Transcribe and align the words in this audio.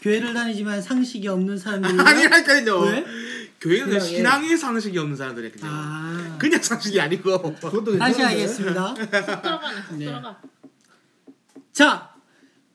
교회를 0.00 0.34
다니지만 0.34 0.80
상식이 0.80 1.28
없는 1.28 1.58
사람들이 1.58 1.98
아니라니까요. 2.00 2.78
왜? 2.80 3.04
교회는 3.60 3.86
그냥, 3.88 4.00
신앙의 4.00 4.56
상식이 4.56 4.98
없는 4.98 5.16
사람들이 5.16 5.50
그냥 5.50 5.70
아 5.70 6.36
그냥 6.38 6.62
상식이 6.62 6.98
아니고 6.98 7.54
다시? 7.98 8.22
하겠습니다. 8.22 8.94
네. 9.92 10.06
들어가 10.06 10.40
자, 11.72 12.10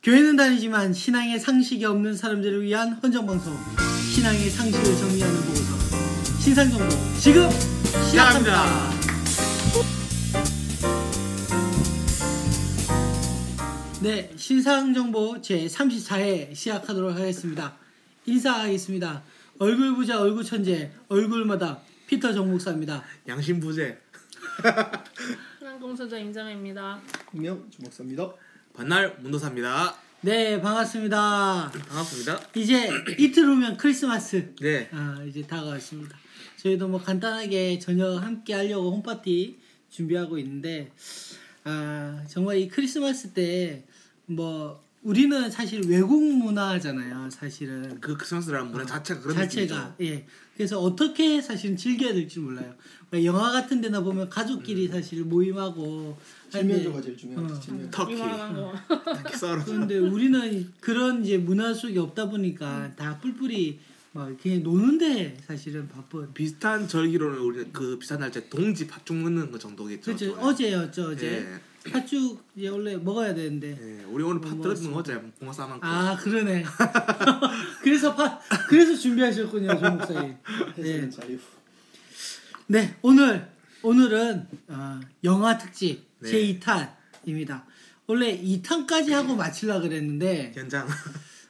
교회는 0.04 0.36
다니지만 0.36 0.93
신앙의 0.93 1.39
상식이 1.39 1.83
없는 1.86 2.15
사람들을 2.15 2.62
위한 2.62 2.99
헌정 3.01 3.25
방송 3.25 3.57
신앙의 4.13 4.49
상식을 4.49 4.83
정리하는 4.83 5.35
보고서 5.41 6.39
신상 6.39 6.69
정보 6.69 6.87
지금 7.19 7.49
시작합니다. 8.07 8.94
네, 14.06 14.31
신상정보 14.35 15.42
제 15.42 15.65
34회 15.65 16.53
시작하도록 16.53 17.16
하겠습니다. 17.16 17.76
인사하겠습니다. 18.27 19.23
얼굴 19.57 19.95
부자 19.95 20.21
얼굴 20.21 20.43
천재 20.43 20.91
얼굴마다 21.07 21.81
피터 22.05 22.31
정목사입니다. 22.31 23.03
양심 23.27 23.59
부재 23.59 23.98
신앙 25.57 25.79
공수자 25.79 26.20
임정혜입니다 26.20 27.02
분명 27.31 27.67
주목사입니다. 27.71 28.31
반날 28.76 29.17
문도사입니다. 29.21 29.95
네, 30.21 30.62
반갑습니다. 30.62 31.71
반갑습니다. 31.71 32.41
이제 32.57 32.87
이틀 33.17 33.45
후면 33.45 33.76
크리스마스 33.76 34.53
네. 34.62 34.87
아, 34.91 35.20
이제 35.27 35.41
다가왔습니다. 35.41 36.15
저희도 36.57 36.90
뭐 36.90 37.01
간단하게 37.01 37.79
저녁 37.79 38.21
함께 38.21 38.53
하려고 38.53 38.91
홈파티 38.91 39.57
준비하고 39.90 40.37
있는데 40.37 40.91
아, 41.63 42.23
정말 42.27 42.59
이 42.59 42.67
크리스마스 42.67 43.34
때 43.34 43.84
뭐 44.27 44.84
우리는 45.03 45.52
사실 45.52 45.84
외국 45.88 46.21
문화잖아요. 46.23 47.29
사실은 47.29 47.99
그 48.02 48.17
크리스마스라는 48.17 48.71
문화 48.71 48.85
자체가 48.85 49.21
그런 49.21 49.35
자체가 49.35 49.95
예. 50.01 50.25
그래서 50.57 50.79
어떻게 50.79 51.41
사실은 51.41 51.77
즐겨야 51.77 52.13
될지 52.13 52.40
몰라요. 52.40 52.73
그러니까 53.09 53.26
영화 53.31 53.51
같은 53.51 53.81
데나 53.81 54.01
보면 54.01 54.26
음. 54.26 54.29
가족끼리 54.29 54.87
사실 54.87 55.23
모임하고 55.23 56.18
칠면조가 56.49 57.01
제일 57.01 57.18
중요하지. 57.18 57.71
어. 57.71 57.87
터키 57.91 58.15
터키 58.18 59.37
썰어 59.37 59.63
그런데 59.63 59.98
우리는 59.99 60.73
그런 60.79 61.23
이제 61.23 61.37
문화 61.37 61.73
속에 61.73 61.99
없다 61.99 62.29
보니까 62.29 62.96
다 62.96 63.20
뿔뿔이 63.20 63.79
막 64.14 64.36
그냥 64.42 64.64
노는데 64.64 65.38
사실은 65.46 65.88
바쁜. 65.90 66.34
비슷한 66.34 66.88
절기로는 66.88 67.38
우리는 67.38 67.73
그 67.73 68.00
비슷한 68.00 68.22
날짜 68.22 68.42
동지 68.50 68.88
팥죽 68.88 69.18
먹는 69.18 69.52
거 69.52 69.59
정도겠죠. 69.59 70.06
그렇죠. 70.06 70.36
또. 70.36 70.42
어제였죠 70.42 71.09
어제. 71.09 71.28
예. 71.28 71.75
팥죽 71.91 72.44
이제 72.55 72.67
원래 72.67 72.97
먹어야 72.97 73.33
되는데. 73.33 73.78
예, 73.80 74.03
우리 74.05 74.23
오늘 74.23 74.41
팥거 74.41 74.69
어제 74.94 75.22
봉화 75.39 75.53
싸만큼. 75.53 75.88
아 75.88 76.16
그러네. 76.17 76.64
그래서 77.81 78.16
파 78.16 78.39
그래서 78.69 78.95
준비하셨군요 78.95 79.80
조 79.80 79.91
목사님. 79.91 80.36
네. 80.78 81.09
자유. 81.09 81.38
네 82.67 82.95
오늘 83.02 83.47
오늘은 83.83 84.47
어, 84.69 85.00
영화 85.23 85.58
특집 85.58 86.03
네. 86.19 86.30
제 86.30 86.59
2탄입니다. 86.59 87.63
원래 88.08 88.39
2탄까지 88.41 89.11
하고 89.11 89.36
마치려 89.36 89.81
그랬는데 89.81 90.53
현장. 90.56 90.88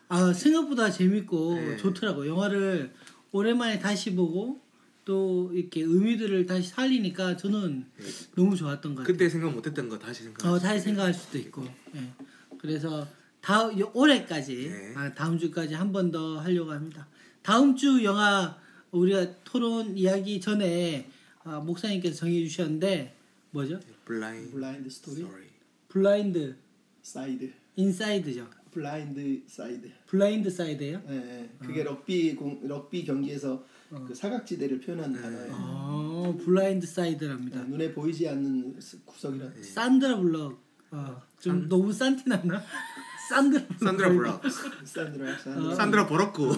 아 0.09 0.33
생각보다 0.33 0.91
재밌고 0.91 1.55
네. 1.55 1.77
좋더라고. 1.77 2.27
영화를 2.27 2.93
오랜만에 3.31 3.79
다시 3.79 4.13
보고 4.15 4.61
또 5.05 5.51
이렇게 5.53 5.81
의미들을 5.81 6.47
다시 6.47 6.69
살리니까 6.69 7.37
저는 7.37 7.85
네. 7.97 8.05
너무 8.35 8.55
좋았던 8.55 8.95
것 8.95 9.01
같아요. 9.01 9.13
그때 9.13 9.29
생각 9.29 9.53
못했던 9.53 9.87
거 9.87 9.99
다시 9.99 10.23
생각. 10.23 10.45
어, 10.47 10.57
다시 10.59 10.81
생각할 10.83 11.13
수도 11.13 11.37
있고. 11.37 11.63
예. 11.95 12.11
그래서 12.57 13.07
다음 13.39 13.79
요- 13.79 13.91
올해까지 13.93 14.55
네. 14.69 14.93
아, 14.95 15.13
다음 15.13 15.37
주까지 15.37 15.75
한 15.75 15.91
번 15.91 16.11
더 16.11 16.39
하려고 16.39 16.71
합니다. 16.71 17.07
다음 17.43 17.75
주 17.75 18.03
영화 18.03 18.57
우리가 18.89 19.43
토론 19.43 19.95
이야기 19.95 20.41
전에 20.41 21.07
아, 21.43 21.59
목사님께서 21.59 22.15
정해 22.15 22.43
주셨는데 22.43 23.15
뭐죠? 23.51 23.79
Blind 24.05 24.51
Blind 24.51 24.89
Story, 24.89 25.15
Story. 25.17 25.43
Blind 25.89 26.55
Side, 27.03 27.51
inside죠. 27.75 28.49
Blind 28.71 29.43
Side. 29.47 29.91
Blind 30.07 30.49
Side예요? 30.49 31.01
예, 31.09 31.13
예. 31.13 31.49
그게 31.59 31.83
럭비 31.83 32.33
공 32.35 32.59
럭비 32.67 33.05
경기에서 33.05 33.63
그 34.07 34.13
사각지대를 34.13 34.79
표현하는 34.81 35.21
단어예요. 35.21 35.51
어, 35.53 36.37
Blind 36.43 36.85
Side랍니다. 36.87 37.59
예, 37.61 37.63
눈에 37.69 37.93
보이지 37.93 38.27
않는 38.27 38.75
스- 38.79 38.99
구석이라. 39.05 39.49
산드라 39.61 40.17
블럭. 40.17 40.59
어, 40.91 41.21
좀 41.39 41.67
너무 41.69 41.91
싼티 41.93 42.27
났나? 42.27 42.61
산드라 43.29 43.63
블럭. 43.67 43.79
산드라 43.79 44.13
브락. 44.13 44.41
산드라 44.85 45.37
산드라. 45.39 45.75
산드라 45.75 46.07
버럭구. 46.07 46.51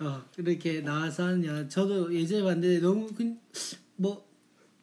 어, 0.00 0.22
이렇게 0.38 0.80
나와서 0.80 1.44
영화. 1.44 1.66
저도 1.68 2.14
예전에 2.14 2.42
봤는데 2.42 2.80
너무 2.80 3.08
그, 3.14 3.34
뭐 3.96 4.24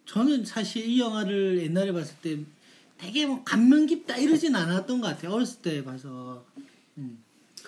저는 0.06 0.46
사실 0.46 0.86
이 0.86 1.00
영화를 1.00 1.60
옛날에 1.62 1.92
봤을 1.92 2.16
때 2.22 2.40
되게 2.98 3.26
뭐 3.26 3.44
감명 3.44 3.86
깊다 3.86 4.18
이러진 4.18 4.56
않았던 4.56 5.02
것 5.02 5.08
같아요. 5.08 5.32
어렸을 5.34 5.62
때 5.62 5.84
봐서. 5.84 6.46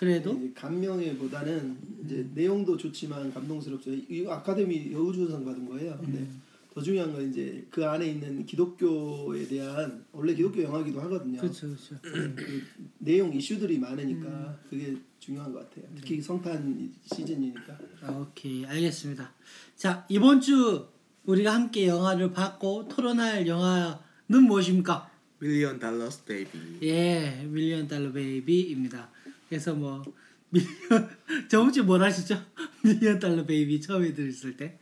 음. 0.02 0.06
그래도 0.06 0.50
감명에보다는 0.56 1.78
이제 2.06 2.28
내용도 2.34 2.76
좋지만 2.76 3.32
감동스럽죠. 3.34 3.92
이거 4.10 4.34
아카데미 4.34 4.92
여우주연상 4.92 5.46
받은 5.46 5.70
거예요. 5.70 5.98
근데 6.02 6.20
음. 6.20 6.42
더 6.74 6.82
중요한 6.82 7.14
건 7.14 7.30
이제 7.30 7.66
그 7.70 7.86
안에 7.86 8.08
있는 8.08 8.46
기독교에 8.46 9.46
대한 9.48 10.04
원래 10.12 10.34
기독교 10.34 10.64
영화기도 10.64 11.02
하거든요. 11.02 11.40
그렇죠, 11.40 11.68
그렇죠. 11.68 11.96
그 12.02 12.64
내용 12.98 13.34
이슈들이 13.34 13.78
많으니까 13.78 14.28
음. 14.28 14.56
그게 14.70 14.98
중요한 15.20 15.52
것 15.52 15.70
같아요. 15.70 15.92
특히 15.96 16.22
성탄 16.22 16.92
시즌이니까. 17.14 17.78
아, 18.02 18.12
오케이 18.14 18.66
알겠습니다. 18.66 19.32
자 19.76 20.06
이번 20.10 20.42
주 20.42 20.88
우리가 21.26 21.54
함께 21.54 21.88
영화를 21.88 22.32
봤고 22.32 22.88
토론할 22.88 23.46
영화는 23.46 24.44
무엇입니까? 24.48 25.12
Million 25.40 25.78
Dollars 25.78 26.24
Baby. 26.24 26.80
예, 26.84 27.46
Million 27.50 27.88
Dollar 27.88 28.12
Baby입니다. 28.12 29.10
그래서 29.52 29.74
뭐 29.74 30.02
Million 30.50 31.10
저번 31.52 31.74
주에 31.74 31.84
뭘 31.84 32.02
하시죠? 32.02 32.42
Million 32.86 33.20
Dollar 33.20 33.46
Baby 33.46 33.82
처음에 33.82 34.14
들었을 34.14 34.56
때. 34.56 34.80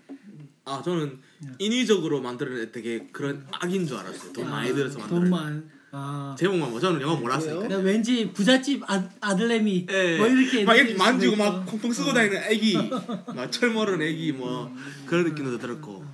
아 0.64 0.80
저는 0.86 1.18
네. 1.40 1.50
인위적으로 1.58 2.22
만들어낸 2.22 2.72
되게 2.72 3.08
그런 3.12 3.48
악인 3.52 3.88
줄 3.88 3.98
알았어요. 3.98 4.32
돈 4.32 4.48
많이 4.48 4.72
들여서 4.72 5.00
만들어. 5.00 5.20
돈만. 5.22 5.70
아. 5.92 6.36
제목만 6.38 6.70
뭐 6.70 6.80
저는 6.80 7.02
영화 7.02 7.16
몰랐으니까. 7.16 7.78
왠지 7.78 8.32
부잣집 8.32 8.84
아, 8.88 9.10
아들내미 9.22 9.88
예. 9.90 10.18
뭐 10.18 10.28
이렇게 10.28 10.64
막 10.64 10.76
이렇게 10.76 10.94
만지고 10.94 11.36
막. 11.36 11.66
펑펑 11.66 11.92
쓰고 11.92 12.14
다니는 12.14 12.44
애기, 12.44 12.78
막 13.36 13.52
철모른 13.52 14.04
애기 14.04 14.32
뭐 14.32 14.72
그런 15.08 15.24
느낌도 15.26 15.58
들었고. 15.58 16.06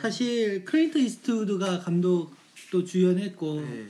사실 0.00 0.64
클린트 0.64 0.98
이스트우드가 0.98 1.78
감독도 1.80 2.82
주연했고 2.84 3.60
네. 3.60 3.86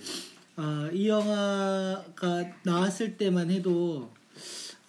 아, 0.56 0.90
이 0.92 1.06
영화가 1.06 2.50
나왔을 2.62 3.16
때만 3.18 3.50
해도 3.50 4.10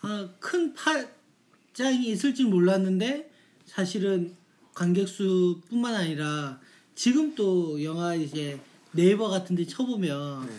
아, 0.02 0.30
큰 0.40 0.74
파장이 0.74 2.08
있을 2.08 2.34
줄 2.34 2.48
몰랐는데 2.48 3.30
사실은 3.66 4.34
관객 4.74 5.08
수뿐만 5.08 5.94
아니라 5.94 6.60
지금 6.96 7.36
또 7.36 7.84
영화 7.84 8.16
이제 8.16 8.60
네이버 8.94 9.28
같은데 9.28 9.66
쳐보면 9.66 10.48
네. 10.48 10.54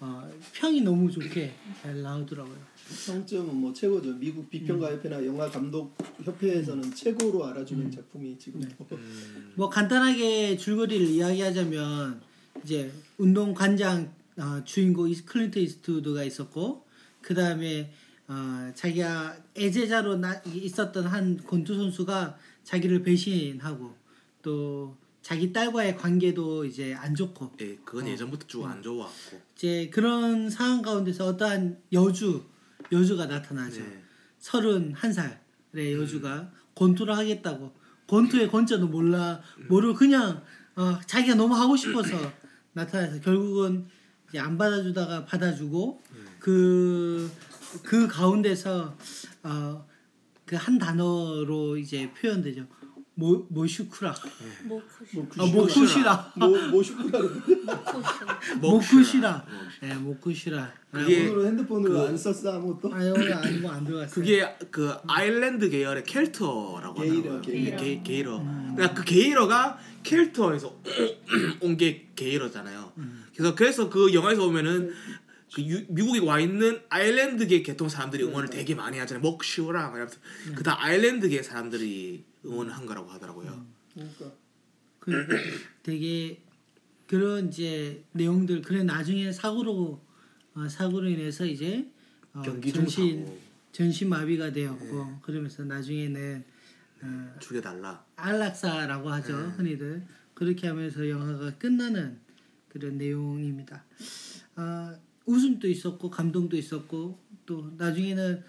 어, 0.00 0.30
평이 0.54 0.80
너무 0.80 1.10
좋게 1.10 1.52
잘 1.82 2.00
나오더라고요. 2.02 2.56
평점은 2.88 3.54
뭐 3.54 3.72
최고죠. 3.72 4.14
미국 4.14 4.48
비평가 4.50 4.92
협회나 4.92 5.24
영화 5.26 5.48
감독 5.50 5.96
협회에서는 6.22 6.94
최고로 6.94 7.44
알아주는 7.46 7.90
작품이 7.90 8.38
지금. 8.38 8.62
음, 8.92 9.52
뭐 9.56 9.68
간단하게 9.68 10.56
줄거리를 10.56 11.06
이야기하자면 11.06 12.20
이제 12.62 12.92
운동 13.18 13.54
관장 13.54 14.12
어, 14.36 14.62
주인공 14.64 15.12
클린트 15.26 15.58
이스트우드가 15.58 16.24
있었고 16.24 16.86
그 17.20 17.34
다음에 17.34 17.92
어, 18.26 18.72
자기가 18.74 19.36
애제자로 19.56 20.16
나, 20.16 20.40
있었던 20.46 21.06
한 21.06 21.36
권투 21.36 21.74
선수가 21.74 22.38
자기를 22.64 23.02
배신하고 23.02 23.94
또 24.42 24.96
자기 25.22 25.52
딸과의 25.52 25.96
관계도 25.96 26.64
이제 26.66 26.94
안 26.94 27.14
좋고 27.14 27.52
예, 27.60 27.76
그건 27.84 28.08
예전부터 28.08 28.46
쭉 28.46 28.64
안 28.64 28.82
좋았고. 28.82 29.40
이제 29.56 29.88
그런 29.92 30.50
상황 30.50 30.82
가운데서 30.82 31.26
어떠한 31.26 31.80
여주 31.92 32.44
여주가 32.92 33.26
나타나죠. 33.26 33.80
네. 33.80 34.02
서른 34.38 34.92
한 34.92 35.12
살의 35.12 35.94
여주가 35.94 36.50
권투를 36.74 37.16
하겠다고 37.16 37.72
권투의 38.06 38.50
권자도 38.50 38.88
몰라 38.88 39.40
모르고 39.68 39.94
그냥 39.94 40.42
어, 40.76 41.00
자기가 41.06 41.36
너무 41.36 41.54
하고 41.54 41.76
싶어서 41.76 42.16
나타나서 42.74 43.20
결국은 43.20 43.86
안 44.38 44.56
받아주다가 44.58 45.24
받아주고 45.24 46.02
그그 46.40 48.08
가운데서 48.08 48.96
어, 49.44 49.86
그 50.46 50.56
한 50.56 50.78
단어로 50.78 51.76
이제 51.78 52.12
표현되죠. 52.12 52.66
모 53.16 53.46
모슈쿠라. 53.48 54.12
모쿠시. 54.64 55.16
뭐아 55.36 55.46
모쿠시라. 55.52 56.32
뭐 56.36 56.48
모슈쿠라 56.68 57.20
모쿠시. 57.20 58.58
모쿠시라. 58.60 59.46
예, 59.84 59.94
모쿠시라. 59.94 60.72
그게 60.90 61.28
오늘은 61.28 61.46
핸드폰으로 61.46 61.92
그- 61.92 62.00
안 62.08 62.16
썼어 62.16 62.54
아무것도 62.56 62.92
아 62.92 62.98
오늘 62.98 63.32
안뭐안 63.32 63.84
들어갔어요. 63.84 64.14
그게 64.14 64.56
그 64.72 64.92
아일랜드 65.06 65.70
계열의 65.70 66.02
켈터라고 66.04 66.94
게이러, 67.00 67.16
하더라고요. 67.18 67.40
게이러. 67.42 67.76
게, 67.76 68.02
게이러. 68.02 68.42
그러니까 68.74 68.94
그 68.94 69.04
게이러가 69.04 69.78
켈터에서 70.02 70.74
온 71.62 71.76
게 71.76 72.08
게이러잖아요. 72.16 72.92
그래서 73.36 73.54
그래서 73.54 73.88
그 73.90 74.12
영화에서 74.12 74.42
보면은 74.44 74.92
그 75.54 75.62
유- 75.62 75.86
미국에 75.88 76.18
와 76.18 76.40
있는 76.40 76.80
아일랜드계 76.88 77.62
계통 77.62 77.88
사람들이 77.88 78.24
응원을 78.24 78.50
되게 78.50 78.74
많이 78.74 78.98
하잖아요. 78.98 79.22
먹시오라 79.22 79.88
이러면서 79.90 80.18
그다 80.56 80.82
아일랜드계 80.82 81.42
사람들이 81.42 82.24
응원한 82.44 82.84
거라고 82.86 83.08
하더라고요. 83.10 83.64
그러니까 83.94 84.32
그 84.98 85.12
되게 85.82 86.42
그런 87.06 87.48
이제 87.48 88.02
내용들 88.12 88.62
그래 88.62 88.82
나중에 88.82 89.30
사고로 89.30 90.02
어, 90.54 90.68
사고로 90.68 91.08
인해서 91.08 91.44
이제 91.46 91.88
어, 92.32 92.42
경기 92.42 92.72
전신 92.72 93.26
전신 93.70 94.08
마비가 94.08 94.50
되었고 94.52 95.20
그러면서 95.22 95.62
나중에는 95.64 96.44
어, 97.02 97.34
죽여달라. 97.38 98.04
안락사라고 98.16 99.08
하죠 99.10 99.34
흔히들 99.56 100.04
그렇게 100.34 100.66
하면서 100.66 101.08
영화가 101.08 101.58
끝나는 101.58 102.18
그런 102.68 102.98
내용입니다. 102.98 103.84
아 104.56 104.96
웃음도 105.26 105.68
있었고 105.68 106.10
감동도 106.10 106.56
있었고 106.56 107.18
또 107.46 107.70
나중에는 107.76 108.42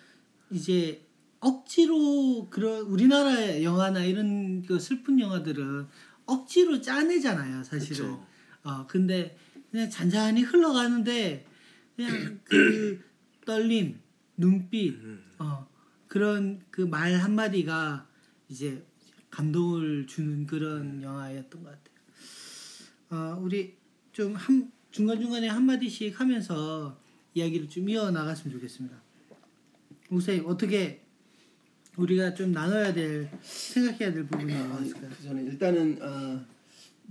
이제 0.52 1.06
억지로 1.40 2.48
그런 2.50 2.82
우리나라 2.82 3.62
영화나 3.64 4.04
이런 4.04 4.64
그 4.64 4.80
슬픈 4.80 5.20
영화들은 5.20 5.88
억지로 6.26 6.82
짜내잖아요 6.82 7.64
사실은. 7.64 7.96
그쵸. 8.12 8.28
어 8.64 8.88
근데 8.88 9.38
그냥 9.72 9.90
잔잔히 9.90 10.42
흘러가는데 10.42 11.46
그냥 11.96 12.40
그 12.44 13.00
떨림 13.46 14.00
눈빛 14.38 14.96
음. 14.96 15.24
어 15.40 15.68
그런 16.08 16.62
그 16.72 16.82
말 16.82 17.14
한마디가 17.16 18.08
이제 18.50 18.84
감동을 19.30 20.08
주는 20.08 20.46
그런 20.46 21.02
영화였던 21.02 21.64
것 21.64 21.70
같아요. 21.70 21.96
어, 23.10 23.40
우리 23.42 23.76
좀 24.14 24.34
한, 24.36 24.72
중간중간에 24.96 25.50
한마디씩 25.50 26.18
하면서 26.18 26.98
이야기를 27.34 27.68
좀 27.68 27.90
이어나갔으면 27.90 28.54
좋겠습니다. 28.54 28.96
우선님 30.10 30.46
어떻게 30.48 31.02
우리가 31.98 32.34
좀 32.34 32.54
나눠야 32.54 32.94
될 32.94 33.30
생각해야 33.42 34.14
될 34.14 34.26
부분이 34.26 34.54
아, 34.54 34.80
있을까요? 34.82 35.10
그 35.18 35.22
전에 35.22 35.44
일단은 35.44 35.98
아, 36.02 36.46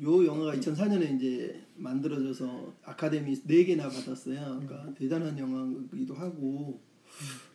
요 0.00 0.26
영화가 0.26 0.56
2004년에 0.56 1.14
이제 1.16 1.62
만들어져서 1.76 2.72
아카데미 2.84 3.34
4개나 3.42 3.82
받았어요. 3.82 4.62
그러니까 4.64 4.94
대단한 4.94 5.38
영화이기도 5.38 6.14
하고 6.14 6.80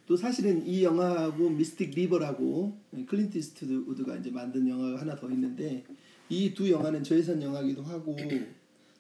또 0.06 0.16
사실은 0.16 0.64
이 0.68 0.84
영화하고 0.84 1.50
미스틱 1.50 1.90
리버라고 1.96 2.80
클린트 3.08 3.36
이스트우드가 3.36 4.18
이제 4.18 4.30
만든 4.30 4.68
영화가 4.68 5.02
하나 5.02 5.16
더 5.16 5.28
있는데 5.32 5.84
이 6.30 6.54
두 6.54 6.70
영화는 6.70 7.04
저예산 7.04 7.42
영화기도 7.42 7.82
하고 7.82 8.16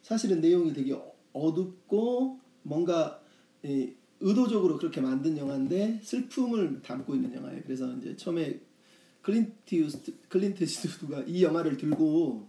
사실은 0.02 0.42
내용이 0.42 0.74
되게 0.74 0.92
어둡고 1.39 2.39
뭔가 2.63 3.21
예, 3.65 3.94
의도적으로 4.19 4.77
그렇게 4.77 5.00
만든 5.01 5.38
영화인데 5.38 6.00
슬픔을 6.03 6.81
담고 6.81 7.15
있는 7.15 7.33
영화예요. 7.33 7.62
그래서 7.65 7.91
이제 7.97 8.15
처음에 8.15 8.59
클린트 9.21 9.75
이스트 9.75 10.13
클린트 10.30 10.63
이스트우드가 10.63 11.24
이 11.27 11.44
영화를 11.44 11.77
들고 11.77 12.47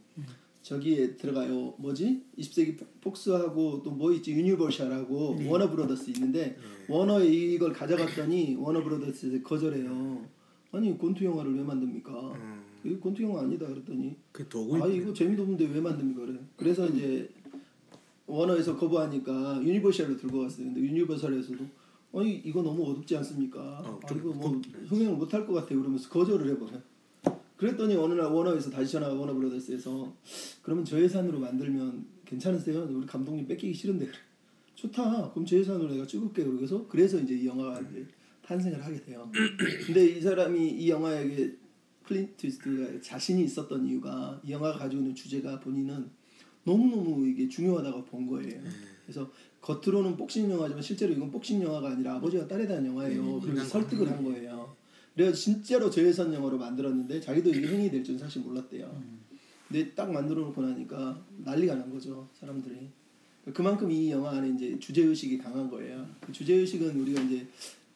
저기에 0.62 1.16
들어가요. 1.16 1.75
뭐지? 1.78 2.22
20세기 2.38 2.76
폭스하고 3.00 3.82
또 3.82 3.90
뭐 3.90 4.12
있지? 4.12 4.32
유니버셜하고 4.32 5.38
워너 5.48 5.70
브로더스 5.70 6.10
있는데 6.10 6.56
워너에 6.88 7.26
이걸 7.26 7.72
가져갔더니 7.72 8.56
워너 8.56 8.82
브로더스 8.82 9.42
거절해요. 9.42 10.25
아니 10.72 10.96
권투 10.98 11.25
영화를 11.25 11.56
왜 11.56 11.62
만듭니까? 11.62 12.12
음. 12.34 12.62
이거 12.84 12.98
권투 13.00 13.22
영화 13.22 13.40
아니다 13.42 13.66
그랬더니 13.66 14.16
그 14.32 14.48
도구 14.48 14.82
아 14.82 14.87
이거 14.87 15.12
재미도 15.12 15.42
없는데 15.42 15.66
왜 15.66 15.81
만듭니까 15.81 16.26
그래. 16.26 16.38
그래서 16.56 16.87
이제 16.87 17.28
워너에서 18.31 18.77
거부하니까 18.77 19.61
유니버셜로 19.62 20.17
들고 20.17 20.41
갔어요. 20.41 20.67
근데 20.67 20.81
유니버셜에서도 20.81 21.65
아니 22.12 22.37
이거 22.44 22.62
너무 22.62 22.91
어둡지 22.91 23.17
않습니까? 23.19 23.61
어, 23.61 24.00
아, 24.03 24.06
좀 24.06 24.19
이거 24.19 24.32
뭐. 24.32 24.61
흥행을 24.88 25.17
못할 25.17 25.47
것 25.47 25.53
같아 25.53 25.69
그러면서 25.69 26.09
거절을 26.09 26.50
해버려. 26.50 26.73
그랬더니 27.56 27.94
어느 27.94 28.15
날 28.15 28.32
워너에서 28.32 28.71
다시 28.71 28.93
전화가 28.93 29.15
워너 29.15 29.35
브로더스에서 29.35 30.12
그러면 30.62 30.85
저 30.85 31.00
예산으로 31.00 31.38
만들면 31.38 32.06
괜찮으세요? 32.25 32.88
우리 32.91 33.06
감독님 33.06 33.47
뺏기기 33.47 33.75
싫은데 33.75 34.06
그래. 34.06 34.17
좋다. 34.75 35.31
그럼 35.33 35.44
저 35.44 35.56
예산으로 35.56 35.93
내가 35.93 36.06
찍을게 36.06 36.43
그래서 36.44 36.87
그래서 36.88 37.19
이제 37.21 37.35
이 37.35 37.47
영화가 37.47 37.81
이제 37.81 38.06
탄생을 38.43 38.83
하게 38.83 39.00
돼요. 39.03 39.31
근데 39.87 40.06
이 40.06 40.21
사람이 40.21 40.71
이 40.71 40.88
영화에게 40.88 41.56
클린트 42.05 42.47
이스트가 42.47 43.00
자신이 43.00 43.44
있었던 43.44 43.87
이유가 43.87 44.41
이 44.43 44.50
영화가 44.50 44.79
가지고 44.79 45.03
있는 45.03 45.15
주제가 45.15 45.61
본인은 45.61 46.11
너무너무 46.65 47.27
이게 47.27 47.49
중요하다고 47.49 48.05
본 48.05 48.27
거예요. 48.27 48.61
그래서 49.05 49.31
겉으로는 49.61 50.17
복싱 50.17 50.51
영화지만 50.51 50.83
실제로 50.83 51.12
이건 51.12 51.31
복싱 51.31 51.62
영화가 51.62 51.91
아니라 51.91 52.15
아버지와 52.17 52.47
딸에 52.47 52.67
대한 52.67 52.85
영화예요. 52.87 53.41
그래서 53.41 53.65
설득을 53.65 54.11
한 54.11 54.25
거예요. 54.25 54.75
그래서 55.15 55.33
진짜로 55.33 55.91
저예산 55.91 56.33
영화로 56.33 56.57
만들었는데 56.59 57.21
자기도 57.21 57.51
이게 57.51 57.67
흥행이 57.67 57.91
될 57.91 58.05
줄은 58.05 58.19
사실 58.19 58.43
몰랐대요. 58.43 59.03
근데 59.69 59.91
딱 59.95 60.11
만들어 60.11 60.43
놓고 60.43 60.62
나니까 60.62 61.23
난리가 61.45 61.75
난 61.75 61.91
거죠 61.91 62.29
사람들이. 62.35 62.89
그만큼 63.55 63.91
이 63.91 64.11
영화 64.11 64.31
안에 64.33 64.51
이제 64.51 64.79
주제 64.79 65.03
의식이 65.03 65.39
강한 65.39 65.69
거예요. 65.71 66.07
그 66.21 66.33
주제 66.33 66.55
의식은 66.55 67.01
우리가 67.01 67.21
이제 67.23 67.47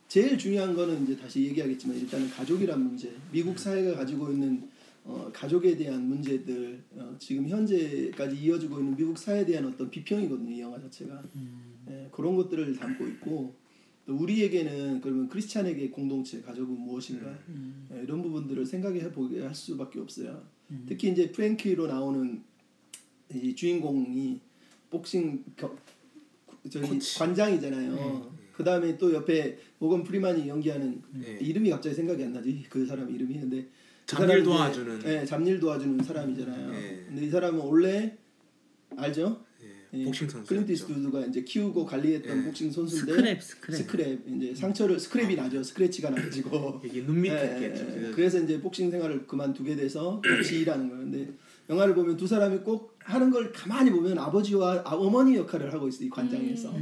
제일 0.08 0.38
중요한 0.38 0.74
거는 0.74 1.04
이제 1.04 1.16
다시 1.16 1.42
얘기하겠지만 1.44 1.96
일단은 1.96 2.30
가족이란 2.30 2.80
문제, 2.82 3.12
미국 3.32 3.58
사회가 3.58 3.96
가지고 3.96 4.30
있는 4.30 4.62
어, 4.62 4.68
가족에 5.34 5.76
대한 5.76 6.08
문제들, 6.08 6.82
어, 6.92 7.14
지금 7.18 7.48
현재까지 7.48 8.36
이어지고 8.36 8.78
있는 8.78 8.96
미국 8.96 9.18
사회에 9.18 9.44
대한 9.44 9.66
어떤 9.66 9.90
비평이거든요, 9.90 10.50
이 10.50 10.60
영화 10.60 10.80
자체가. 10.80 11.22
예, 11.90 12.08
그런 12.12 12.36
것들을 12.36 12.74
담고 12.76 13.06
있고 13.08 13.54
또 14.06 14.14
우리에게는 14.16 15.00
그러면 15.00 15.28
크리스찬에게 15.28 15.90
공동체, 15.90 16.40
가족은 16.40 16.78
무엇인가 16.78 17.36
예, 17.92 18.02
이런 18.02 18.22
부분들을 18.22 18.64
생각해 18.64 19.12
보게 19.12 19.42
할 19.42 19.54
수밖에 19.54 20.00
없어요. 20.00 20.42
특히 20.86 21.10
이제 21.10 21.30
프랭키로 21.30 21.86
나오는 21.86 22.42
이 23.34 23.54
주인공이 23.54 24.40
복싱 24.90 25.44
겨, 25.56 25.76
저기 26.70 26.86
코치. 26.88 27.18
관장이잖아요. 27.18 28.32
그 28.52 28.62
다음에 28.62 28.96
또 28.96 29.12
옆에 29.12 29.58
모건 29.78 30.04
프리만이 30.04 30.48
연기하는 30.48 31.02
네. 31.12 31.38
이름이 31.40 31.68
갑자기 31.70 31.96
생각이 31.96 32.22
안 32.22 32.32
나지 32.32 32.64
그 32.70 32.86
사람 32.86 33.12
이름이 33.12 33.40
근데 33.40 33.62
그 33.62 33.72
잡일 34.06 34.26
사람이 34.26 34.40
이제- 34.42 34.50
도와주는. 34.50 35.00
예, 35.06 35.24
잡일 35.24 35.60
도와주는 35.60 36.04
사람이잖아요. 36.04 36.70
네. 36.72 37.04
근데 37.08 37.24
이 37.26 37.30
사람은 37.30 37.58
원래 37.60 38.16
알죠? 38.96 39.44
예, 39.62 40.00
예, 40.00 40.04
복싱 40.04 40.28
선수. 40.28 40.46
클린트 40.48 40.72
이스트우드가 40.72 41.26
이제 41.26 41.42
키우고 41.42 41.84
관리했던 41.86 42.38
예. 42.40 42.44
복싱 42.44 42.70
선수인데 42.70 43.12
스크랩 43.12 43.38
스크랩. 43.38 43.86
스크랩 43.86 44.36
이제 44.36 44.54
상처를 44.54 44.96
스크랩이 44.98 45.36
나죠 45.36 45.62
스크래치가 45.62 46.10
나가지고 46.10 46.82
이게 46.84 47.04
눈 47.04 47.20
밑에 47.22 47.34
예, 47.60 47.70
예, 47.70 47.74
좀- 47.74 48.12
그래서 48.14 48.40
이제 48.40 48.60
복싱 48.60 48.90
생활을 48.90 49.26
그만두게 49.26 49.74
돼서 49.76 50.20
같이 50.22 50.60
일하는 50.60 50.88
거예요. 50.88 51.02
근데 51.04 51.32
영화를 51.70 51.94
보면 51.94 52.16
두 52.16 52.26
사람이 52.26 52.58
꼭 52.58 52.93
하는 53.04 53.30
걸 53.30 53.52
가만히 53.52 53.90
보면 53.90 54.18
아버지와 54.18 54.82
아, 54.84 54.94
어머니 54.94 55.36
역할을 55.36 55.72
하고 55.72 55.86
있어 55.88 56.02
이 56.04 56.08
관장에서. 56.10 56.72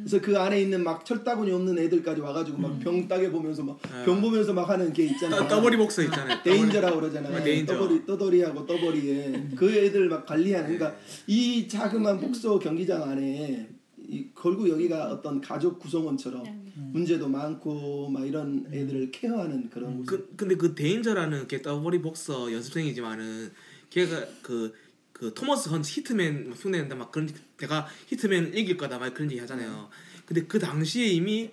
그래서 0.00 0.20
그 0.20 0.38
안에 0.38 0.62
있는 0.62 0.82
막 0.82 1.04
철다구니 1.04 1.50
없는 1.52 1.78
애들까지 1.78 2.20
와가지고 2.20 2.58
막 2.58 2.78
병 2.80 3.06
따게 3.08 3.30
보면서 3.30 3.62
막병 3.62 4.20
보면서 4.22 4.52
막 4.54 4.68
하는 4.70 4.92
게 4.92 5.04
있잖아. 5.04 5.36
떠- 5.36 5.48
떠버리 5.48 5.76
복서 5.76 6.02
있잖아요. 6.04 6.42
데인저라고 6.42 7.00
그러잖아요. 7.00 7.36
아, 7.36 7.42
데인저. 7.42 7.74
떠버리 7.74 8.06
떠돌이하고 8.06 8.66
떠버리에 8.66 9.48
그 9.54 9.70
애들 9.70 10.08
막 10.08 10.24
관리하는 10.24 10.78
그러니까 10.78 10.98
이 11.26 11.68
자그만 11.68 12.20
복서 12.20 12.58
경기장 12.58 13.02
안에 13.02 13.68
이 14.08 14.26
결국 14.40 14.68
여기가 14.68 15.10
어떤 15.10 15.40
가족 15.40 15.78
구성원처럼 15.80 16.44
문제도 16.92 17.28
많고 17.28 18.08
막 18.08 18.24
이런 18.26 18.64
애들을 18.72 19.10
케어하는 19.10 19.68
그런. 19.68 20.04
그, 20.06 20.32
근데 20.36 20.54
그 20.54 20.74
데인저라는 20.74 21.48
걔 21.48 21.60
더버리 21.60 22.00
복서 22.00 22.52
연습생이지만은 22.52 23.50
걔가 23.90 24.24
그, 24.42 24.72
그 25.18 25.32
토머스 25.32 25.70
헌즈 25.70 25.88
히트맨 25.88 26.50
막 26.50 26.58
흉내낸다 26.62 26.94
막 26.94 27.10
그런 27.10 27.26
내가 27.56 27.86
히트맨 28.08 28.52
이길 28.54 28.76
거다 28.76 28.98
막 28.98 29.14
그런 29.14 29.30
얘기 29.30 29.40
하잖아요. 29.40 29.88
근데 30.26 30.42
그 30.44 30.58
당시에 30.58 31.06
이미 31.06 31.50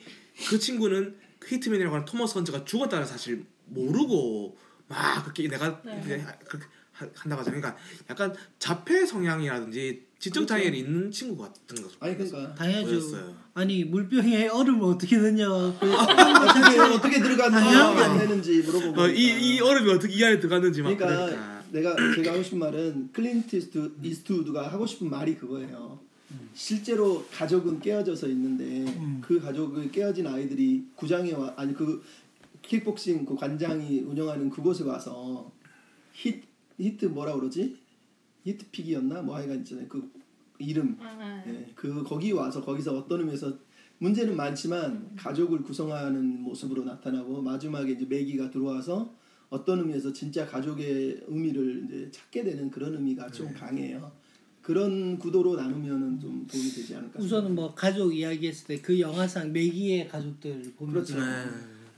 그 0.49 0.59
친구는 0.59 1.15
그 1.39 1.55
히트맨이라고 1.55 1.95
하는 1.95 2.05
토머스 2.05 2.33
헌즈가 2.39 2.65
죽었다는 2.65 3.05
사실 3.05 3.45
모르고 3.67 4.57
막 4.89 5.23
그렇게 5.23 5.47
내가 5.47 5.81
네. 5.85 6.25
그렇게 6.45 6.65
하- 6.91 7.07
한다고 7.15 7.39
하잖아요. 7.39 7.61
그러니까 7.61 7.77
약간 8.09 8.35
자폐 8.59 9.05
성향이라든지 9.05 10.07
지적 10.19 10.45
장애를 10.45 10.75
있는 10.75 11.09
친구 11.09 11.41
같은 11.41 11.81
거. 11.81 11.89
아니 12.01 12.17
그러니까 12.17 12.53
당연하죠. 12.55 12.85
보였어요. 12.87 13.35
아니 13.53 13.85
물병에 13.85 14.47
얼음을 14.49 14.83
어떻게 14.83 15.17
넣냐. 15.17 15.47
그 15.47 15.87
어떻게 15.95 16.79
어떻게 16.79 17.21
들어갔는지 17.21 17.75
안. 17.77 18.17
되는지 18.19 18.61
물어보고. 18.63 19.01
어, 19.01 19.07
이, 19.07 19.55
이 19.55 19.59
얼음이 19.61 19.89
어떻게 19.91 20.13
이 20.13 20.23
안에 20.23 20.39
들어갔는지 20.39 20.81
막 20.81 20.95
그러니까 20.97 21.25
그러니까. 21.27 21.52
내가 21.73 21.95
제가 22.15 22.33
하고 22.33 22.43
싶은 22.43 22.59
말은 22.59 23.09
클린트 23.11 23.55
이스트, 23.55 23.95
이스트우드가 24.01 24.67
하고 24.71 24.85
싶은 24.85 25.09
말이 25.09 25.35
그거예요. 25.35 25.99
실제로 26.53 27.25
가족은 27.31 27.79
깨어져서 27.79 28.27
있는데 28.29 28.91
음. 28.91 29.19
그 29.21 29.39
가족을 29.39 29.91
깨어진 29.91 30.27
아이들이 30.27 30.85
구장에 30.95 31.31
와 31.33 31.53
아니 31.57 31.73
그 31.73 32.03
킥복싱 32.61 33.25
그 33.25 33.35
관장이 33.35 34.01
운영하는 34.01 34.49
그곳에 34.49 34.83
와서 34.83 35.51
히 36.13 36.41
히트 36.79 37.05
뭐라 37.05 37.35
그러지? 37.35 37.77
히트 38.43 38.69
핏이었나? 38.71 39.21
뭐 39.21 39.35
하여간 39.35 39.59
있잖아요. 39.59 39.87
그 39.87 40.11
이름 40.59 40.97
아, 40.99 41.43
예, 41.47 41.71
그 41.75 42.03
거기 42.03 42.31
와서 42.31 42.63
거기서 42.63 42.97
어떤 42.97 43.21
의미에서 43.21 43.57
문제는 43.97 44.35
많지만 44.35 45.15
가족을 45.15 45.63
구성하는 45.63 46.41
모습으로 46.41 46.83
나타나고 46.83 47.41
마지막에 47.41 47.93
이제 47.93 48.05
매기가 48.05 48.49
들어와서 48.49 49.13
어떤 49.53 49.79
의미에서 49.81 50.11
진짜 50.11 50.47
가족의 50.47 51.25
의미를 51.27 51.83
이제 51.85 52.09
찾게 52.11 52.43
되는 52.43 52.71
그런 52.71 52.95
의미가 52.95 53.29
좀 53.29 53.49
네. 53.49 53.53
강해요. 53.53 54.11
그런 54.63 55.19
구도로 55.19 55.55
나누면은 55.55 56.19
좀 56.19 56.47
도움이 56.47 56.71
되지 56.71 56.95
않을까. 56.95 57.19
우선은 57.21 57.53
뭐 57.53 57.75
가족 57.75 58.15
이야기했을 58.15 58.65
때 58.67 58.81
그 58.81 58.99
영화상 58.99 59.53
매기의 59.53 60.07
가족들 60.07 60.73
보면 60.75 60.93
그렇죠. 60.93 61.19
네. 61.19 61.45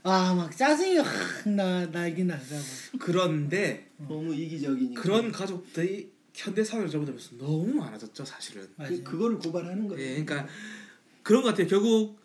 아막 0.02 0.54
짜증이 0.54 0.98
확나 0.98 1.86
나긴 1.86 2.26
나더라고. 2.26 2.66
그런데 2.98 3.90
너무 4.06 4.34
이기적이니까. 4.34 5.00
그런 5.00 5.32
가족들이 5.32 6.10
현대 6.34 6.62
사회를 6.62 6.90
접어들면서 6.90 7.38
너무 7.38 7.72
많아졌죠 7.72 8.22
사실은. 8.22 8.68
맞아요. 8.76 8.98
그, 8.98 9.02
그거를 9.02 9.38
고발하는 9.38 9.88
거예요. 9.88 10.02
예, 10.04 10.22
그러니까 10.22 10.46
그런 11.22 11.40
것 11.42 11.48
같아요. 11.48 11.66
결국 11.68 12.18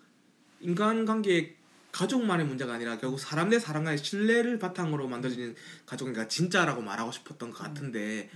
인간관계 0.60 1.61
가족만의 1.92 2.46
문제가 2.46 2.74
아니라 2.74 2.98
결국 2.98 3.20
사람 3.20 3.50
대 3.50 3.60
사람 3.60 3.84
간의 3.84 3.98
신뢰를 3.98 4.60
바탕으로 4.60 5.08
만들어지는 5.08 5.56
가족이니까 5.86 6.28
진짜라고 6.28 6.82
말하고 6.82 7.12
싶었던 7.12 7.52
것 7.52 7.58
같은데 7.58 8.30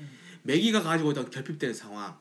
매기가 0.44 0.82
가지고 0.84 1.12
있던 1.12 1.30
결핍된 1.30 1.74
상황, 1.74 2.18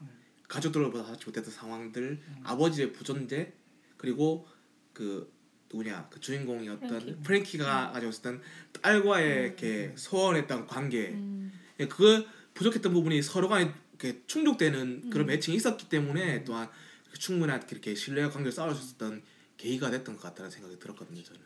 가족들로부터 0.48 1.04
받지 1.04 1.26
못했던 1.26 1.52
상황들, 1.52 2.20
아버지의 2.42 2.92
부존재 2.92 3.52
그리고 3.96 4.46
그 4.92 5.32
누구냐 5.70 6.08
그 6.10 6.20
주인공이었던 6.20 6.88
프랭키. 6.88 7.22
프랭키가 7.22 7.92
가지고 7.92 8.10
있었던 8.10 8.42
딸과의 8.80 9.44
이렇게 9.46 9.92
소원했던 9.96 10.66
관계. 10.66 11.08
음. 11.08 11.52
예, 11.80 11.88
그 11.88 12.24
부족했던 12.54 12.92
부분이 12.92 13.20
서로 13.22 13.48
간에 13.48 13.72
이렇게 13.90 14.22
충족되는 14.26 15.10
그런 15.10 15.26
매칭이 15.26 15.56
있었기 15.56 15.88
때문에 15.88 16.44
또한 16.44 16.68
충분한 17.18 17.62
이렇게 17.70 17.94
신뢰와 17.94 18.30
관계를 18.30 18.52
쌓을 18.52 18.74
수 18.74 18.84
있었던 18.84 19.22
계기가 19.56 19.90
됐던 19.90 20.16
것 20.16 20.22
같다는 20.22 20.50
생각이 20.50 20.78
들었거든요 20.78 21.22
저는. 21.22 21.40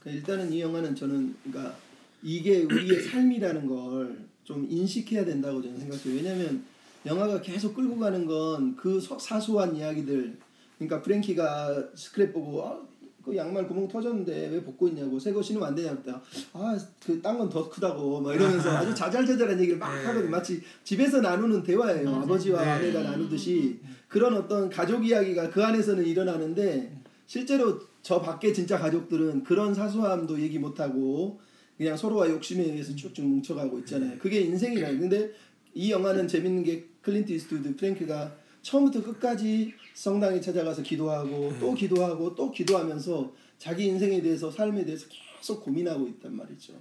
그러니까 0.00 0.18
일단은 0.20 0.52
이 0.52 0.60
영화는 0.60 0.94
저는 0.94 1.34
그러니까 1.44 1.76
이게 2.22 2.62
우리의 2.64 3.02
삶이라는 3.08 3.66
걸 3.66 4.28
좀 4.48 4.66
인식해야 4.66 5.26
된다고 5.26 5.60
저는 5.60 5.78
생각해요. 5.78 6.14
왜냐하면 6.14 6.64
영화가 7.04 7.42
계속 7.42 7.74
끌고 7.74 7.98
가는 7.98 8.24
건 8.24 8.74
그 8.76 8.98
사소한 8.98 9.76
이야기들. 9.76 10.38
그러니까 10.78 11.02
프랭키가 11.02 11.90
스크랩 11.94 12.32
보고 12.32 12.64
아, 12.64 12.80
그 13.22 13.36
양말 13.36 13.68
구멍 13.68 13.86
터졌는데 13.86 14.48
왜 14.48 14.64
벗고 14.64 14.88
있냐고 14.88 15.18
새거 15.18 15.42
신으면 15.42 15.68
안 15.68 15.74
되냐 15.74 15.90
그랬다. 15.90 16.22
아그 16.54 17.20
딴 17.20 17.36
건 17.36 17.50
더 17.50 17.68
크다고 17.68 18.22
막 18.22 18.34
이러면서 18.34 18.70
아주 18.70 18.94
자잘자잘한 18.94 19.60
얘기를 19.60 19.78
막 19.78 19.94
네. 19.94 20.04
하거든. 20.06 20.30
마치 20.30 20.62
집에서 20.82 21.20
나누는 21.20 21.62
대화예요. 21.62 22.08
아버지와 22.08 22.64
네. 22.64 22.70
아내가 22.70 23.02
나누듯이 23.02 23.78
그런 24.08 24.32
어떤 24.34 24.70
가족 24.70 25.06
이야기가 25.06 25.50
그 25.50 25.62
안에서는 25.62 26.06
일어나는데 26.06 26.97
실제로 27.28 27.78
저 28.00 28.22
밖에 28.22 28.54
진짜 28.54 28.78
가족들은 28.78 29.44
그런 29.44 29.74
사소함도 29.74 30.40
얘기 30.40 30.58
못하고 30.58 31.38
그냥 31.76 31.94
서로가 31.94 32.28
욕심에 32.30 32.64
의해서 32.64 32.96
쭉쭉 32.96 33.24
뭉쳐가고 33.24 33.78
있잖아요. 33.80 34.18
그게 34.18 34.40
인생이라. 34.40 34.88
근데 34.92 35.30
이 35.74 35.92
영화는 35.92 36.26
재밌는 36.26 36.64
게 36.64 36.86
클린트 37.02 37.30
이스트우드 37.30 37.76
프랭크가 37.76 38.34
처음부터 38.62 39.04
끝까지 39.04 39.74
성당에 39.92 40.40
찾아가서 40.40 40.82
기도하고 40.82 41.52
또 41.60 41.74
기도하고 41.74 42.34
또 42.34 42.50
기도하면서 42.50 43.34
자기 43.58 43.84
인생에 43.84 44.22
대해서 44.22 44.50
삶에 44.50 44.86
대해서 44.86 45.06
계속 45.38 45.62
고민하고 45.62 46.08
있단 46.08 46.34
말이죠. 46.34 46.72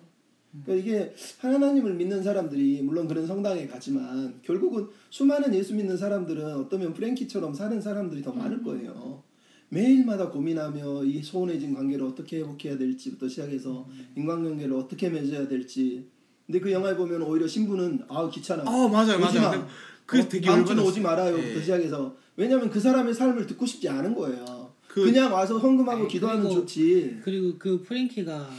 그러니까 0.63 0.75
이게 0.75 1.13
하나님을 1.39 1.93
믿는 1.95 2.23
사람들이 2.23 2.81
물론 2.83 3.09
그런 3.09 3.27
성당에 3.27 3.67
가지만 3.67 4.39
결국은 4.43 4.87
수많은 5.09 5.53
예수 5.53 5.75
믿는 5.75 5.97
사람들은 5.97 6.55
어떠면 6.55 6.93
프랭키처럼 6.93 7.53
사는 7.53 7.81
사람들이 7.81 8.23
더 8.23 8.31
많을 8.31 8.63
거예요. 8.63 9.26
매일마다 9.69 10.29
고민하며 10.29 11.03
이 11.03 11.21
소원해진 11.21 11.73
관계를 11.73 12.05
어떻게 12.05 12.37
회복해야 12.37 12.77
될지부터 12.77 13.27
시작해서 13.27 13.87
인간관계를 14.15 14.73
어떻게 14.73 15.09
맺어야 15.09 15.47
될지. 15.47 16.05
근데 16.45 16.59
그 16.59 16.71
영화에 16.71 16.95
보면 16.95 17.21
오히려 17.23 17.45
신부는 17.47 18.03
아 18.07 18.29
귀찮아. 18.29 18.63
어 18.63 18.87
맞아요 18.87 19.19
맞아요. 19.19 19.41
마. 19.61 19.67
그 20.05 20.19
어, 20.21 20.29
되게 20.29 20.47
다음 20.47 20.65
주는. 20.65 20.81
오지 20.83 21.01
말아요부터 21.01 21.55
예. 21.57 21.59
시작해서 21.61 22.15
왜냐하면 22.37 22.69
그 22.69 22.79
사람의 22.79 23.13
삶을 23.13 23.45
듣고 23.47 23.65
싶지 23.65 23.89
않은 23.89 24.15
거예요. 24.15 24.71
그- 24.87 25.03
그, 25.03 25.09
냥 25.11 25.33
와서 25.33 25.57
헌금하고 25.57 25.99
아니, 26.03 26.07
기도하면 26.07 26.43
그리고- 26.43 26.61
좋지. 26.61 27.19
그리고 27.23 27.55
그 27.59 27.83
프랭키가 27.83 28.49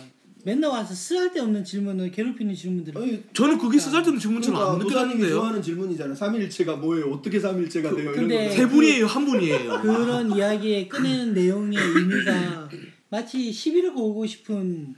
맨날 0.48 0.70
와서 0.70 0.94
쓰잘데없는 0.94 1.62
질문을 1.62 2.10
괴롭히는 2.10 2.54
질문들을 2.54 2.98
아니, 3.02 3.22
저는 3.34 3.58
그게 3.58 3.78
쓰잘데없는 3.78 4.18
질문처럼 4.18 4.58
그러니까 4.58 4.72
안 4.72 4.78
느껴졌는데요. 4.78 5.34
좋아하는 5.36 5.60
질문이잖아. 5.62 6.14
삼일체가 6.14 6.76
뭐예요? 6.76 7.10
어떻게 7.12 7.38
삼일체가 7.38 7.90
돼요? 7.90 8.12
이런 8.12 8.14
근데 8.14 8.48
거. 8.48 8.54
세 8.54 8.66
분이에요 8.66 9.04
한 9.06 9.26
분이에요. 9.26 9.80
그런 9.82 10.34
이야기에 10.34 10.88
꺼내는 10.88 11.34
내용의 11.34 11.78
의미가 11.78 12.70
마치 13.10 13.52
시비를 13.52 13.92
걸고 13.92 14.24
싶은 14.24 14.94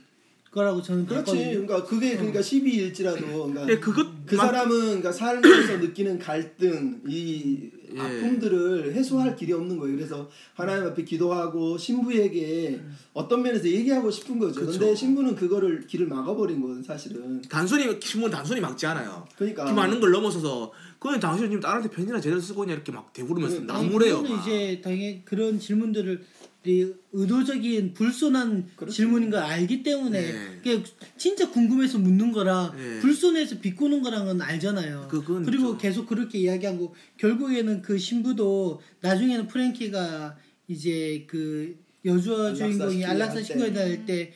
거라고 0.52 0.80
저는 0.82 1.06
그렇지. 1.06 1.24
봤거든요. 1.32 1.50
그러니까 1.66 1.84
그게 1.84 2.16
그러니까 2.16 2.40
12일지라도 2.40 3.20
그러니까 3.52 3.68
예, 3.70 3.78
그것 3.80 4.06
그 4.26 4.36
만- 4.36 4.46
사람은 4.46 4.78
그러니까 4.80 5.10
삶에서 5.10 5.78
느끼는 5.78 6.20
갈등, 6.20 7.00
이 7.08 7.70
예. 7.94 8.00
아픔들을 8.00 8.92
해소할 8.94 9.36
길이 9.36 9.52
없는 9.52 9.76
거예요. 9.78 9.96
그래서 9.96 10.28
하나님 10.54 10.86
앞에 10.86 11.04
기도하고 11.04 11.76
신부에게 11.78 12.80
어떤 13.12 13.42
면에서 13.42 13.68
얘기하고 13.68 14.10
싶은 14.10 14.38
거죠. 14.38 14.60
그쵸. 14.60 14.78
근데 14.78 14.94
신부는 14.94 15.34
그거를 15.34 15.86
길을 15.86 16.06
막아버린 16.06 16.60
거는 16.60 16.82
사실은. 16.82 17.42
단순히 17.48 17.98
신문 18.02 18.30
단순히 18.30 18.60
막지 18.60 18.86
않아요. 18.86 19.26
그러니까 19.36 19.64
그 19.64 19.70
많은 19.70 20.00
걸 20.00 20.10
넘어서서 20.10 20.72
그건 20.98 21.18
당신은 21.18 21.50
지금 21.50 21.60
딸한테 21.60 21.88
편지나 21.88 22.20
제대로 22.20 22.40
쓰고 22.40 22.64
있냐 22.64 22.74
이렇게 22.74 22.92
막 22.92 23.12
대부르면서 23.12 23.60
그- 23.60 23.64
나무래요. 23.66 24.22
이제 24.24 24.80
당연히 24.82 25.24
그런 25.24 25.58
질문들을 25.58 26.22
이 26.22 26.39
의도적인 26.64 27.94
불손한 27.94 28.70
그렇죠. 28.76 28.92
질문인 28.94 29.30
걸 29.30 29.42
알기 29.42 29.82
때문에 29.82 30.20
네. 30.20 30.56
그게 30.62 30.82
진짜 31.16 31.50
궁금해서 31.50 31.98
묻는 31.98 32.32
거라 32.32 32.74
네. 32.76 33.00
불손해서 33.00 33.60
비꼬는 33.60 34.02
건 34.02 34.42
알잖아요. 34.42 35.08
그리고 35.10 35.40
있죠. 35.40 35.78
계속 35.78 36.06
그렇게 36.06 36.38
이야기하고 36.38 36.94
결국에는 37.16 37.80
그 37.80 37.96
신부도 37.96 38.80
나중에는 39.00 39.46
프랭키가 39.46 40.36
이제 40.68 41.24
그 41.26 41.78
여주와 42.04 42.52
주인공이 42.54 43.04
안락사 43.04 43.36
할 43.36 43.44
시켜야 43.44 44.04
때. 44.04 44.32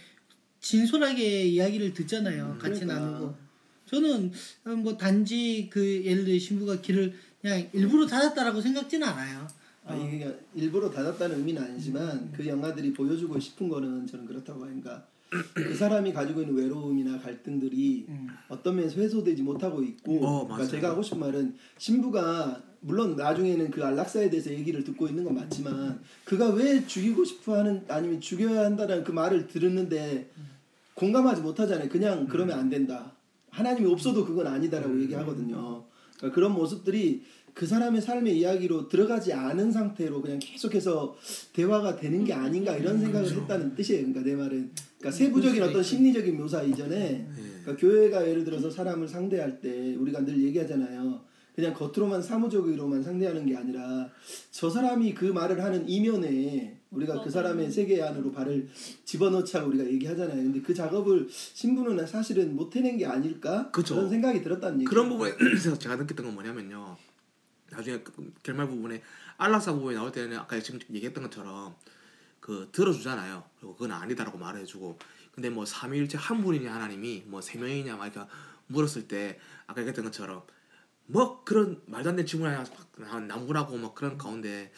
진솔하게 0.61 1.45
이야기를 1.45 1.93
듣잖아요. 1.93 2.57
같이 2.59 2.81
그러니까. 2.81 3.07
나누고. 3.07 3.35
저는 3.85 4.33
뭐 4.83 4.97
단지 4.97 5.69
그 5.71 6.03
예를 6.03 6.25
들어 6.25 6.39
신부가 6.39 6.81
길을 6.81 7.13
그냥 7.43 7.69
일부러 7.75 8.07
닫았다라고 8.07 8.63
생각지는 8.63 9.07
않아요. 9.07 9.47
아, 9.87 9.95
이게 9.95 10.35
일부러 10.55 10.91
닫았다는 10.91 11.39
의미는 11.39 11.63
아니지만 11.63 12.33
그 12.33 12.47
영화들이 12.47 12.93
보여주고 12.93 13.39
싶은 13.39 13.69
거는 13.69 14.07
저는 14.07 14.25
그렇다고 14.25 14.61
봐요. 14.61 14.71
그러니까 14.71 15.07
그 15.53 15.75
사람이 15.75 16.13
가지고 16.13 16.43
있는 16.43 16.55
외로움이나 16.55 17.19
갈등들이 17.19 18.07
음. 18.09 18.29
어떤 18.49 18.77
면에서 18.77 19.01
해소되지 19.01 19.43
못하고 19.43 19.83
있고 19.83 20.25
어, 20.25 20.45
그러니까. 20.47 20.67
제가 20.67 20.91
하고 20.91 21.03
싶은 21.03 21.19
말은 21.19 21.55
신부가 21.77 22.63
물론 22.81 23.17
나중에는 23.17 23.71
그 23.71 23.85
안락사에 23.85 24.31
대해서 24.31 24.51
얘기를 24.51 24.85
듣고 24.85 25.09
있는 25.09 25.25
건 25.25 25.35
맞지만 25.35 26.01
그가 26.25 26.51
왜 26.51 26.87
죽이고 26.87 27.25
싶어 27.25 27.59
하는 27.59 27.85
아니면 27.89 28.21
죽여야 28.21 28.65
한다는 28.65 29.03
그 29.05 29.13
말을 29.13 29.49
들었는데 29.49 30.31
공감하지 30.95 31.43
못하잖아요. 31.43 31.89
그냥 31.89 32.27
그러면 32.27 32.59
안 32.59 32.69
된다. 32.69 33.13
하나님이 33.51 33.91
없어도 33.91 34.25
그건 34.25 34.47
아니다라고 34.47 35.01
얘기하거든요. 35.03 35.85
그러니까 36.17 36.35
그런 36.35 36.53
모습들이 36.53 37.23
그 37.55 37.67
사람의 37.67 38.03
삶의 38.03 38.37
이야기로 38.39 38.89
들어가지 38.89 39.33
않은 39.33 39.71
상태로 39.71 40.21
그냥 40.21 40.41
계속해서 40.41 41.17
대화가 41.53 41.97
되는 41.97 42.25
게 42.25 42.33
아닌가 42.33 42.77
이런 42.77 43.01
생각을 43.01 43.31
했다는 43.31 43.77
뜻이에요. 43.77 44.07
그러니까 44.07 44.23
내 44.23 44.35
말은 44.35 44.73
그러니까 44.99 45.11
세부적인 45.13 45.63
어떤 45.63 45.83
심리적인 45.83 46.37
묘사 46.37 46.63
이전에 46.63 47.29
그러니까 47.63 47.77
교회가 47.77 48.29
예를 48.29 48.45
들어서 48.45 48.69
사람을 48.69 49.07
상대할 49.07 49.61
때 49.61 49.95
우리가 49.95 50.25
늘 50.25 50.43
얘기하잖아요. 50.43 51.21
그냥 51.55 51.73
겉으로만 51.73 52.21
사무적으로만 52.21 53.05
상대하는 53.05 53.47
게 53.47 53.57
아니라 53.57 54.11
저 54.51 54.69
사람이 54.69 55.15
그 55.15 55.27
말을 55.27 55.63
하는 55.63 55.89
이면에 55.89 56.81
우리가 56.91 57.23
그 57.23 57.31
사람의 57.31 57.71
세계 57.71 58.03
안으로 58.03 58.33
발을 58.33 58.69
집어넣자고 59.05 59.69
우리가 59.69 59.85
얘기하잖아요. 59.85 60.37
근데 60.37 60.61
그 60.61 60.75
작업을 60.75 61.29
신부는 61.31 62.05
사실은 62.07 62.57
못 62.57 62.75
해낸 62.75 62.99
게 62.99 63.07
아닐까 63.07 63.71
그쵸. 63.71 63.95
그런 63.95 64.11
생각이 64.11 64.43
들었다는 64.43 64.81
얘기. 64.81 64.85
그런 64.87 65.09
부분에서 65.09 65.79
제가 65.79 65.95
느꼈던 65.95 66.27
건 66.27 66.35
뭐냐면요. 66.35 66.97
나중에 67.77 68.01
그 68.01 68.33
결말 68.43 68.69
부분에 68.69 69.03
안락사 69.37 69.73
부분에 69.73 69.97
나올 69.97 70.13
때는 70.13 70.39
아까 70.39 70.59
지금 70.61 70.81
얘기했던 70.93 71.25
것처럼 71.25 71.75
그 72.41 72.69
들어주잖아요. 72.73 73.43
그리고 73.59 73.75
그건 73.75 73.93
아니다라고 73.93 74.39
말해주고 74.39 74.99
근데 75.35 75.51
뭐 75.51 75.65
삼위일체 75.65 76.19
한 76.19 76.43
분이냐 76.43 76.73
하나님이 76.73 77.25
뭐 77.27 77.41
세 77.41 77.59
명이냐 77.59 77.97
막 77.97 78.07
이렇게 78.07 78.21
물었을 78.69 79.09
때 79.09 79.39
아까 79.67 79.81
얘기했던 79.81 80.05
것처럼 80.05 80.43
뭐 81.07 81.43
그런 81.45 81.83
말도 81.87 82.11
안 82.11 82.17
되는 82.17 82.27
질문을 82.27 82.65
나무라고 83.27 83.77
막 83.77 83.95
그런 83.95 84.17
가운데 84.17 84.73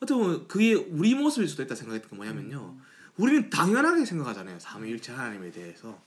어떻게 0.00 0.14
보면 0.14 0.48
그게 0.48 0.74
우리 0.74 1.14
모습일 1.14 1.48
수도 1.48 1.62
있다 1.62 1.74
생각했던 1.74 2.10
게 2.10 2.16
뭐냐면요. 2.16 2.76
우리는 3.16 3.50
당연하게 3.50 4.04
생각하잖아요. 4.04 4.58
삼위일체 4.58 5.12
하나님에 5.12 5.50
대해서. 5.50 6.00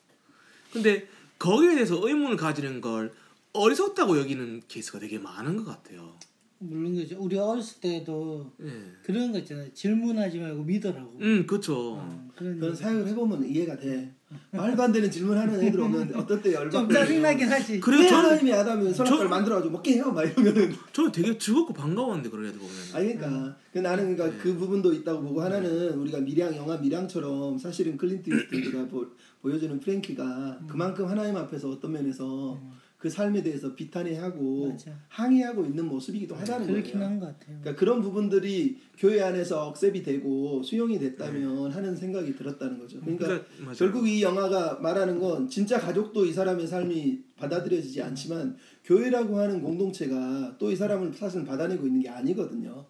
근데 0.73 1.07
거기에 1.39 1.75
대해서 1.75 1.95
의문을 2.05 2.35
가지는 2.35 2.81
걸 2.81 3.13
어리석다고 3.55 4.17
여기는 4.19 4.61
케이스가 4.67 4.99
되게 4.99 5.17
많은 5.19 5.55
것 5.57 5.65
같아요. 5.65 6.13
물론 6.59 6.95
그죠. 6.95 7.17
우리 7.19 7.37
어렸을 7.37 7.81
때도 7.81 8.51
예. 8.63 8.71
그런 9.03 9.31
거 9.31 9.37
있잖아요. 9.39 9.71
질문하지 9.73 10.39
말고 10.39 10.63
믿으라고. 10.63 11.17
음, 11.21 11.45
그렇죠. 11.45 11.95
어, 11.95 12.27
그런 12.35 12.59
그런. 12.59 12.73
사역을 12.75 13.07
해보면 13.09 13.45
이해가 13.45 13.77
돼. 13.77 14.15
말도 14.51 14.81
안 14.81 14.91
되는 14.91 15.11
질문하는 15.11 15.61
애들 15.61 15.79
오면 15.79 16.15
어떨 16.15 16.41
때좀 16.41 16.53
열받고 16.63 16.93
짜증나긴 16.93 17.47
하지. 17.49 17.79
그래요, 17.79 18.01
왜 18.01 18.07
저는- 18.09 18.13
하나님이 18.13 18.53
아담을 18.53 18.93
선악과를 18.93 19.25
저- 19.25 19.29
만들어가지고 19.29 19.71
먹게 19.73 19.93
해요? 19.95 20.11
막 20.11 20.23
이러면은 20.23 20.73
저는 20.93 21.11
되게 21.11 21.37
즐겁고 21.37 21.73
반가웠는데 21.73 22.29
그런 22.29 22.45
애들 22.45 22.57
보면. 22.57 22.73
아니 22.93 23.15
그러니까 23.15 23.57
그 23.71 23.79
나는 23.79 24.15
그러니까 24.15 24.37
네. 24.37 24.43
그 24.43 24.57
부분도 24.57 24.93
있다고 24.93 25.21
보고 25.21 25.41
하나는 25.41 25.89
우리가 25.99 26.19
밀양 26.21 26.55
영화 26.55 26.77
밀양처럼 26.77 27.57
사실은 27.59 27.97
클린트 27.97 28.29
이스트가 28.29 28.87
보, 28.87 29.05
보여주는 29.41 29.77
프랭키가 29.79 30.61
그만큼 30.67 31.05
하나님 31.07 31.35
앞에서 31.35 31.69
어떤 31.69 31.91
면에서 31.91 32.59
그 33.05 33.09
삶에 33.11 33.43
대해서 33.43 33.75
비탄해하고 33.75 34.69
맞아. 34.69 34.91
항의하고 35.09 35.63
있는 35.63 35.85
모습이기도 35.85 36.33
하다는 36.33 36.65
그렇긴 36.65 36.93
거예요. 36.93 37.05
한것 37.05 37.37
같아요. 37.39 37.59
그러니까 37.61 37.79
그런 37.79 38.01
부분들이 38.01 38.79
교회 38.97 39.21
안에서 39.21 39.67
accept이 39.67 40.01
되고 40.01 40.63
수용이 40.63 40.97
됐다면 40.97 41.71
하는 41.71 41.95
생각이 41.95 42.35
들었다는 42.35 42.79
거죠. 42.79 42.99
그러니까 43.01 43.27
그러니까. 43.27 43.73
결국 43.77 44.07
이 44.07 44.23
영화가 44.23 44.79
말하는 44.79 45.19
건 45.19 45.47
진짜 45.47 45.79
가족도 45.79 46.25
이 46.25 46.33
사람의 46.33 46.65
삶이 46.65 47.19
받아들여지지 47.35 48.01
않지만 48.01 48.57
교회라고 48.83 49.37
하는 49.37 49.61
공동체가 49.61 50.55
또 50.57 50.71
이 50.71 50.75
사람을 50.75 51.13
사실 51.13 51.45
받아내고 51.45 51.85
있는 51.85 52.01
게 52.01 52.09
아니거든요. 52.09 52.87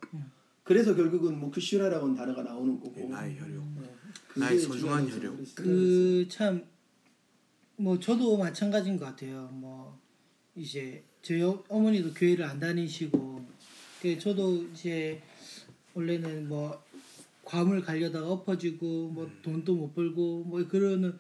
그래서 0.64 0.96
결국은 0.96 1.38
뭐 1.38 1.52
크슈라라고 1.52 2.06
하는 2.06 2.16
단어가 2.16 2.42
나오는 2.42 2.80
거고. 2.80 3.02
예, 3.02 3.04
나의 3.04 3.38
혈육. 3.38 3.64
그게 4.30 4.40
나의 4.46 4.60
소중한 4.60 5.04
혈육. 5.10 5.46
생각했어요. 5.46 5.56
그참 5.56 6.64
뭐 7.76 8.00
저도 8.00 8.38
마찬가지인 8.38 8.96
것 8.96 9.04
같아요. 9.04 9.50
뭐 9.52 10.05
이제 10.56 11.04
저희 11.22 11.42
어- 11.42 11.64
어머니도 11.68 12.14
교회를 12.14 12.46
안 12.46 12.60
다니시고 12.60 13.46
그 14.02 14.20
저도 14.20 14.64
이제 14.74 15.22
원래는 15.94 16.48
뭐 16.48 16.82
과물 17.44 17.82
가려다가 17.82 18.30
엎어지고 18.32 19.10
뭐 19.10 19.30
돈도 19.42 19.76
못 19.76 19.94
벌고 19.94 20.44
뭐 20.46 20.66
그러는 20.68 21.18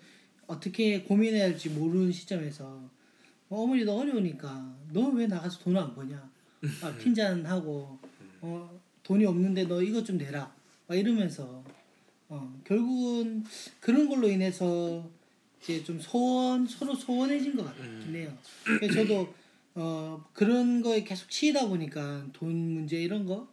어떻게 0.48 1.02
고민해야 1.02 1.46
할지 1.46 1.70
모르는 1.70 2.12
시점에서 2.12 2.90
뭐 3.48 3.64
어머니도 3.64 3.96
어려우니까 3.98 4.76
너 4.94 5.10
왜 5.12 5.28
나가서 5.28 5.60
돈 5.60 5.76
안 5.78 5.94
버냐? 5.96 6.30
아, 6.82 6.96
핀잔하고 6.98 8.00
어, 8.42 8.82
돈이 9.04 9.26
없는데 9.26 9.66
너 9.66 9.82
이것 9.82 10.04
좀 10.06 10.18
내라. 10.18 10.54
막 10.88 10.96
이러면서 10.96 11.64
어, 12.28 12.62
결국은 12.64 13.44
그런 13.80 14.10
걸로 14.10 14.28
인해서 14.28 15.08
이제 15.62 15.84
좀 15.84 16.00
소원 16.00 16.68
서로 16.68 16.94
소원해진 16.96 17.56
것 17.56 17.66
같긴 17.66 18.16
해요. 18.16 18.38
그래서 18.64 18.94
저도 18.96 19.34
어, 19.76 20.24
그런 20.34 20.82
거에 20.82 21.04
계속 21.04 21.30
치이다 21.30 21.68
보니까 21.68 22.26
돈 22.34 22.74
문제 22.74 23.02
이런 23.02 23.26
거 23.26 23.48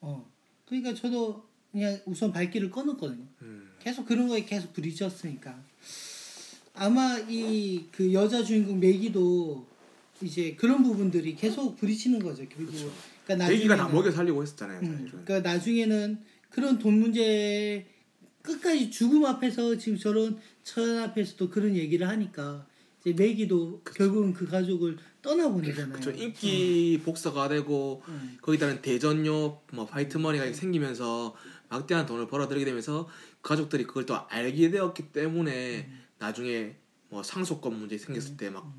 어, 0.00 0.28
그러니까 0.66 0.94
저도 0.94 1.44
그냥 1.72 1.98
우선 2.06 2.32
발길을 2.32 2.70
꺼놓거든요. 2.70 3.24
음. 3.42 3.70
계속 3.80 4.06
그런 4.06 4.28
거에 4.28 4.44
계속 4.44 4.72
부딪혔으니까 4.72 5.58
아마 6.74 7.18
이 7.28 7.86
그 7.92 8.12
여자 8.12 8.42
주인공 8.42 8.80
매기도 8.80 9.66
이제 10.22 10.54
그런 10.56 10.82
부분들이 10.82 11.34
계속 11.34 11.76
부딪히는 11.76 12.18
거죠 12.20 12.46
결국. 12.48 12.74
그러니까 13.24 13.50
애기가 13.52 13.76
다 13.76 13.88
먹여 13.88 14.10
살리고 14.10 14.42
했었잖아요. 14.42 14.80
음. 14.80 15.08
그러니까 15.24 15.40
나중에는 15.40 16.18
그런 16.50 16.78
돈 16.78 17.00
문제 17.00 17.86
끝까지 18.42 18.90
죽음 18.90 19.24
앞에서 19.24 19.76
지금 19.78 19.98
저런 19.98 20.38
처연 20.64 20.98
앞에서도 20.98 21.50
그런 21.50 21.76
얘기를 21.76 22.08
하니까 22.08 22.66
이제 23.00 23.12
매기도 23.12 23.82
결국은 23.82 24.32
그 24.32 24.46
가족을 24.46 24.96
떠나보내잖아요. 25.22 25.92
그쵸 25.92 26.10
인기 26.10 27.00
복서가 27.04 27.48
되고 27.48 28.02
음. 28.08 28.38
거기다는 28.40 28.80
대전료 28.82 29.60
뭐 29.72 29.84
fight 29.84 30.18
money가 30.18 30.50
생기면서 30.52 31.36
막대한 31.68 32.06
돈을 32.06 32.26
벌어들이게 32.26 32.64
되면서 32.64 33.08
가족들이 33.42 33.84
그걸 33.84 34.06
또 34.06 34.16
알게 34.28 34.70
되었기 34.70 35.12
때문에 35.12 35.86
음. 35.86 36.04
나중에 36.18 36.76
뭐 37.10 37.22
상속권 37.22 37.78
문제 37.78 37.98
생겼을 37.98 38.36
때막 38.36 38.74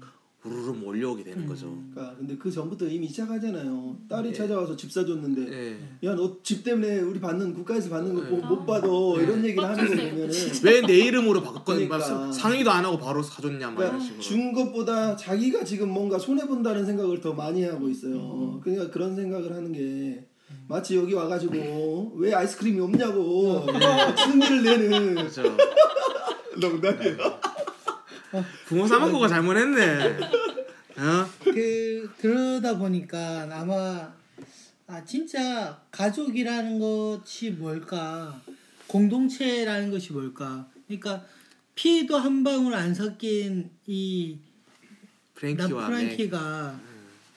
우르르 0.46 0.72
몰려오게 0.74 1.24
되는 1.24 1.40
음. 1.44 1.48
거죠. 1.48 1.76
그러니까 1.92 2.16
근데 2.18 2.38
그 2.38 2.52
전부터 2.52 2.86
이미 2.88 3.08
시작하잖아요. 3.08 3.98
딸이 4.08 4.30
예. 4.30 4.34
찾아와서 4.34 4.76
집 4.76 4.92
사줬는데 4.92 5.52
예. 5.52 6.08
야너 6.08 6.38
집 6.44 6.64
때문에 6.64 7.00
우리 7.00 7.20
받는 7.20 7.54
국가에서 7.54 7.90
받는 7.90 8.14
거못 8.14 8.60
네. 8.60 8.66
받아 8.68 8.88
이런 8.88 9.44
얘기를 9.44 9.64
하는 9.64 9.88
거 9.88 9.94
어쩔 10.26 10.32
수 10.34 10.62
보면은 10.62 10.64
왜 10.64 10.82
내 10.86 10.94
이름으로 11.00 11.42
바꿨거든 11.42 11.90
그러니까. 11.90 12.32
상의도 12.32 12.70
안 12.70 12.86
하고 12.86 12.98
바로 12.98 13.24
사줬냐 13.24 13.68
막 13.72 13.76
그러니까 13.78 14.00
식으로. 14.00 14.22
준 14.22 14.54
것보다 14.54 15.16
자기가 15.16 15.64
지금 15.64 15.90
뭔가 15.90 16.20
손해 16.20 16.46
본다는 16.46 16.86
생각을 16.86 17.20
더 17.22 17.34
많이 17.34 17.64
하고 17.64 17.90
있어요. 17.90 18.60
그러니까 18.64 18.92
그런 18.92 19.16
생각을 19.16 19.52
하는 19.54 19.72
게 19.72 20.28
마치 20.68 20.96
여기 20.96 21.14
와가지고 21.14 22.14
왜 22.18 22.34
아이스크림이 22.34 22.80
없냐고 22.80 23.66
승리를 24.18 24.64
내는 24.64 25.16
그렇죠. 25.16 25.42
농담이에요. 26.60 27.18
부모 28.66 28.88
사먹고가 28.88 29.28
잘못했네. 29.28 30.20
어? 30.98 31.30
그 31.44 32.10
그러다 32.20 32.78
보니까 32.78 33.48
아마 33.52 34.14
아 34.88 35.04
진짜 35.04 35.82
가족이라는 35.92 36.80
것이 36.80 37.52
뭘까 37.52 38.42
공동체라는 38.88 39.92
것이 39.92 40.14
뭘까 40.14 40.68
그러니까 40.88 41.26
피도 41.74 42.18
한 42.18 42.44
방울 42.44 42.74
안 42.74 42.94
섞인 42.94 43.70
이 43.88 44.38
프랭키와 45.34 45.68
네. 45.68 45.74
맥. 45.74 45.86
프랑키가 45.88 46.80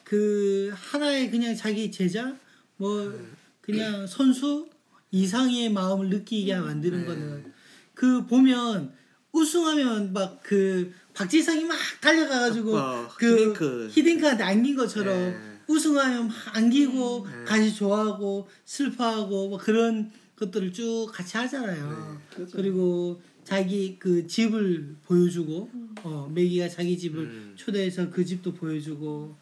그 0.03 0.71
하나의 0.73 1.29
그냥 1.29 1.55
자기 1.55 1.91
제자 1.91 2.35
뭐 2.77 3.13
그냥 3.61 4.07
선수 4.07 4.69
이상의 5.11 5.69
마음을 5.69 6.09
느끼게 6.09 6.55
만드는 6.55 7.01
네. 7.01 7.05
거는 7.05 7.53
그 7.93 8.25
보면 8.25 8.93
우승하면 9.31 10.13
막 10.13 10.39
그 10.49 10.91
박지성이 11.13 11.65
막 11.65 11.77
달려가가지고 12.01 12.77
어, 12.77 13.07
그 13.17 13.33
히딩크. 13.33 13.89
히딩크한테 13.91 14.43
안긴 14.43 14.75
것처럼 14.75 15.15
네. 15.15 15.37
우승하면 15.67 16.27
막 16.27 16.35
안기고 16.55 17.27
네. 17.29 17.43
같이 17.45 17.75
좋아하고 17.75 18.47
슬퍼하고 18.65 19.49
뭐 19.49 19.57
그런 19.59 20.11
것들을 20.37 20.71
쭉 20.71 21.07
같이 21.11 21.37
하잖아요. 21.37 22.19
그렇죠. 22.33 22.55
그리고 22.55 23.21
자기 23.43 23.97
그 23.99 24.25
집을 24.25 24.95
보여주고 25.05 25.69
어 26.03 26.31
매기가 26.33 26.69
자기 26.69 26.97
집을 26.97 27.19
음. 27.19 27.53
초대해서 27.57 28.09
그 28.09 28.23
집도 28.23 28.53
보여주고 28.53 29.35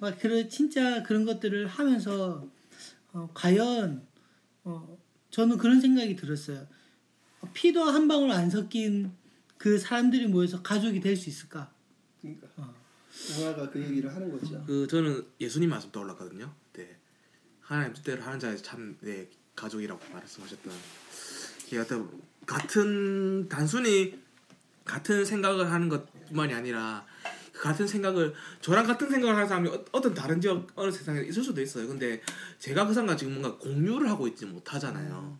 막 0.00 0.18
그런 0.18 0.48
진짜 0.48 1.02
그런 1.02 1.24
것들을 1.26 1.66
하면서 1.66 2.48
어 3.12 3.28
과연 3.34 4.02
어 4.64 4.98
저는 5.30 5.58
그런 5.58 5.80
생각이 5.80 6.16
들었어요. 6.16 6.66
피도 7.52 7.84
한 7.84 8.08
방울 8.08 8.30
안 8.32 8.48
섞인 8.50 9.12
그 9.58 9.78
사람들이 9.78 10.26
모여서 10.28 10.62
가족이 10.62 11.00
될 11.00 11.16
수 11.16 11.28
있을까? 11.28 11.70
그러니까 12.20 12.46
어. 12.56 12.74
영화가 13.40 13.70
그 13.70 13.80
얘기를 13.82 14.14
하는 14.14 14.30
거죠. 14.30 14.62
그 14.66 14.86
저는 14.86 15.26
예수님 15.40 15.70
말씀 15.70 15.90
떠올랐거든요. 15.90 16.52
네. 16.74 16.96
하나님 17.60 17.92
뜻대로 17.94 18.22
하는 18.22 18.38
자에서 18.38 18.62
참내 18.62 19.28
가족이라고 19.56 20.00
말씀하셨던 20.12 20.72
이게 21.66 21.78
어떤 21.78 22.08
같은 22.46 23.48
단순히 23.48 24.18
같은 24.84 25.24
생각을 25.24 25.70
하는 25.70 25.88
것만이 25.88 26.54
아니라 26.54 27.04
그 27.52 27.62
같은 27.62 27.86
생각을 27.88 28.32
저랑 28.60 28.86
같은 28.86 29.10
생각을 29.10 29.34
하는 29.34 29.48
사람이 29.48 29.68
어- 29.68 29.84
어떤 29.92 30.14
다른 30.14 30.40
지역 30.40 30.68
어느 30.76 30.90
세상에 30.92 31.20
있을 31.22 31.42
수도 31.42 31.60
있어요. 31.60 31.88
근데 31.88 32.22
제가 32.60 32.86
그 32.86 32.94
사람과 32.94 33.16
지금 33.16 33.34
뭔가 33.40 33.58
공유를 33.58 34.08
하고 34.08 34.28
있지 34.28 34.46
못하잖아요. 34.46 35.38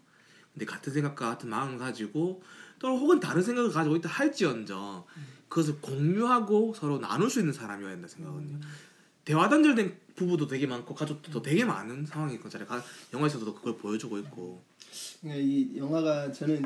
근데 0.53 0.67
같은 0.67 0.93
생각과 0.93 1.31
같은 1.31 1.49
마음을 1.49 1.79
가지고 1.79 2.43
또 2.79 2.89
혹은 2.99 3.19
다른 3.21 3.43
생각을 3.43 3.71
가지고 3.71 3.97
있다 3.97 4.09
할지언정 4.09 5.05
그것을 5.49 5.81
공유하고 5.81 6.75
서로 6.75 6.99
나눌 6.99 7.29
수 7.31 7.41
있는 7.41 7.53
사람이어야 7.53 7.93
된다 7.93 8.09
생각하거든요. 8.09 8.61
대화 9.25 9.49
단절된 9.49 9.95
부부도 10.15 10.47
되게 10.47 10.67
많고 10.67 10.95
가족도 10.95 11.43
되게 11.43 11.65
많은 11.65 12.07
상황인 12.07 12.41
거잖아요. 12.41 12.67
가- 12.69 12.83
영화에서도 13.13 13.55
그걸 13.55 13.77
보여주고 13.77 14.19
있고. 14.21 14.63
그러니까 15.21 15.43
이 15.45 15.77
영화가 15.77 16.33
저는 16.33 16.63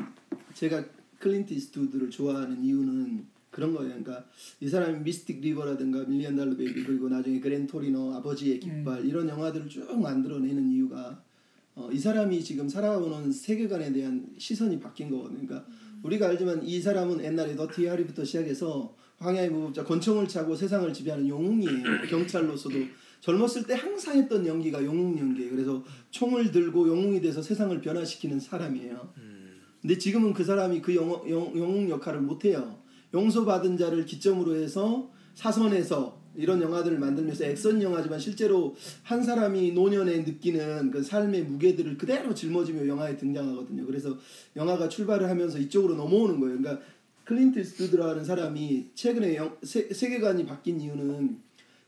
제가 0.53 0.83
클린트 1.19 1.53
이스트우드를 1.53 2.09
좋아하는 2.09 2.63
이유는 2.63 3.25
그런 3.51 3.73
거예요. 3.73 3.89
그러니까 3.89 4.25
이 4.59 4.67
사람이 4.67 4.99
미스틱 4.99 5.41
리버라든가 5.41 6.03
밀리언 6.05 6.35
달러 6.35 6.55
베이비 6.55 6.83
그리고 6.83 7.07
나중에 7.09 7.39
그랜 7.39 7.67
토리노 7.67 8.15
아버지의 8.15 8.59
깃발 8.59 9.05
이런 9.05 9.27
영화들을 9.29 9.69
쭉 9.69 9.99
만들어내는 10.01 10.71
이유가 10.71 11.21
어, 11.75 11.89
이 11.91 11.97
사람이 11.99 12.43
지금 12.43 12.67
살아오는 12.69 13.31
세계관에 13.31 13.91
대한 13.93 14.27
시선이 14.37 14.79
바뀐 14.79 15.09
거거든요. 15.09 15.45
그러니까 15.45 15.65
우리가 16.03 16.27
알지만 16.27 16.63
이 16.63 16.79
사람은 16.79 17.23
옛날에 17.23 17.53
더티 17.55 17.87
하리부터 17.87 18.23
시작해서 18.23 18.95
황야의 19.17 19.49
무법자 19.49 19.83
권총을 19.83 20.27
차고 20.27 20.55
세상을 20.55 20.91
지배하는 20.93 21.27
영웅이에요. 21.27 22.01
경찰로서도 22.09 22.75
젊었을 23.21 23.65
때 23.65 23.73
항상 23.73 24.17
했던 24.17 24.45
연기가 24.45 24.83
영웅 24.83 25.17
연기예요. 25.17 25.51
그래서 25.51 25.83
총을 26.11 26.51
들고 26.51 26.89
영웅이 26.89 27.21
돼서 27.21 27.41
세상을 27.41 27.79
변화시키는 27.79 28.39
사람이에요. 28.39 29.13
근데 29.81 29.97
지금은 29.97 30.33
그 30.33 30.43
사람이 30.43 30.81
그 30.81 30.95
영, 30.95 31.09
영, 31.29 31.57
영웅 31.57 31.89
역할을 31.89 32.21
못해요. 32.21 32.79
용서받은 33.13 33.77
자를 33.77 34.05
기점으로 34.05 34.55
해서 34.55 35.09
사선에서 35.35 36.22
이런 36.35 36.61
영화들을 36.61 36.97
만들면서 36.99 37.45
액션 37.45 37.81
영화지만 37.81 38.19
실제로 38.19 38.75
한 39.03 39.23
사람이 39.23 39.73
노년에 39.73 40.19
느끼는 40.19 40.91
그 40.91 41.03
삶의 41.03 41.43
무게들을 41.43 41.97
그대로 41.97 42.33
짊어지며 42.33 42.87
영화에 42.87 43.17
등장하거든요. 43.17 43.85
그래서 43.85 44.17
영화가 44.55 44.89
출발을 44.89 45.29
하면서 45.29 45.57
이쪽으로 45.59 45.95
넘어오는 45.95 46.39
거예요. 46.39 46.57
그러니까 46.57 46.83
클린트 47.25 47.59
이스트우드라는 47.59 48.25
사람이 48.25 48.89
최근에 48.95 49.35
영, 49.35 49.57
세, 49.61 49.87
세계관이 49.89 50.45
바뀐 50.45 50.79
이유는 50.81 51.37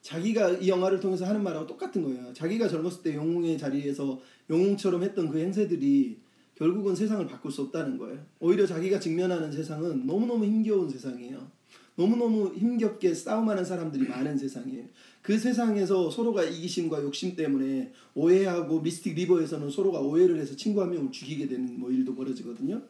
자기가 0.01 0.51
이 0.51 0.69
영화를 0.69 0.99
통해서 0.99 1.25
하는 1.25 1.43
말하고 1.43 1.65
똑같은 1.65 2.03
거예요. 2.03 2.31
자기가 2.33 2.67
젊었을 2.67 3.01
때 3.01 3.15
영웅의 3.15 3.57
자리에서 3.57 4.19
영웅처럼 4.49 5.03
했던 5.03 5.29
그 5.29 5.39
행세들이 5.39 6.19
결국은 6.53 6.95
세상을 6.95 7.25
바꿀 7.27 7.51
수 7.51 7.63
없다는 7.63 7.97
거예요. 7.97 8.23
오히려 8.39 8.65
자기가 8.65 8.99
직면하는 8.99 9.51
세상은 9.51 10.05
너무너무 10.05 10.45
힘겨운 10.45 10.89
세상이에요. 10.89 11.54
너무너무 11.95 12.53
힘겹게 12.55 13.13
싸움하는 13.13 13.63
사람들이 13.63 14.07
많은 14.07 14.37
세상이에요. 14.37 14.85
그 15.21 15.37
세상에서 15.37 16.11
서로가 16.11 16.43
이기심과 16.43 17.01
욕심 17.03 17.35
때문에 17.35 17.91
오해하고 18.13 18.81
미스틱 18.81 19.15
리버에서는 19.15 19.69
서로가 19.69 19.99
오해를 19.99 20.37
해서 20.39 20.55
친구 20.55 20.81
한 20.81 20.91
명을 20.91 21.11
죽이게 21.11 21.47
되는 21.47 21.79
뭐 21.79 21.91
일도 21.91 22.15
벌어지거든요. 22.15 22.81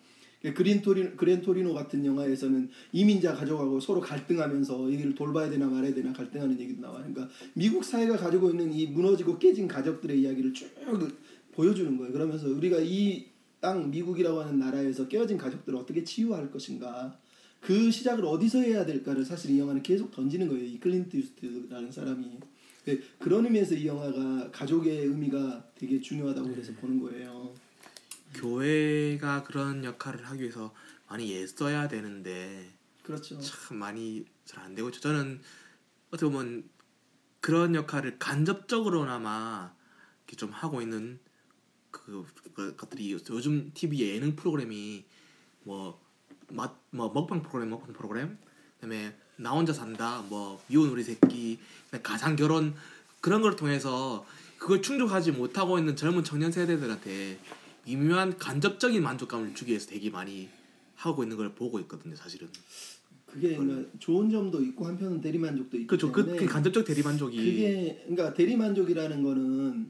그린 0.54 0.82
토리 0.82 1.16
그랜 1.16 1.42
토리노 1.42 1.74
같은 1.74 2.06
영화에서는 2.06 2.70
이민자 2.92 3.34
가져가고 3.34 3.80
서로 3.80 4.00
갈등하면서 4.00 4.92
얘기를 4.92 5.16
돌봐야 5.16 5.50
되나 5.50 5.68
말아야 5.68 5.94
되나 5.94 6.14
갈등하는 6.14 6.60
얘기도 6.60 6.82
나와요. 6.82 7.04
그러니까 7.08 7.34
미국 7.54 7.84
사회가 7.84 8.18
가지고 8.18 8.52
있는 8.52 8.72
이 8.72 8.86
무너지고 8.88 9.40
깨진 9.40 9.68
가족들의 9.68 10.22
이야기를 10.22 10.54
쭉 10.54 10.70
보여주는 11.54 11.98
거예요. 11.98 12.12
그러면서 12.12 12.48
우리가 12.48 12.80
이 12.82 13.36
땅 13.66 13.90
미국이라고 13.90 14.42
하는 14.42 14.60
나라에서 14.60 15.08
깨어진 15.08 15.40
가족들을 15.40 15.76
어떻게 15.80 16.04
치유할 16.04 16.52
것인가 16.52 17.18
그 17.62 17.90
시작을 17.90 18.26
어디서 18.26 18.60
해야 18.60 18.86
될까를 18.86 19.26
사실 19.26 19.52
이 19.52 19.60
영화는 19.60 19.82
계속 19.82 20.12
던지는 20.12 20.48
거예요. 20.48 20.64
이 20.64 20.80
클린트 20.80 21.18
이스트라는 21.18 21.92
사람이 21.92 22.40
네, 22.86 23.00
그런 23.18 23.46
의미에서 23.46 23.74
이 23.76 23.88
영화가 23.88 24.52
가족의 24.52 25.06
의미가 25.06 25.72
되게 25.76 26.00
중요하다고 26.00 26.50
그래서 26.50 26.72
보는 26.74 27.00
거예요. 27.02 27.54
교회가 28.36 29.44
그런 29.44 29.84
역할을 29.84 30.26
하기 30.26 30.42
위해서 30.42 30.74
많이 31.08 31.34
애써야 31.36 31.88
되는데 31.88 32.72
그렇죠. 33.02 33.40
참 33.40 33.78
많이 33.78 34.26
잘 34.46 34.64
안 34.64 34.76
되고 34.76 34.90
있죠. 34.90 35.02
저는 35.02 35.42
어떻게 36.12 36.32
보면 36.32 36.70
그런 37.40 37.76
역할을 37.76 38.20
간접적으로나마 38.20 39.74
이렇게 40.20 40.36
좀 40.36 40.52
하고 40.52 40.82
있는 40.82 41.20
그, 41.92 42.26
그 42.54 42.76
것들이 42.76 43.12
요즘 43.12 43.72
TV 43.74 44.02
예능 44.02 44.36
프로그램이 44.36 45.06
뭐, 45.64 46.00
맛, 46.50 46.74
뭐 46.92 47.12
먹방 47.12 47.42
프로그램, 47.42 47.70
먹방 47.70 47.94
프로그램, 47.94 48.38
그다음에 48.76 49.14
나 49.38 49.52
혼자 49.52 49.74
산다, 49.74 50.24
뭐 50.30 50.62
미운 50.68 50.90
우리 50.90 51.04
새끼, 51.04 51.60
가상 52.04 52.36
결혼 52.36 52.74
그런 53.22 53.42
걸 53.42 53.56
통해서 53.56 54.26
그걸 54.58 54.82
충족하지 54.82 55.32
못하고 55.32 55.78
있는 55.78 55.96
젊은 55.96 56.24
청년 56.24 56.52
세대들한테 56.52 57.38
미묘한 57.86 58.38
간접적인 58.38 59.02
만족감을 59.02 59.54
주기 59.54 59.72
위해서 59.72 59.88
되게 59.88 60.10
많이 60.10 60.50
하고 60.96 61.24
있는 61.24 61.38
걸 61.38 61.54
보고 61.54 61.80
있거든요, 61.82 62.16
사실은. 62.16 62.48
그게 63.26 63.56
그러니까 63.58 63.90
좋은 64.00 64.30
점도 64.30 64.62
있고 64.64 64.88
한편은 64.88 65.20
대리만족도 65.20 65.78
있고 65.78 65.88
그렇죠. 65.88 66.12
그, 66.12 66.26
그 66.26 66.46
간접적 66.46 66.86
대리만족이 66.86 67.38
그게 67.38 68.04
그러니까 68.08 68.34
대리만족이라는 68.34 69.24
거는 69.24 69.90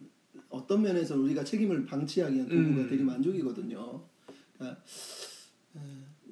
어떤 0.49 0.81
면에서 0.81 1.15
우리가 1.15 1.43
책임을 1.43 1.85
방치하기 1.85 2.35
위한 2.35 2.49
도구가 2.49 2.81
음. 2.81 2.89
대리만족이거든요. 2.89 4.01
그러니까 4.57 4.79
에, 4.79 4.83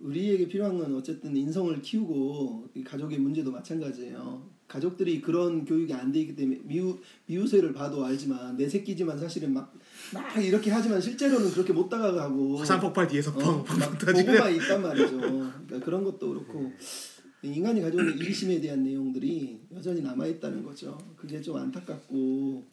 우리에게 0.04 0.48
필요한 0.48 0.78
건 0.78 0.94
어쨌든 0.96 1.36
인성을 1.36 1.82
키우고 1.82 2.68
이 2.76 2.84
가족의 2.84 3.20
문제도 3.20 3.52
마찬가지예요. 3.52 4.52
가족들이 4.68 5.22
그런 5.22 5.66
교육이 5.66 5.94
안 5.94 6.12
돼 6.12 6.22
있기 6.22 6.36
때문에 6.36 6.62
미우 6.64 6.98
미우새를 7.28 7.74
봐도 7.74 8.04
알지만 8.04 8.58
내 8.58 8.68
새끼지만 8.68 9.18
사실은 9.20 9.54
막 9.54 9.74
막 10.14 10.38
이렇게 10.44 10.70
하지만 10.70 11.00
실제로는 11.02 11.52
그렇게 11.52 11.74
못 11.74 11.90
다가가고 11.90 12.58
화산 12.58 12.80
폭발 12.80 13.08
뒤에서 13.08 13.32
어, 13.32 13.64
펑펑 13.64 13.80
막 13.80 13.98
터지는 13.98 14.26
보고가 14.34 14.50
있단 14.50 14.82
말이죠. 14.82 15.18
그러니까 15.20 15.80
그런 15.84 16.04
것도 16.04 16.30
그렇고 16.30 16.72
인간이 17.42 17.82
가지고 17.82 18.04
있는 18.04 18.18
이기심에 18.20 18.62
대한 18.62 18.84
내용들이 18.84 19.60
여전히 19.76 20.02
남아 20.02 20.28
있다는 20.28 20.64
거죠. 20.64 20.98
그게 21.16 21.42
좀 21.42 21.58
안타깝고 21.58 22.64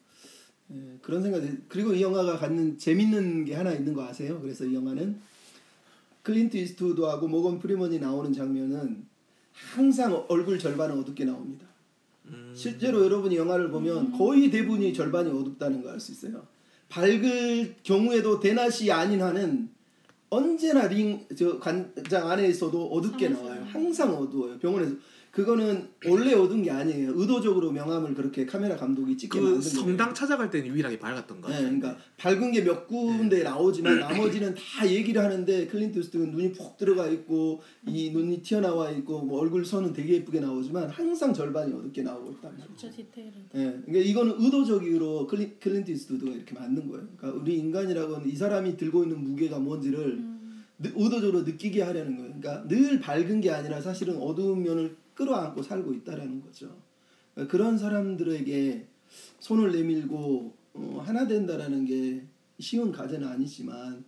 예, 0.73 0.97
그런 1.01 1.21
생각이 1.21 1.47
그리고 1.67 1.93
이 1.93 2.01
영화가 2.01 2.37
갖는 2.37 2.77
재밌는 2.77 3.45
게 3.45 3.55
하나 3.55 3.71
있는 3.73 3.93
거 3.93 4.03
아세요? 4.03 4.39
그래서 4.41 4.65
이 4.65 4.73
영화는 4.73 5.19
클린트 6.23 6.57
이스트우드하고 6.57 7.27
모건 7.27 7.59
프리먼이 7.59 7.99
나오는 7.99 8.31
장면은 8.33 9.05
항상 9.53 10.23
얼굴 10.27 10.59
절반은 10.59 10.99
어둡게 10.99 11.25
나옵니다. 11.25 11.65
음. 12.27 12.53
실제로 12.55 13.03
여러분이 13.03 13.35
영화를 13.35 13.69
보면 13.71 14.11
거의 14.17 14.49
대부분이 14.49 14.93
절반이 14.93 15.29
어둡다는 15.31 15.81
걸 15.83 15.93
알 15.93 15.99
수 15.99 16.11
있어요. 16.11 16.45
밝을 16.89 17.75
경우에도 17.83 18.39
대낮이 18.39 18.91
아닌 18.91 19.21
한은 19.21 19.69
언제나 20.29 20.87
링 20.87 21.25
저 21.37 21.59
관장 21.59 22.29
안에 22.29 22.47
있어도 22.49 22.87
어둡게 22.87 23.29
나와요. 23.29 23.65
항상 23.69 24.15
어두워요. 24.15 24.59
병원에서 24.59 24.95
그거는 25.31 25.87
원래 26.07 26.33
어두운 26.33 26.61
게 26.61 26.69
아니에요. 26.69 27.13
의도적으로 27.15 27.71
명암을 27.71 28.13
그렇게 28.15 28.45
카메라 28.45 28.75
감독이 28.75 29.17
찍게 29.17 29.39
그 29.39 29.43
만든 29.45 29.61
성당 29.61 29.97
거예요. 30.07 30.13
찾아갈 30.13 30.49
때는 30.49 30.67
유일하게 30.67 30.99
밝았던 30.99 31.39
거 31.39 31.47
네, 31.47 31.53
같아요. 31.55 31.79
그러니까 31.79 31.97
밝은 32.17 32.51
게 32.51 32.61
몇 32.65 32.85
군데 32.87 33.41
나오지만 33.41 33.99
나머지는 33.99 34.53
다 34.55 34.87
얘기를 34.89 35.21
하는데 35.23 35.67
클린트 35.67 35.99
이스트는 35.99 36.31
눈이 36.31 36.51
푹 36.51 36.75
들어가 36.77 37.07
있고 37.07 37.61
이 37.87 38.11
눈이 38.11 38.41
튀어나와 38.41 38.91
있고 38.91 39.21
뭐 39.21 39.39
얼굴 39.39 39.63
선은 39.65 39.93
되게 39.93 40.15
예쁘게 40.15 40.41
나오지만 40.41 40.89
항상 40.89 41.33
절반이 41.33 41.73
어둡게 41.73 42.03
나오고 42.03 42.31
있단 42.33 42.51
말이에요. 42.51 42.67
진짜 42.77 42.95
디테일하다. 42.97 43.39
예, 43.55 43.81
그러니까 43.85 43.99
이거는 44.09 44.35
의도적으로 44.37 45.27
클린, 45.27 45.55
클린트 45.61 45.89
이스트우드가 45.91 46.31
이렇게 46.31 46.53
만든 46.53 46.87
거예요. 46.89 47.07
그러니까 47.15 47.41
우리 47.41 47.57
인간이라고는 47.57 48.27
이 48.29 48.35
사람이 48.35 48.75
들고 48.75 49.03
있는 49.03 49.23
무게가 49.23 49.59
뭔지를 49.59 50.21
느- 50.77 50.91
의도적으로 50.95 51.43
느끼게 51.43 51.81
하려는 51.83 52.17
거예요. 52.17 52.33
그러니까 52.39 52.67
늘 52.67 52.99
밝은 52.99 53.39
게 53.39 53.49
아니라 53.49 53.79
사실은 53.79 54.17
어두운 54.17 54.63
면을 54.63 54.95
끌어안고 55.25 55.61
살고 55.61 55.93
있다라는 55.93 56.41
거죠. 56.41 56.75
그러니까 57.33 57.51
그런 57.51 57.77
사람들에게 57.77 58.87
손을 59.39 59.71
내밀고 59.71 60.55
어, 60.73 61.03
하나 61.05 61.27
된다라는 61.27 61.85
게 61.85 62.23
쉬운 62.59 62.91
과제는 62.91 63.27
아니지만 63.27 64.03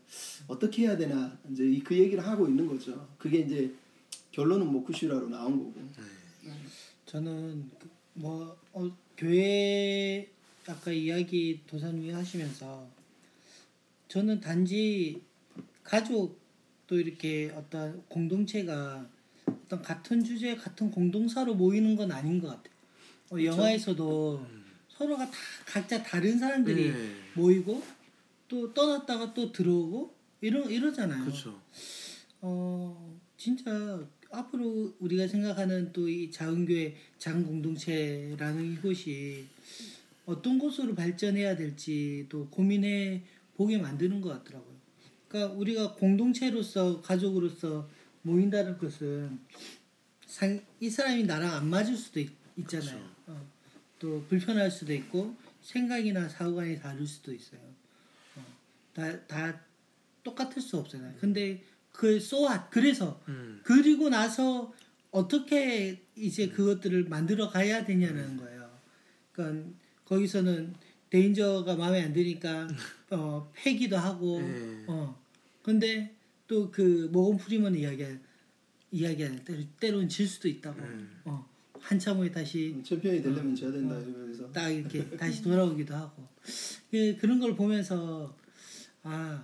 어떻게 0.48 0.84
해야 0.84 0.98
되나 0.98 1.38
이제 1.52 1.66
이- 1.66 1.80
그 1.84 1.96
얘기를 1.98 2.26
하고 2.26 2.48
있는 2.48 2.68
거죠. 2.68 3.08
그게 3.18 3.40
이제 3.40 3.74
결론은 4.32 4.72
모쿠슈라로 4.72 5.30
나온 5.30 5.58
거고. 5.58 5.74
저는 7.06 7.70
그뭐 8.16 8.58
어, 8.74 8.98
교회 9.18 10.28
아까 10.68 10.92
이야기 10.92 11.60
도사님이 11.68 12.10
하시면서 12.12 12.88
저는 14.08 14.40
단지 14.40 15.22
가족도 15.84 17.00
이렇게 17.00 17.52
어떤 17.56 18.04
공동체가 18.08 19.08
어떤 19.48 19.82
같은 19.82 20.24
주제 20.24 20.56
같은 20.56 20.92
공동사로 20.92 21.56
모이는 21.56 21.96
건 21.96 22.12
아닌 22.12 22.40
것 22.40 22.48
같아요. 22.48 22.74
어, 23.30 23.36
그렇죠. 23.36 23.46
영화에서도 23.46 24.46
서로가 24.90 25.26
다 25.30 25.38
각자 25.66 26.02
다른 26.04 26.38
사람들이 26.38 26.92
네. 26.92 27.16
모이고 27.36 27.82
또 28.48 28.74
떠났다가 28.74 29.34
또 29.34 29.52
들어오고 29.52 30.14
이러 30.42 30.62
이러잖아요. 30.70 31.24
그렇죠. 31.24 31.60
어 32.42 33.20
진짜 33.38 34.06
앞으로 34.32 34.94
우리가 35.00 35.28
생각하는 35.28 35.92
또 35.94 36.08
이 36.10 36.30
자은교회 36.32 36.96
장 37.18 37.44
공동체라는 37.44 38.74
이곳이 38.74 39.46
어떤 40.26 40.58
곳으로 40.60 40.96
발전해야 40.96 41.56
될지도 41.56 42.48
고민해 42.50 43.22
보게 43.56 43.78
만드는 43.78 44.22
것 44.22 44.30
같더라고요. 44.30 44.74
그러니까 45.28 45.54
우리가 45.56 45.94
공동체로서 45.96 47.02
가족으로서 47.02 47.90
모인다는 48.24 48.78
것은 48.78 49.40
상, 50.26 50.60
이 50.80 50.90
사람이 50.90 51.24
나랑 51.24 51.54
안 51.54 51.70
맞을 51.70 51.96
수도 51.96 52.20
있, 52.20 52.30
잖아요 52.68 53.10
어, 53.28 53.48
또 54.00 54.26
불편할 54.28 54.70
수도 54.72 54.94
있고 54.94 55.36
생각이나 55.62 56.28
사고관이 56.28 56.80
다를 56.80 57.06
수도 57.06 57.34
있어요. 57.34 57.62
어, 58.36 58.46
다, 58.94 59.26
다 59.28 59.62
똑같을 60.24 60.62
수 60.62 60.78
없잖아요. 60.78 61.16
근데 61.20 61.64
그 61.92 62.20
소아 62.20 62.70
그래서 62.70 63.22
음. 63.28 63.62
그리고 63.64 64.10
나서 64.10 64.74
어떻게 65.12 66.02
이제 66.16 66.50
그것들을 66.50 67.06
만들어 67.06 67.50
가야 67.50 67.86
되냐는 67.86 68.36
거예요. 68.38 68.70
그러니까 69.32 69.70
거기서는 70.06 70.74
데인저가 71.10 71.76
마음에 71.76 72.02
안 72.02 72.14
드니까 72.14 72.68
어 73.12 73.52
패기도 73.54 73.98
하고 73.98 74.42
네. 74.42 74.86
어 74.88 75.22
근데 75.62 76.16
또또그 76.54 77.10
모건 77.12 77.38
프리먼 77.38 77.76
이야기 77.76 78.06
이야기하는 78.92 79.44
때로 79.44 79.60
때로는 79.80 80.08
질 80.10 80.28
수도 80.28 80.48
있다고. 80.48 80.80
음. 80.82 81.10
어 81.26 81.50
한참 81.80 82.20
후에 82.20 82.32
다시 82.32 82.80
챔피언이 82.84 83.22
되려면 83.22 83.56
져야 83.56 83.72
된다 83.72 83.96
어. 83.96 84.00
이러면서 84.00 84.52
딱 84.52 84.70
이렇게 84.70 85.06
다시 85.18 85.42
돌아오기도 85.42 85.94
하고 85.94 86.26
그 86.90 87.18
그런 87.20 87.40
걸 87.40 87.56
보면서 87.56 88.34
아 89.02 89.44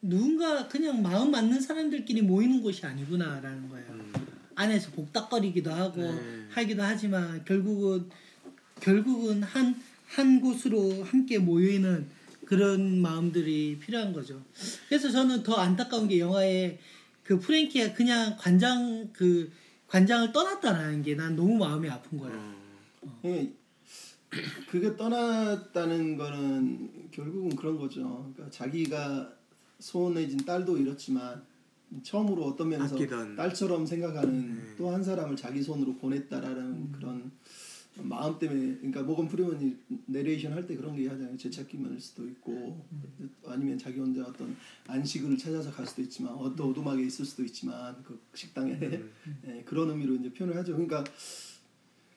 누군가 0.00 0.68
그냥 0.68 1.02
마음 1.02 1.30
맞는 1.30 1.60
사람들끼리 1.60 2.22
모이는 2.22 2.60
곳이 2.60 2.84
아니구나라는 2.86 3.68
거예요. 3.68 4.12
안에서 4.54 4.90
복닥거리기도 4.92 5.72
하고 5.72 6.02
네. 6.02 6.46
하기도 6.50 6.82
하지만 6.82 7.44
결국은 7.44 8.08
결국은 8.80 9.42
한 9.42 9.92
한 10.12 10.40
곳으로 10.42 11.02
함께 11.04 11.38
모이는 11.38 12.06
그런 12.52 13.00
마음들이 13.00 13.78
필요한 13.78 14.12
거죠. 14.12 14.42
그래서 14.86 15.10
저는 15.10 15.42
더 15.42 15.54
안타까운 15.54 16.06
게 16.06 16.18
영화에 16.18 16.78
그 17.22 17.40
프랭키가 17.40 17.94
그냥 17.94 18.36
관장 18.38 19.08
그 19.10 19.50
관장을 19.88 20.32
떠났다라는 20.32 21.02
게 21.02 21.14
난 21.14 21.34
너무 21.34 21.56
마음이 21.56 21.88
아픈 21.88 22.18
거예요. 22.18 22.54
예, 23.24 23.50
그게 24.68 24.94
떠났다는 24.98 26.18
거는 26.18 27.08
결국은 27.10 27.56
그런 27.56 27.78
거죠. 27.78 28.30
그러니까 28.34 28.50
자기가 28.50 29.32
소원해진 29.78 30.44
딸도 30.44 30.76
이렇지만 30.76 31.42
처음으로 32.02 32.44
어떤 32.44 32.68
면에서 32.68 32.96
아끼던. 32.96 33.34
딸처럼 33.34 33.86
생각하는 33.86 34.54
네. 34.56 34.74
또한 34.76 35.02
사람을 35.02 35.36
자기 35.36 35.62
손으로 35.62 35.94
보냈다라는 35.96 36.92
그런 36.92 37.30
마음 37.96 38.38
때문에 38.38 38.76
그러니까 38.76 39.02
모건 39.02 39.28
프리먼이 39.28 39.76
내레이션 40.06 40.52
할 40.52 40.66
때 40.66 40.74
그런 40.76 40.96
게 40.96 41.06
하잖아요. 41.08 41.36
재찾기만일 41.36 42.00
수도 42.00 42.26
있고 42.28 42.86
아니면 43.46 43.76
자기 43.76 43.98
혼자 43.98 44.22
어떤 44.22 44.56
안식을 44.86 45.36
찾아서 45.36 45.70
갈 45.70 45.86
수도 45.86 46.00
있지만 46.02 46.32
어떤 46.34 46.68
오두막에 46.68 47.02
있을 47.02 47.24
수도 47.24 47.42
있지만 47.44 48.02
그 48.02 48.18
식당에 48.34 48.78
예, 49.46 49.62
그런 49.64 49.90
의미로 49.90 50.14
이제 50.14 50.32
표현을 50.32 50.56
하죠. 50.58 50.72
그러니까 50.72 51.04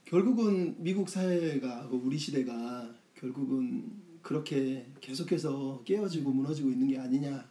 결국은 0.06 0.76
미국 0.82 1.10
사회가 1.10 1.90
그 1.90 1.96
우리 1.98 2.18
시대가 2.18 2.94
결국은 3.16 3.92
그렇게 4.22 4.88
계속해서 5.02 5.84
깨어지고 5.86 6.32
무너지고 6.32 6.70
있는 6.70 6.88
게 6.88 6.98
아니냐 6.98 7.48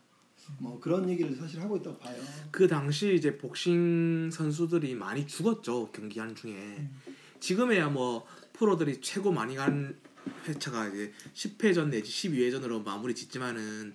뭐 0.59 0.79
그런 0.81 1.09
얘기를 1.09 1.35
사실 1.37 1.61
하고 1.61 1.77
있다고 1.77 1.99
봐요. 1.99 2.17
그 2.51 2.67
당시 2.69 3.15
이제 3.15 3.37
복싱 3.39 4.31
선수들이 4.31 4.95
많이 4.95 5.27
죽었죠 5.27 5.91
경기하는 5.93 6.35
중에 6.35 6.89
지금에야 7.45 7.91
뭐 7.91 8.27
프로들이 8.55 9.03
최고 9.03 9.31
많이 9.31 9.55
간 9.55 9.95
회차가 10.49 10.89
이제 10.89 11.13
10회전 11.35 11.89
내지 11.89 12.11
12회전으로 12.11 12.83
마무리 12.83 13.15
짓지만은 13.15 13.95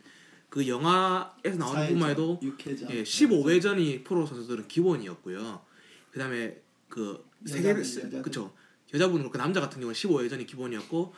그 0.49 0.67
영화에서 0.67 1.57
나오는 1.57 1.89
것만 1.89 2.11
해도 2.11 2.39
6회전, 2.43 2.91
예, 2.91 3.03
15회전이 3.03 4.03
프로 4.03 4.27
선수들은 4.27 4.67
기본이었고요. 4.67 5.61
그다음에 6.11 6.61
그 6.89 7.25
세계 7.43 7.69
여자분, 7.69 7.81
여자분. 7.81 8.21
그쵸 8.21 8.53
여자분은 8.93 9.21
그렇고 9.23 9.37
남자 9.39 9.59
같은 9.61 9.79
경우는 9.79 9.95
15회전이 9.95 10.45
기본이었고 10.45 11.13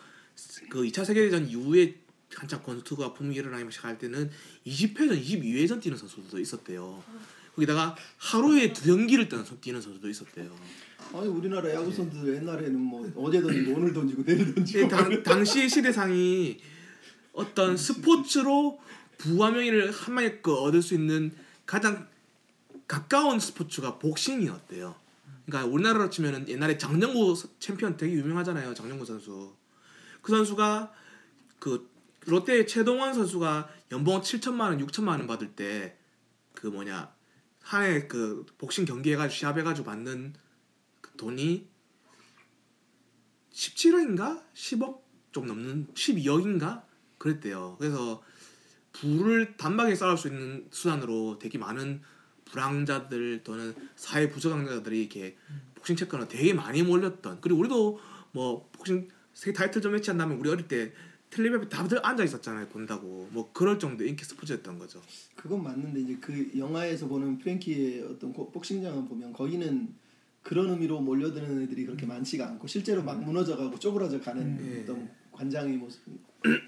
그 0.70 0.84
2차 0.84 1.04
세계대전 1.04 1.50
이후에 1.50 1.96
한창 2.34 2.63
권투가 2.63 3.13
붐이 3.13 3.36
일어나기 3.36 3.70
시작할 3.70 3.98
때는 3.98 4.30
20회전, 4.65 5.22
22회전 5.22 5.82
뛰는 5.82 5.98
선수들도 5.98 6.39
있었대요. 6.39 7.04
거기다가 7.56 7.96
하루에 8.18 8.72
두 8.74 8.86
경기를 8.86 9.28
뛰는, 9.28 9.44
선- 9.46 9.60
선수도 9.62 10.10
있었대요. 10.10 10.56
아니 11.14 11.28
우리나라 11.28 11.70
야구 11.74 11.92
선수들 11.92 12.36
옛날에는 12.38 12.80
뭐 12.80 13.12
어제 13.18 13.42
던지고 13.42 13.74
오늘 13.78 13.92
던지고 13.94 14.24
내일 14.24 14.54
던지고 14.56 14.80
예, 14.80 14.88
당, 14.88 15.24
당시 15.24 15.68
시대상이 15.68 16.58
어떤 17.34 17.76
스포츠로 17.76 18.80
부와 19.18 19.52
명예를 19.52 19.92
한 19.92 20.16
방에 20.16 20.40
그 20.42 20.54
얻을 20.54 20.82
수 20.82 20.94
있는 20.94 21.32
가장 21.66 22.08
가까운 22.88 23.40
스포츠가 23.40 24.00
복싱이었대요. 24.00 24.96
그러니까 25.46 25.70
우리나라로 25.72 26.10
치면은 26.10 26.48
옛날에 26.48 26.78
장정구 26.78 27.36
서- 27.36 27.50
챔피언 27.60 27.98
되게 27.98 28.14
유명하잖아요. 28.14 28.74
장정구 28.74 29.06
선수. 29.06 29.54
그 30.22 30.32
선수가 30.32 30.94
그 31.60 31.90
롯데 32.26 32.66
최동원 32.66 33.14
선수가 33.14 33.70
연봉 33.92 34.22
7천만 34.22 34.62
원, 34.62 34.86
6천만 34.88 35.08
원 35.10 35.28
받을 35.28 35.50
때 35.52 35.98
그 36.54 36.68
뭐냐 36.68 37.12
한 37.62 37.84
해 37.84 38.08
그 38.08 38.45
복싱 38.58 38.86
경기 38.86 39.12
해가지고 39.12 39.38
시합 39.38 39.58
해가지고 39.58 39.86
받는 39.86 40.34
그 41.02 41.12
돈이 41.17 41.67
17억인가? 43.52 44.41
10억 44.54 45.02
좀 45.32 45.45
넘는 45.47 45.88
12억인가? 45.93 46.84
그랬대요. 47.17 47.78
그래서 47.80 48.24
부를 48.93 49.56
단박에 49.58 49.95
쌓을 49.95 50.17
수 50.17 50.28
있는 50.28 50.67
수단으로 50.71 51.38
되게 51.39 51.58
많은 51.58 52.02
불황자들 52.45 53.43
또는 53.43 53.74
사회 53.95 54.30
부적응자들이 54.30 55.00
이렇게 55.00 55.38
복싱 55.76 55.95
채권을 55.95 56.28
되게 56.28 56.54
많이 56.54 56.84
몰렸던. 56.84 57.39
그리고 57.41 57.60
우리도 57.60 58.00
뭐 58.32 58.69
복싱 58.74 59.08
세계 59.34 59.54
타이틀전 59.54 59.93
매치 59.93 60.10
한다면 60.10 60.38
우리 60.38 60.50
어릴 60.50 60.67
때 60.67 60.93
텔레비에 61.32 61.70
다들 61.70 62.06
앉아 62.06 62.24
있었잖아요 62.26 62.67
본다고 62.67 63.28
뭐 63.32 63.50
그럴 63.54 63.80
정도 63.80 64.06
인기 64.06 64.24
스포츠였던 64.26 64.78
거죠. 64.78 65.02
그건 65.36 65.63
맞는데 65.63 66.02
이제 66.02 66.17
그 66.20 66.52
영화에서 66.58 67.08
보는 67.08 67.38
프랭키의 67.39 68.04
어떤 68.04 68.34
고- 68.34 68.52
복싱장을 68.52 69.06
보면 69.06 69.32
거기는 69.34 69.94
그런 70.44 70.70
의미로 70.70 71.00
몰려드는 71.00 71.62
애들이 71.63 71.86
그렇게 71.86 72.06
많지가 72.06 72.48
않고 72.50 72.67
실제로 72.67 73.02
막 73.04 73.24
무너져가고 73.24 73.80
쪼그라져 73.80 74.20
가는 74.20 74.41
음. 74.41 74.80
어떤 74.84 75.10
관장의 75.32 75.78
모습 75.78 76.02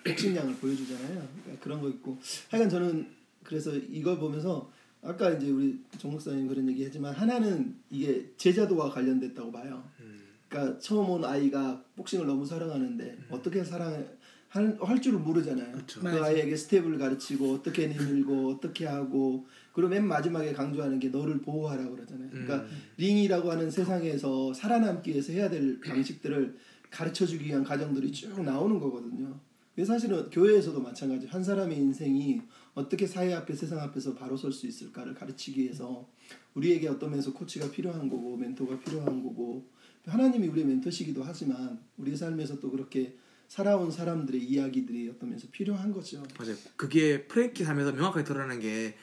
복싱장을 0.06 0.56
보여주잖아요. 0.56 1.28
그러니까 1.44 1.64
그런 1.64 1.82
거 1.82 1.90
있고 1.90 2.18
하여간 2.50 2.70
저는 2.70 3.08
그래서 3.44 3.76
이걸 3.76 4.18
보면서 4.18 4.72
아까 5.02 5.32
이제 5.32 5.50
우리 5.50 5.78
정 5.98 6.12
목사님 6.12 6.48
그런 6.48 6.70
얘기하지만 6.70 7.14
하나는 7.14 7.76
이게 7.90 8.32
제자도와 8.38 8.90
관련됐다고 8.92 9.52
봐요. 9.52 9.84
음. 10.00 10.22
그러니까 10.48 10.80
처음 10.80 11.10
온 11.10 11.26
아이가 11.26 11.84
복싱을 11.98 12.26
너무 12.28 12.46
사랑하는데 12.46 13.18
어떻게 13.30 13.64
사랑 13.64 14.06
할 14.54 15.02
줄을 15.02 15.20
모르잖아요. 15.20 15.72
그쵸. 15.74 16.00
그 16.00 16.06
맞아. 16.06 16.26
아이에게 16.26 16.56
스텝을 16.56 17.00
가르치고 17.00 17.54
어떻게 17.54 17.88
내밀고 17.88 18.52
어떻게 18.52 18.86
하고 18.86 19.48
그리고 19.74 19.90
맨 19.90 20.08
마지막에 20.08 20.54
강조하는 20.54 21.00
게 21.00 21.10
너를 21.10 21.42
보호하라고 21.42 21.96
그러잖아요. 21.96 22.30
그러니까 22.30 22.58
음. 22.58 22.68
링이라고 22.98 23.52
하는 23.52 23.72
세상에서 23.72 24.54
살아남기 24.54 25.10
위해서 25.12 25.34
해야 25.34 25.50
될 25.50 25.80
방식들을 25.80 26.56
가르쳐 26.92 27.26
주기 27.26 27.46
위한 27.46 27.64
과정들이 27.64 28.12
쭉 28.12 28.40
나오는 28.44 28.80
거거든요. 28.80 29.40
사실은 29.88 30.30
교회에서도 30.30 30.80
마찬가지. 30.80 31.26
한 31.26 31.44
사람의 31.44 31.76
인생이 31.76 32.40
어떻게 32.76 33.08
사회 33.08 33.34
앞에 33.34 33.56
세상 33.56 33.80
앞에서 33.80 34.14
바로 34.14 34.38
설 34.38 34.52
수 34.52 34.68
있을까를 34.68 35.16
가르치기 35.16 35.62
위해서 35.62 36.08
우리에게 36.54 36.88
어떤 36.90 37.10
면에서 37.10 37.34
코치가 37.34 37.72
필요한 37.72 38.08
거고 38.08 38.38
멘토가 38.38 38.80
필요한 38.82 39.24
거고 39.24 39.68
하나님이 40.06 40.48
우리의 40.50 40.68
멘토시기도 40.68 41.24
하지만 41.24 41.80
우리 41.98 42.16
삶에서 42.16 42.60
또 42.60 42.70
그렇게 42.70 43.18
살아온 43.54 43.92
사람들의 43.92 44.42
이야기들이 44.42 45.10
어떤 45.10 45.30
면에서 45.30 45.46
필요한 45.52 45.94
거죠. 45.94 46.24
맞아요. 46.40 46.56
그게 46.76 47.28
프랭키 47.28 47.64
삶에서 47.64 47.92
명확하게 47.92 48.24
드러나는 48.24 48.60
게 48.60 48.96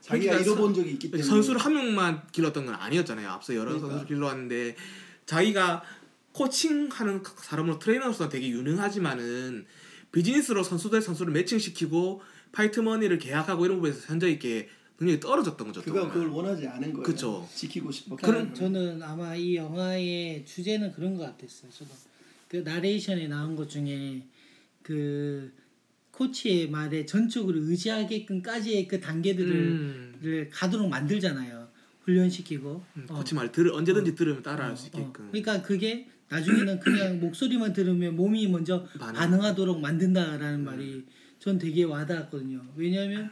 자기가 0.00 0.36
잃어본 0.38 0.66
선- 0.66 0.74
적이 0.74 0.92
있기 0.92 1.10
때문에 1.10 1.28
선수를 1.28 1.60
한 1.60 1.74
명만 1.74 2.22
길렀던 2.30 2.66
건 2.66 2.76
아니었잖아요. 2.76 3.28
앞서 3.28 3.56
여러 3.56 3.64
그러니까. 3.70 3.88
선수를 3.88 4.06
길러왔는데 4.06 4.76
자기가 5.26 5.82
코칭하는 6.30 7.24
사람으로 7.36 7.80
트레이너로서 7.80 8.28
되게 8.28 8.48
유능하지만은 8.50 9.66
비즈니스로 10.12 10.62
선수들 10.62 11.02
선수를 11.02 11.32
매칭시키고 11.32 12.22
파이트 12.52 12.78
머니를 12.78 13.18
계약하고 13.18 13.64
이런 13.64 13.78
부분에서 13.78 14.06
현저히 14.06 14.32
이렇게 14.34 14.68
능력이 15.00 15.18
떨어졌던 15.18 15.66
거죠. 15.66 15.82
그가 15.82 16.02
또. 16.02 16.10
그걸 16.10 16.28
원하지 16.28 16.68
않은 16.68 16.92
거예요. 16.92 17.02
그쵸. 17.02 17.48
지키고 17.52 17.90
싶어. 17.90 18.14
그런 18.14 18.54
저는 18.54 19.02
아마 19.02 19.34
이 19.34 19.56
영화의 19.56 20.44
주제는 20.46 20.92
그런 20.92 21.16
것 21.16 21.24
같았어요. 21.24 21.72
저도 21.72 21.90
그 22.56 22.68
나레이션에 22.68 23.28
나온 23.28 23.54
것 23.54 23.68
중에 23.68 24.22
그 24.82 25.52
코치의 26.12 26.70
말에 26.70 27.04
전적으로 27.04 27.58
의지하게끔까지의 27.62 28.88
그 28.88 28.98
단계들을 28.98 29.52
음. 29.54 30.14
를 30.22 30.48
가도록 30.48 30.88
만들잖아요. 30.88 31.68
훈련시키고. 32.00 32.82
음, 32.96 33.06
어. 33.10 33.16
코치 33.16 33.34
말 33.34 33.52
들, 33.52 33.70
언제든지 33.70 34.14
들으면 34.14 34.42
따라할 34.42 34.74
수 34.74 34.86
어, 34.86 34.88
있게끔. 34.88 35.28
그러니까 35.30 35.60
그게 35.60 36.08
나중에는 36.30 36.80
그냥 36.80 37.20
목소리만 37.20 37.74
들으면 37.74 38.16
몸이 38.16 38.48
먼저 38.48 38.84
반응. 38.98 39.20
반응하도록 39.20 39.78
만든다라는 39.78 40.64
말이 40.64 41.04
전 41.38 41.58
되게 41.58 41.84
와닿았거든요. 41.84 42.72
왜냐하면 42.76 43.30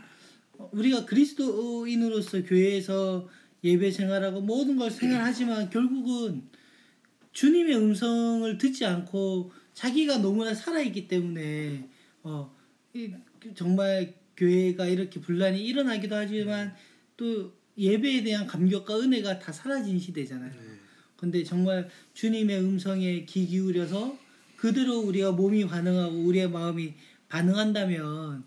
어, 0.59 0.69
우리가 0.73 1.07
그리스도인으로서 1.07 2.43
교회에서 2.43 3.27
예배 3.63 3.91
생활하고 3.91 4.43
모든 4.43 4.77
걸 4.77 4.91
생활하지만 4.91 5.71
결국은 5.71 6.43
주님의 7.35 7.77
음성을 7.77 8.59
듣지 8.59 8.87
않고 8.87 9.53
자기가 9.75 10.19
너무나 10.19 10.55
살아있기 10.55 11.09
때문에 11.09 11.89
어, 12.23 12.55
이, 12.95 13.13
정말 13.55 14.15
교회가 14.37 14.87
이렇게 14.87 15.21
분란이 15.21 15.63
일어나기도 15.63 16.15
하지만 16.15 16.75
또 17.17 17.53
예배에 17.77 18.23
대한 18.23 18.47
감격과 18.47 19.01
은혜가 19.01 19.41
다 19.41 19.53
사라진 19.53 19.99
시대잖아요. 19.99 20.51
네. 20.51 20.59
근데 21.17 21.43
정말 21.43 21.89
주님의 22.15 22.61
음성에 22.61 23.25
귀 23.25 23.47
기울여서 23.47 24.19
그대로 24.57 25.01
우리가 25.01 25.33
몸이 25.33 25.67
반응하고 25.67 26.17
우리의 26.17 26.51
마음이 26.51 26.95
반응한다면 27.29 28.45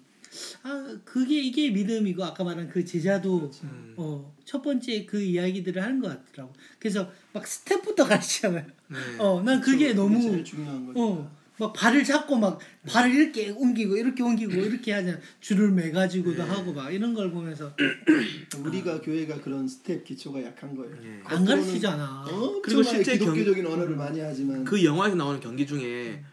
아 0.63 0.97
그게 1.04 1.39
이게 1.41 1.69
믿음이고 1.71 2.23
아까 2.23 2.43
말한 2.43 2.69
그 2.69 2.84
제자도 2.84 3.52
음. 3.63 3.93
어첫 3.97 4.62
번째 4.62 5.06
그 5.06 5.21
이야기들을 5.21 5.82
하는 5.82 6.00
것 6.00 6.10
같더라고. 6.10 6.54
그래서 6.80 7.10
막 7.34 7.45
스텝부터 7.45 8.06
가르치잖아요. 8.06 8.65
네. 8.88 8.97
어난 9.19 9.62
그게 9.62 9.78
그게 9.89 9.93
너무 9.93 10.21
제일 10.21 10.43
중요한 10.43 10.86
거죠. 10.86 11.00
어. 11.02 11.38
막 11.60 11.73
발을 11.73 12.04
잡고 12.04 12.38
막 12.38 12.60
발을 12.88 13.15
이렇게 13.15 13.50
옮기고 13.50 13.97
이렇게 13.97 14.21
옮기고 14.21 14.52
이렇게 14.54 14.91
하냐 14.93 15.19
줄을 15.39 15.71
매 15.71 15.89
가지고도 15.89 16.43
네. 16.43 16.50
하고 16.50 16.71
막 16.71 16.91
이런 16.91 17.15
걸 17.15 17.32
보면서 17.32 17.76
우리가 18.63 19.02
교회가 19.02 19.41
그런 19.41 19.67
스텝 19.67 20.04
기초가 20.06 20.43
약한 20.43 20.76
거예요. 20.76 20.95
네. 21.02 21.19
안 21.23 21.43
가르치잖아. 21.43 22.26
그리고 22.62 22.84
실제 22.84 23.04
실제 23.04 23.17
경- 23.17 23.34
기독교적인 23.34 23.65
언어를 23.65 23.95
많이 23.95 24.19
하지만 24.19 24.63
그 24.63 24.84
영화에서 24.84 25.15
나오는 25.15 25.39
경기 25.39 25.65
중에 25.65 26.23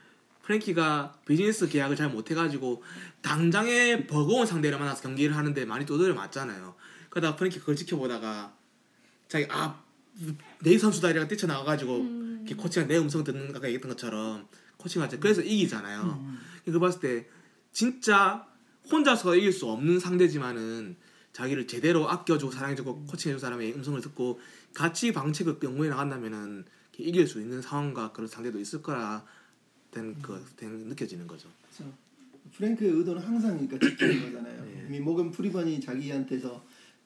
프랭키가 0.44 1.20
비즈니스 1.26 1.68
계약을 1.68 1.96
잘 1.96 2.10
못해가지고 2.10 2.82
당장에 3.22 4.06
버거운 4.06 4.46
상대를 4.46 4.78
만나서 4.78 5.02
경기를 5.02 5.36
하는데 5.36 5.64
많이 5.64 5.86
두드려 5.86 6.14
맞잖아요. 6.14 6.74
그러다가 7.10 7.36
프랭키 7.36 7.60
그걸 7.60 7.76
지켜보다가 7.76 8.54
자기 9.28 9.46
아 9.50 9.84
내 10.60 10.78
선수다 10.78 11.10
이래가 11.10 11.26
뛰쳐나가가지고 11.28 12.06
이렇게 12.38 12.54
코치가 12.54 12.86
내 12.86 12.96
음성 12.98 13.24
듣는 13.24 13.50
아까 13.54 13.66
얘기했던 13.66 13.90
것처럼 13.90 14.46
코치가 14.76 15.06
이제 15.06 15.18
그래서 15.18 15.42
이기잖아요. 15.42 16.24
그거 16.64 16.78
봤을 16.78 17.00
때 17.00 17.28
진짜 17.72 18.46
혼자서 18.90 19.36
이길 19.36 19.52
수 19.52 19.66
없는 19.66 19.98
상대지만은 19.98 20.96
자기를 21.32 21.66
제대로 21.66 22.08
아껴주고 22.08 22.52
사랑해주고 22.52 23.06
코칭해준 23.06 23.40
사람의 23.40 23.74
음성을 23.74 24.00
듣고 24.00 24.40
같이 24.72 25.12
방책을 25.12 25.58
연구해 25.62 25.90
나간다면은 25.90 26.64
이렇게 26.92 27.10
이길 27.10 27.26
수 27.26 27.40
있는 27.40 27.60
상황과 27.60 28.12
그런 28.12 28.28
상대도 28.28 28.60
있을 28.60 28.82
거라 28.82 29.24
된, 29.94 30.14
그, 30.20 30.44
된 30.56 30.70
느껴지는 30.88 31.26
거죠. 31.26 31.48
그렇죠. 31.62 31.92
프랭크의 32.56 32.90
의도는 32.92 33.22
항상 33.22 33.56
그러니까 33.56 33.78
지키는 33.78 34.32
거잖아요. 34.32 34.64
네. 34.64 34.84
이미 34.88 35.00
모건 35.00 35.30
프리번이 35.30 35.80
자기한테서 35.80 36.62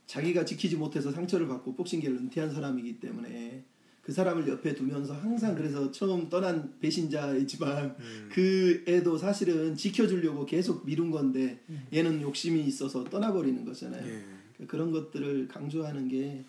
자기가 0.07 0.45
지키지 0.45 0.77
못해서 0.77 1.13
상처를 1.13 1.47
받고 1.47 1.75
복싱계를 1.75 2.17
은퇴한 2.17 2.53
사람이기 2.53 2.99
때문에 2.99 3.63
그 4.03 4.13
사람을 4.13 4.49
옆에 4.49 4.75
두면서 4.75 5.15
항상 5.15 5.55
그래서 5.55 5.91
처음 5.93 6.31
떠난 6.31 6.73
배신자이지만 6.81 7.97
음. 7.99 8.29
그 8.33 8.83
애도 8.89 9.19
사실은 9.19 9.77
지켜주려고 9.77 10.47
계속 10.47 10.87
미룬 10.87 11.11
건데 11.11 11.61
얘는 11.93 12.23
욕심이 12.23 12.65
있어서 12.65 13.05
떠나버리는 13.05 13.65
거잖아요. 13.67 14.03
예. 14.03 14.25
그러니까 14.55 14.67
그런 14.67 14.93
것들을 14.93 15.49
강조하는 15.49 16.09
게 16.09 16.45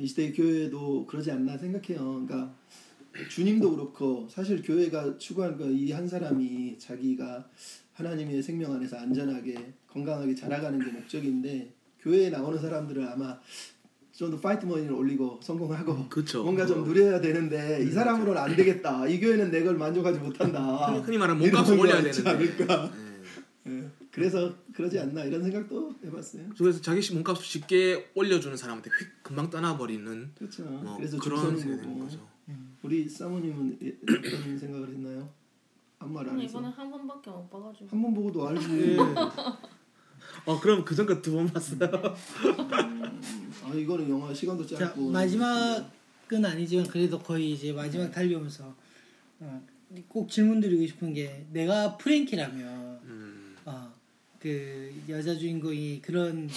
이 0.00 0.06
시대의 0.06 0.32
교회도 0.32 1.06
그러지 1.06 1.30
않나 1.30 1.58
생각해요. 1.58 2.24
그러니까 2.26 2.54
주님도 3.28 3.70
그렇고 3.72 4.28
사실 4.30 4.62
교회가 4.62 5.18
추구하는 5.18 5.56
거 5.58 5.64
이 5.66 5.92
한 5.92 6.06
사람이 6.06 6.78
자기가 6.78 7.48
하나님의 7.94 8.42
생명 8.42 8.72
안에서 8.74 8.96
안전하게 8.98 9.74
건강하게 9.88 10.34
자라가는 10.34 10.78
게 10.84 10.90
목적인데 10.92 11.74
교회에 12.00 12.30
나오는 12.30 12.58
사람들은 12.58 13.06
아마 13.08 13.38
좀 14.12 14.30
더 14.30 14.38
파이트 14.38 14.66
머니를 14.66 14.92
올리고 14.92 15.40
성공하고 15.42 16.08
그쵸. 16.10 16.42
뭔가 16.42 16.66
좀 16.66 16.84
누려야 16.84 17.20
되는데 17.22 17.82
이 17.82 17.90
사람으로는 17.90 18.38
안 18.40 18.54
되겠다. 18.54 19.06
이 19.06 19.18
교회는 19.18 19.50
내 19.50 19.64
걸 19.64 19.76
만족하지 19.78 20.18
못한다. 20.18 20.60
흔히 21.00 21.16
말하는 21.16 21.40
몸값을 21.40 21.74
이런 21.74 21.80
올려야 21.86 22.02
거 22.02 22.10
되는데. 22.10 22.30
않을까. 22.30 22.90
예. 23.66 23.72
예. 23.78 23.84
그래서 24.10 24.54
그러지 24.74 24.98
않나 24.98 25.24
이런 25.24 25.42
생각도 25.42 25.94
해봤어요. 26.04 26.42
그래서 26.58 26.82
자기 26.82 27.00
몸값을 27.14 27.42
쉽게 27.42 28.10
올려주는 28.14 28.54
사람한테 28.58 28.90
휙 28.90 29.22
금방 29.22 29.48
떠나버리는 29.48 30.32
그렇죠. 30.36 30.64
뭐 30.64 30.96
그래서 30.98 31.18
줄 31.18 31.32
그런 31.32 31.58
세대가 31.58 31.80
되는. 31.80 31.98
거죠. 32.00 32.28
우리 32.82 33.08
사모님은 33.08 33.78
예- 33.82 33.96
어떤 34.02 34.58
생각을 34.58 34.88
했나요? 34.88 35.28
아무 35.98 36.14
말안 36.14 36.28
저는 36.30 36.42
해서 36.44 36.58
이번에 36.58 36.74
한 36.74 36.90
번밖에 36.90 37.30
못 37.30 37.50
봐가지고 37.50 37.88
한 37.90 38.02
번 38.02 38.14
보고도 38.14 38.48
알지. 38.48 38.66
예. 38.92 38.96
어 40.46 40.58
그럼 40.60 40.84
그전 40.84 41.04
거두번 41.06 41.48
봤어요. 41.48 41.78
아 43.64 43.74
이거는 43.74 44.08
영화 44.08 44.32
시간도 44.32 44.64
자 44.66 44.76
짧고 44.78 45.10
마지막은 45.10 46.44
아니지만 46.44 46.86
그래도 46.86 47.18
거의 47.18 47.52
이제 47.52 47.72
마지막 47.72 48.10
달려오면서 48.10 48.74
어, 49.40 49.62
꼭 50.08 50.30
질문드리고 50.30 50.86
싶은 50.86 51.12
게 51.12 51.46
내가 51.52 51.96
프랭키라면 51.98 53.00
음. 53.04 53.56
어, 53.66 53.92
그 54.38 54.94
여자 55.08 55.34
주인공이 55.36 56.00
그런 56.00 56.48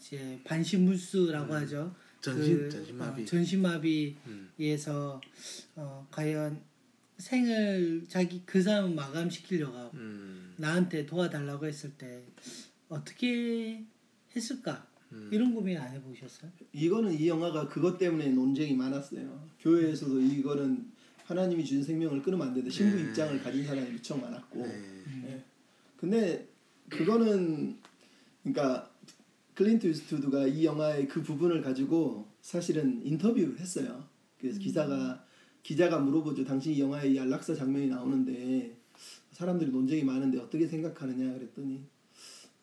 이제 0.00 0.38
반신불수라고 0.44 1.52
하죠. 1.54 1.92
음. 2.30 2.36
전신 2.36 2.58
그, 2.58 2.70
전신마비. 2.70 3.22
어, 3.22 3.24
전신마비에서 3.24 5.20
음. 5.24 5.72
어, 5.76 6.06
과연 6.10 6.60
생을 7.18 8.04
자기 8.08 8.42
그 8.44 8.62
사람을 8.62 8.94
마감시키려고 8.94 9.76
하고 9.76 9.96
음. 9.96 10.54
나한테 10.56 11.06
도와달라고 11.06 11.66
했을 11.66 11.92
때 11.92 12.22
어떻게 12.88 13.84
했을까 14.34 14.86
음. 15.12 15.30
이런 15.32 15.54
고민 15.54 15.78
안 15.78 15.92
해보셨어요? 15.94 16.50
이거는 16.72 17.18
이 17.18 17.28
영화가 17.28 17.68
그것 17.68 17.96
때문에 17.96 18.28
논쟁이 18.30 18.74
많았어요. 18.74 19.48
교회에서도 19.60 20.20
이거는 20.20 20.90
하나님이 21.24 21.64
주신 21.64 21.82
생명을 21.82 22.22
끊으면 22.22 22.48
안 22.48 22.54
된다. 22.54 22.70
신부 22.70 22.96
네. 22.96 23.02
입장을 23.02 23.42
가진 23.42 23.64
사람이 23.64 23.90
무척 23.90 24.20
많았고. 24.20 24.66
네. 24.66 25.02
예. 25.26 25.44
근데 25.96 26.48
그거는 26.88 27.78
그러니까 28.42 28.90
클린트 29.56 29.86
이스트우드가 29.86 30.46
이 30.46 30.66
영화의 30.66 31.08
그 31.08 31.22
부분을 31.22 31.62
가지고 31.62 32.28
사실은 32.42 33.00
인터뷰를 33.02 33.58
했어요. 33.58 34.04
그래서 34.38 34.58
기사가 34.58 35.24
기자가 35.62 35.98
물어보죠. 35.98 36.44
당신 36.44 36.74
이 36.74 36.80
영화에 36.80 37.08
이 37.08 37.18
안락사 37.18 37.54
장면이 37.54 37.88
나오는데 37.88 38.76
사람들이 39.32 39.70
논쟁이 39.70 40.04
많은데 40.04 40.38
어떻게 40.38 40.66
생각하느냐 40.66 41.32
그랬더니 41.32 41.82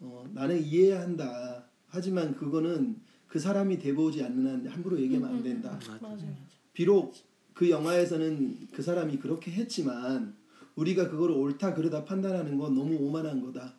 어, 0.01 0.23
나는 0.33 0.63
이해해야 0.63 1.01
한다. 1.01 1.65
하지만 1.87 2.35
그거는 2.35 3.01
그 3.27 3.39
사람이 3.39 3.79
돼보지 3.79 4.23
않는 4.23 4.45
한 4.45 4.67
함부로 4.67 4.99
얘기하면 5.01 5.29
안 5.29 5.43
된다. 5.43 5.71
맞아. 5.71 5.93
맞아 5.93 6.07
맞아 6.09 6.27
비록 6.73 7.15
그 7.55 7.71
영화에서는 7.71 8.67
그 8.71 8.83
사람이 8.83 9.17
그렇게 9.17 9.51
했지만 9.51 10.35
우리가 10.75 11.09
그거를 11.09 11.35
옳다 11.35 11.73
그르다 11.73 12.05
판단하는 12.05 12.59
건 12.59 12.75
너무 12.75 12.95
오만한 12.97 13.41
거다. 13.41 13.73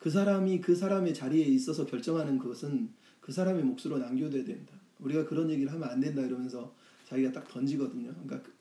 그 0.00 0.08
사람이 0.10 0.60
그 0.62 0.74
사람의 0.74 1.12
자리에 1.14 1.44
있어서 1.44 1.84
결정하는 1.86 2.38
것은 2.38 2.88
그 3.20 3.30
사람의 3.32 3.62
몫으로 3.64 3.98
남겨둬야 3.98 4.42
된다. 4.44 4.72
우리가 4.98 5.26
그런 5.26 5.48
얘기를 5.50 5.70
하면 5.72 5.88
안 5.88 6.00
된다 6.00 6.22
이러면서 6.22 6.74
자기가 7.06 7.30
딱 7.32 7.46
던지거든요. 7.48 8.10
그러니까 8.12 8.42
그- 8.42 8.52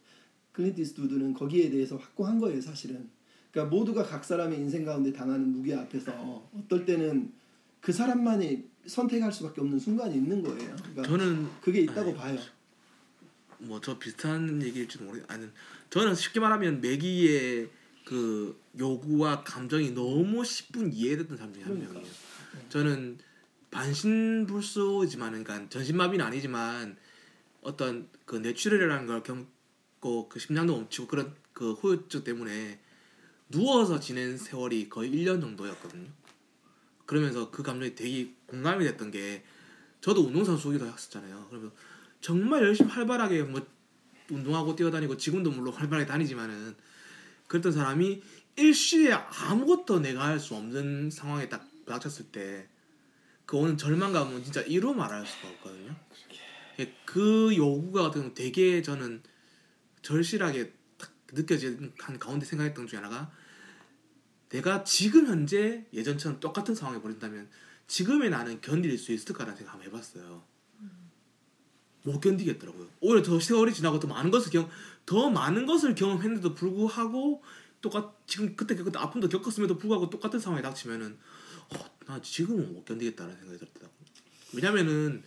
클린트 0.52 0.82
이스트우드는 0.82 1.34
거기에 1.34 1.70
대해서 1.70 1.96
확고한 1.96 2.40
거예요, 2.40 2.60
사실은. 2.60 3.10
그러니까 3.52 3.74
모두가 3.76 4.04
각 4.04 4.24
사람의 4.26 4.60
인생 4.60 4.84
가운데 4.84 5.14
당하는 5.14 5.48
무게 5.50 5.74
앞에서 5.74 6.46
어떨 6.54 6.86
때는 6.86 7.32
그 7.80 7.94
사람만이 7.94 8.66
선택할 8.86 9.32
수밖에 9.32 9.62
없는 9.62 9.80
순간이 9.80 10.16
있는 10.16 10.44
거예요. 10.44 10.76
그러니까 10.76 11.04
저는 11.04 11.48
그게 11.62 11.80
있다고 11.82 12.14
봐요. 12.14 12.38
뭐 13.60 13.80
저 13.80 13.98
비슷한 13.98 14.62
얘기일지도 14.62 15.06
모르 15.06 15.22
아니 15.28 15.48
저는 15.90 16.16
쉽게 16.16 16.40
말하면 16.42 16.82
매기의 16.82 17.70
그 18.10 18.60
요구와 18.80 19.44
감정이 19.44 19.92
너무 19.92 20.42
10분 20.42 20.90
이해됐던 20.92 21.38
사람 21.38 21.54
중에 21.54 21.62
한 21.62 21.74
그러니까. 21.76 21.94
명이에요. 21.94 22.16
저는 22.70 23.20
반신불수지만 23.70 25.44
그러니까 25.44 25.70
전신마비는 25.70 26.26
아니지만 26.26 26.98
어떤 27.62 28.10
그 28.26 28.38
뇌출혈이라는 28.38 29.06
걸 29.06 29.22
겪고 29.22 30.28
그 30.28 30.40
심장도 30.40 30.76
멈추고 30.76 31.08
그런 31.08 31.36
그 31.54 31.74
후유증 31.74 32.24
때문에 32.24 32.80
누워서 33.50 34.00
지낸 34.00 34.40
세월이 34.40 34.90
거의 34.90 35.12
1년 35.12 35.40
정도였거든요. 35.40 36.10
그러면서 37.06 37.52
그 37.52 37.62
감정이 37.62 37.94
되게 37.94 38.34
공감이 38.48 38.86
됐던 38.86 39.12
게 39.12 39.44
저도 40.02 40.26
운동선수기도 40.26 40.88
했었잖아요. 40.88 41.46
그러면 41.52 41.72
정말 42.22 42.64
열심히 42.64 42.90
활발하게 42.90 43.44
뭐 43.44 43.64
운동하고 44.32 44.76
뛰어다니고 44.76 45.16
지금도 45.18 45.52
물론 45.52 45.72
활발하게 45.78 46.08
다니지만은 46.08 46.76
그랬던 47.50 47.74
사람이 47.74 48.24
일시에 48.56 49.12
아무것도 49.12 50.00
내가 50.00 50.26
할 50.26 50.40
수 50.40 50.56
없는 50.56 51.12
상황에 51.12 51.50
딱 51.50 51.70
부닥쳤을 51.86 52.32
때 52.32 52.80
그 53.50 53.58
오는 53.58 53.76
절망감은 53.78 54.44
진짜 54.44 54.62
이루 54.62 54.94
말할 54.94 55.26
수가 55.26 55.48
없거든요. 55.50 55.96
예, 56.78 56.94
그 57.04 57.52
요구가 57.58 58.12
보면 58.12 58.36
되게 58.36 58.84
저는 58.84 59.24
절실하게 60.04 60.72
딱 61.00 61.12
느껴지는 61.34 61.92
한 61.98 62.20
가운데 62.20 62.46
생각했던 62.46 62.86
중 62.86 63.00
하나가 63.00 63.32
내가 64.50 64.84
지금 64.84 65.26
현재 65.26 65.84
예전처럼 65.92 66.40
똑같은 66.40 66.76
상황에 66.76 67.02
버린다면 67.02 67.50
지금의 67.88 68.30
나는 68.30 68.62
견딜 68.62 68.96
수 69.00 69.14
있을까라는 69.14 69.58
생각 69.58 69.74
한번 69.74 69.88
해봤어요. 69.88 70.44
못 72.04 72.20
견디겠더라고요. 72.20 72.88
오히려 73.00 73.24
더 73.24 73.40
세월이 73.40 73.74
지나고 73.74 74.00
더 74.00 74.08
많은 74.08 74.30
것을 74.30 74.52
경, 74.52 74.70
더 75.10 75.28
많은 75.32 75.66
것을 75.66 75.96
경험했는데도 75.96 76.54
불구하고 76.54 77.42
똑같 77.82 78.16
지금 78.28 78.56
그때 78.56 78.76
그때 78.76 79.00
아픔도 79.00 79.28
겪었음에도 79.28 79.80
불구하고 79.80 80.12
똑같은 80.12 80.40
상황에 80.40 80.62
닥치면은 80.62 81.18
어, 81.74 81.86
나 82.06 82.22
지금은 82.22 82.74
못 82.76 82.86
견디겠다는 82.86 83.36
생각이 83.36 83.58
들더라고. 83.58 83.92
왜냐면은 84.54 85.24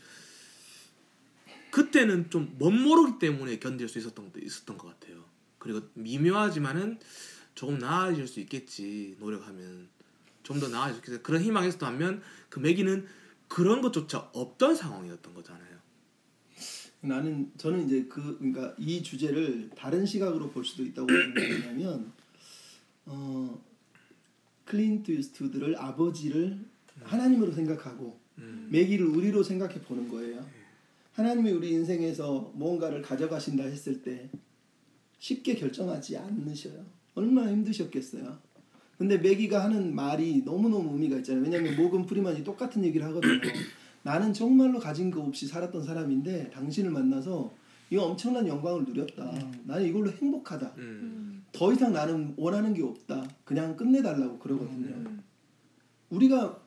그때는 1.73 2.31
좀 2.31 2.55
멋모르기 2.61 3.19
때문에 3.19 3.59
견딜 3.59 3.89
수 3.89 3.99
있었던 3.99 4.27
것도 4.27 4.39
있었던 4.39 4.79
것 4.79 4.87
같아요. 4.87 5.25
그리고 5.59 5.81
미묘하지만은 5.95 7.01
조금 7.57 7.79
나아질 7.79 8.29
수 8.29 8.39
있겠지 8.39 9.17
노력하면 9.19 9.89
좀 10.45 10.61
더 10.61 10.69
나아졌겠어요. 10.69 11.23
그런 11.23 11.43
희망에서 11.43 11.79
반면 11.79 12.23
그 12.51 12.61
매기는 12.61 13.09
그런 13.49 13.83
것조차 13.83 14.31
없던 14.33 14.77
상황이었던 14.77 15.35
거잖아요. 15.35 15.72
나는 17.03 17.51
저는 17.59 17.87
이제 17.87 18.05
그 18.09 18.39
그러니까 18.39 18.75
이 18.79 19.03
주제를 19.03 19.71
다른 19.75 20.07
시각으로 20.07 20.51
볼 20.51 20.65
수도 20.65 20.85
있다고 20.85 21.07
보는 21.07 21.35
게 21.35 21.49
뭐냐면 21.49 22.13
어 23.07 23.61
클린트 24.65 25.11
이스트우드를 25.11 25.77
아버지를 25.77 26.59
하나님으로 27.03 27.53
생각하고 27.53 28.19
음. 28.39 28.69
매기를 28.71 29.05
우리로 29.07 29.43
생각해 29.43 29.81
보는 29.83 30.09
거예요. 30.09 30.47
하나님이 31.15 31.51
우리 31.51 31.73
인생에서 31.73 32.53
무언가를 32.55 33.03
가져가신다 33.03 33.65
했을 33.65 34.03
때 34.03 34.31
쉽게 35.19 35.57
결정하지 35.57 36.17
않으셔요. 36.17 36.87
얼마나 37.15 37.51
힘드셨겠어요. 37.51 38.39
근데 38.97 39.19
매기가 39.19 39.63
하는 39.65 39.95
말이 39.95 40.43
너무너무 40.45 40.93
의미가 40.93 41.19
있잖아요. 41.19 41.43
왜냐하면 41.43 41.77
모건 41.77 42.07
프리만이 42.07 42.45
똑같은 42.45 42.85
얘기를 42.85 43.05
하거든요. 43.09 43.41
나는 44.03 44.33
정말로 44.33 44.79
가진 44.79 45.11
거 45.11 45.21
없이 45.23 45.47
살았던 45.47 45.85
사람인데 45.85 46.51
당신을 46.51 46.91
만나서 46.91 47.53
이 47.91 47.97
엄청난 47.97 48.47
영광을 48.49 48.85
누렸다. 48.85 49.31
나는 49.65 49.85
이걸로 49.87 50.11
행복하다. 50.11 50.73
음. 50.79 51.45
더 51.53 51.73
이상 51.73 51.93
나는 51.93 52.35
원하는 52.37 52.73
게 52.73 52.83
없다. 52.83 53.29
그냥 53.45 53.77
끝내달라고 53.77 54.39
그러거든요. 54.39 55.19
우리가 56.11 56.59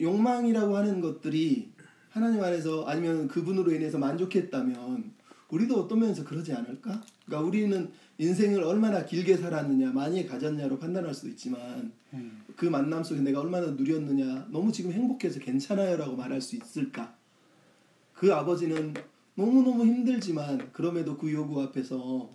욕망이라고 0.00 0.76
하는 0.76 1.00
것들이 1.00 1.70
하나님 2.08 2.42
안에서 2.42 2.84
아니면 2.86 3.28
그분으로 3.28 3.72
인해서 3.72 3.98
만족했다면 3.98 5.12
우리도 5.50 5.80
어떤 5.80 6.00
면에서 6.00 6.24
그러지 6.24 6.52
않을까? 6.52 7.02
그러니까 7.26 7.46
우리는 7.48 7.90
인생을 8.18 8.62
얼마나 8.62 9.04
길게 9.04 9.36
살았느냐, 9.36 9.92
많이 9.92 10.26
가졌냐로 10.26 10.78
판단할 10.78 11.14
수도 11.14 11.28
있지만 11.28 11.92
음. 12.12 12.42
그 12.56 12.66
만남 12.66 13.02
속에 13.02 13.20
내가 13.20 13.40
얼마나 13.40 13.68
누렸느냐, 13.68 14.48
너무 14.50 14.72
지금 14.72 14.92
행복해서 14.92 15.40
괜찮아요라고 15.40 16.16
말할 16.16 16.40
수 16.40 16.56
있을까? 16.56 17.16
그 18.14 18.32
아버지는 18.34 18.94
너무너무 19.34 19.84
힘들지만 19.84 20.72
그럼에도 20.72 21.16
그 21.16 21.32
요구 21.32 21.62
앞에서 21.62 22.30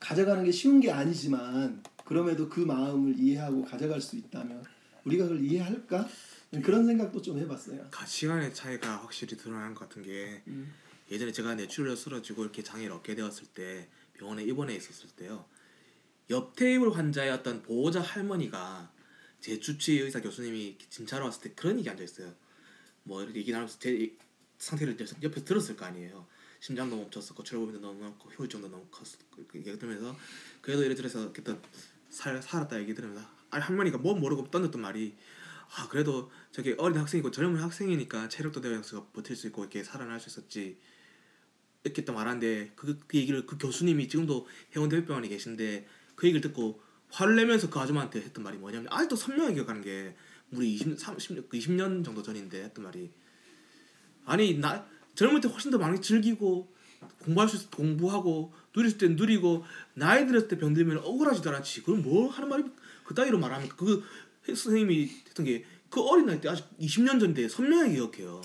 가져가는 0.00 0.44
게 0.44 0.50
쉬운 0.50 0.80
게 0.80 0.90
아니지만 0.90 1.82
그럼에도 2.04 2.48
그 2.48 2.60
마음을 2.60 3.18
이해하고 3.18 3.64
가져갈 3.64 4.00
수 4.00 4.16
있다면 4.16 4.64
우리가 5.04 5.24
그걸 5.24 5.44
이해할까? 5.44 6.08
그런 6.62 6.86
생각도 6.86 7.20
좀 7.20 7.38
해봤어요. 7.38 7.84
가치관의 7.90 8.54
차이가 8.54 8.96
확실히 8.96 9.36
드러나는 9.36 9.74
것 9.74 9.88
같은 9.88 10.02
게 10.02 10.42
음. 10.46 10.72
예전에 11.10 11.32
제가 11.32 11.54
뇌출혈 11.54 11.96
쓰러지고 11.96 12.42
이렇게 12.42 12.62
장애를 12.62 12.92
얻게 12.92 13.14
되었을 13.14 13.46
때 13.48 13.88
병원에 14.14 14.42
입원해 14.42 14.74
있었을 14.74 15.10
때요. 15.10 15.44
옆 16.30 16.56
테이블 16.56 16.96
환자였던 16.96 17.62
보호자 17.62 18.00
할머니가 18.00 18.92
제 19.40 19.60
주치 19.60 19.98
의사 19.98 20.20
교수님이 20.20 20.76
진찰하러 20.90 21.26
왔을 21.26 21.42
때 21.42 21.52
그런 21.54 21.78
얘기 21.78 21.88
앉아 21.88 22.02
있어요. 22.02 22.34
뭐 23.04 23.22
이렇게 23.22 23.38
얘기 23.38 23.52
나누면서 23.52 23.78
제 23.78 24.16
상태를 24.58 24.96
옆에 25.22 25.44
들었을 25.44 25.76
거 25.76 25.84
아니에요. 25.84 26.26
심장도 26.58 26.96
멈췄었고 26.96 27.44
출혈범위도 27.44 27.78
너무 27.80 28.00
많고 28.00 28.30
효율정도 28.30 28.68
너무 28.68 28.84
컸고 28.90 29.46
얘기 29.54 29.78
들으면서 29.78 30.16
그래도 30.60 30.82
이래 30.82 30.94
저래서 30.94 31.22
이렇게 31.22 31.42
또 31.42 31.56
살, 32.10 32.42
살았다 32.42 32.80
얘기 32.80 32.94
들으면서 32.94 33.24
아니 33.50 33.62
할머니가 33.62 33.98
뭐 33.98 34.14
모르고 34.14 34.50
던졌던 34.50 34.80
말이 34.80 35.14
아 35.76 35.88
그래도 35.88 36.30
저기 36.50 36.74
어린 36.78 36.98
학생이고 36.98 37.30
젊은 37.30 37.60
학생이니까 37.60 38.28
체력도 38.28 38.60
되어서 38.60 39.08
버틸 39.12 39.36
수 39.36 39.46
있고 39.48 39.62
이렇게 39.62 39.84
살아날 39.84 40.18
수 40.18 40.28
있었지 40.28 40.78
또 42.04 42.12
말하는데 42.12 42.72
그, 42.74 42.98
그 43.06 43.16
얘기를 43.16 43.46
그 43.46 43.58
교수님이 43.58 44.08
지금도 44.08 44.46
해운대병원에 44.74 45.28
계신데 45.28 45.86
그 46.14 46.26
얘기를 46.26 46.40
듣고 46.40 46.80
화를 47.10 47.36
내면서 47.36 47.70
그 47.70 47.78
아줌마한테 47.78 48.20
했던 48.20 48.42
말이 48.44 48.56
뭐냐면 48.58 48.88
아직도 48.90 49.16
선명하게 49.16 49.54
기억하는 49.54 49.82
게 49.82 50.14
우리 50.50 50.74
20, 50.74 50.98
30, 50.98 51.50
20년 51.50 52.04
정도 52.04 52.22
전인데 52.22 52.64
했던 52.64 52.84
말이 52.84 53.10
아니 54.24 54.58
나 54.58 54.86
젊을 55.14 55.40
때 55.40 55.48
훨씬 55.48 55.70
더 55.70 55.78
많이 55.78 56.00
즐기고 56.00 56.74
공부할 57.20 57.48
수때 57.48 57.76
공부하고 57.76 58.52
누릴 58.72 58.98
때 58.98 59.08
누리고 59.08 59.64
나이 59.94 60.26
들었을 60.26 60.48
때 60.48 60.58
병들면 60.58 60.98
억울하지도 60.98 61.50
않지. 61.50 61.82
그럼 61.82 62.02
뭐 62.02 62.28
하는 62.28 62.48
말이 62.48 62.64
그 63.04 63.14
따위로 63.14 63.38
말하면 63.38 63.68
그 63.68 64.04
선생님이 64.46 65.08
했던 65.28 65.46
게 65.46 65.64
그 65.96 66.02
어린 66.02 66.26
나이 66.26 66.40
때 66.40 66.48
아직 66.48 66.66
20년 66.78 67.20
전인데 67.20 67.48
선명하게 67.48 67.94
기억해요. 67.94 68.42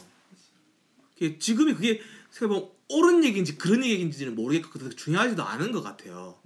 지금이 1.39 1.74
그게 1.74 2.02
생각해보면 2.30 2.72
옳은 2.92 3.24
얘기인지 3.24 3.58
그런 3.58 3.84
얘기인지는 3.84 4.36
모르겠고 4.36 4.70
그렇게 4.80 4.96
중요하지도 4.96 5.44
않은 5.44 5.72
것 5.72 5.82
같아요 5.82 6.39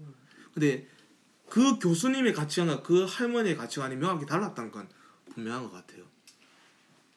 근데 0.54 0.88
그 1.50 1.80
교수님의 1.80 2.34
가치관과 2.34 2.82
그 2.82 3.06
할머니의 3.06 3.56
가치관이 3.56 3.96
명확히 3.96 4.26
달랐다는 4.26 4.72
건 4.72 4.88
분명한 5.34 5.64
것 5.64 5.72
같아요 5.72 6.06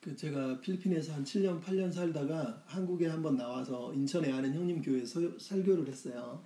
그 0.01 0.16
제가 0.16 0.61
필리핀에서 0.61 1.12
한 1.12 1.24
7년 1.24 1.61
8년 1.62 1.93
살다가 1.93 2.62
한국에 2.66 3.09
한번 3.09 3.37
나와서 3.37 3.93
인천에 3.93 4.33
아는 4.33 4.55
형님 4.55 4.81
교회에서 4.81 5.39
설교를 5.39 5.89
했어요. 5.89 6.43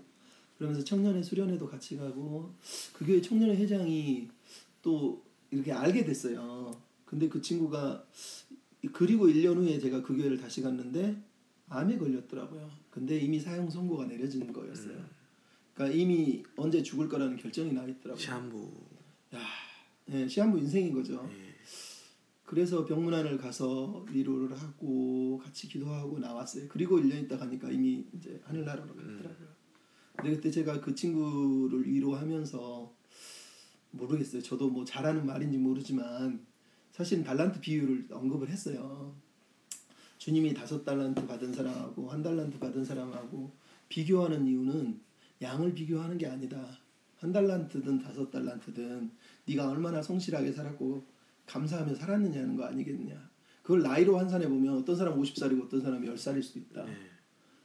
그러면서 0.57 0.83
청년회 0.83 1.23
수련회도 1.23 1.69
같이 1.69 1.97
가고 1.97 2.55
그 2.93 3.05
교회 3.05 3.21
청년회 3.21 3.57
회장이 3.57 4.29
또 4.81 5.23
이렇게 5.51 5.71
알게 5.71 6.05
됐어요. 6.05 6.77
근데 7.05 7.29
그 7.29 7.43
친구가 7.43 8.05
그리고 8.93 9.29
1년 9.29 9.57
후에 9.57 9.79
제가 9.79 10.03
그 10.03 10.17
교회를 10.17 10.39
다시 10.39 10.63
갔는데 10.63 11.23
암에 11.73 11.97
걸렸더라고요. 11.99 12.71
근데 12.91 13.19
이미 13.19 13.41
사형 13.41 13.71
선고가 13.71 14.07
내려진 14.07 14.53
거였어요. 14.53 15.05
그러니까 15.75 15.99
이미 15.99 16.43
언제 16.57 16.83
죽을 16.83 17.09
거라는 17.09 17.37
결정이 17.37 17.73
나 17.73 17.85
있더라고요. 17.85 18.17
시한부 18.17 18.71
야, 19.35 19.41
예, 20.11 20.29
시한부 20.29 20.59
인생인 20.59 20.93
거죠. 20.93 21.29
예. 21.33 21.53
그래서 22.45 22.85
병문안을 22.85 23.39
가서 23.39 24.05
위로를 24.11 24.55
하고 24.55 25.39
같이 25.43 25.69
기도하고 25.69 26.19
나왔어요. 26.19 26.67
그리고 26.69 26.99
1년 26.99 27.25
있다 27.25 27.39
가니까 27.39 27.71
이미 27.71 28.05
이제 28.13 28.39
하늘나라로 28.45 28.95
갔더라고요. 28.95 29.49
근데 30.17 30.37
그때 30.37 30.51
제가 30.51 30.81
그 30.83 30.95
친구를 30.95 31.87
위로하면서 31.89 32.95
모르겠어요. 33.93 34.43
저도 34.43 34.69
뭐 34.69 34.85
잘하는 34.85 35.25
말인지 35.25 35.57
모르지만 35.57 36.45
사실은 36.91 37.25
달란트 37.25 37.61
비유를 37.61 38.09
언급을 38.11 38.51
했어요. 38.51 39.17
주님이 40.23 40.55
다섯 40.55 40.85
달란트 40.85 41.27
받은 41.27 41.53
사람하고 41.53 42.09
한 42.09 42.23
달란트 42.23 42.61
받은 42.61 42.85
사람하고 42.85 43.51
비교하는 43.89 44.47
이유는 44.47 45.01
양을 45.43 45.75
비교하는 45.75 46.17
게 46.17 46.29
아니다. 46.29 46.79
한 47.17 47.33
달란트든 47.33 47.99
다섯 47.99 48.31
달란트든 48.31 49.11
네가 49.47 49.69
얼마나 49.69 50.01
성실하게 50.01 50.53
살았고 50.53 51.05
감사하며 51.47 51.97
살았느냐는 51.97 52.55
거 52.55 52.63
아니겠느냐. 52.67 53.31
그걸 53.63 53.83
나이로 53.83 54.17
환산해 54.17 54.49
보면 54.49 54.79
어떤 54.79 54.95
사람 54.95 55.21
50살이고 55.21 55.65
어떤 55.65 55.81
사람이 55.81 56.07
10살일 56.07 56.41
수도 56.41 56.61
있다. 56.61 56.89
예. 56.89 56.95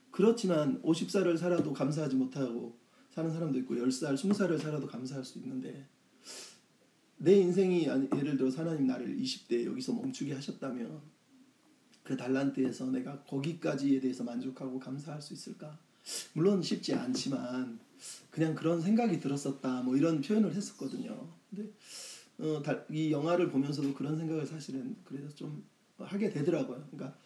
그렇지만 0.10 0.82
50살을 0.82 1.38
살아도 1.38 1.72
감사하지 1.74 2.16
못하고 2.16 2.76
사는 3.12 3.32
사람도 3.32 3.60
있고 3.60 3.76
10살, 3.76 4.16
20살을 4.16 4.58
살아도 4.58 4.88
감사할 4.88 5.24
수 5.24 5.38
있는데 5.38 5.86
내 7.18 7.36
인생이 7.36 7.86
예를 7.86 8.36
들어 8.36 8.50
하나님 8.50 8.88
나를 8.88 9.16
20대 9.16 9.64
여기서 9.64 9.94
멈추게 9.94 10.34
하셨다면 10.34 11.17
그 12.08 12.16
달란트에서 12.16 12.86
내가 12.92 13.22
거기까지에 13.24 14.00
대해서 14.00 14.24
만족하고 14.24 14.80
감사할 14.80 15.22
수 15.22 15.34
있을까? 15.34 15.78
물론 16.32 16.62
쉽지 16.62 16.94
않지만 16.94 17.80
그냥 18.32 18.56
그런 18.56 18.82
생각이 18.82 19.20
들었었다 19.20 19.82
뭐 19.82 19.98
이런 19.98 20.22
표현을 20.22 20.56
했었거든요. 20.56 21.28
근데 21.50 21.70
어, 22.40 22.64
달- 22.64 22.86
이 22.90 23.12
영화를 23.12 23.50
보면서도 23.50 23.94
그런 23.94 24.18
생각을 24.18 24.46
사실은 24.46 24.96
그래서 25.04 25.28
좀 25.36 25.66
하게 25.98 26.30
되더라고요. 26.30 26.82
그러니까 26.92 27.20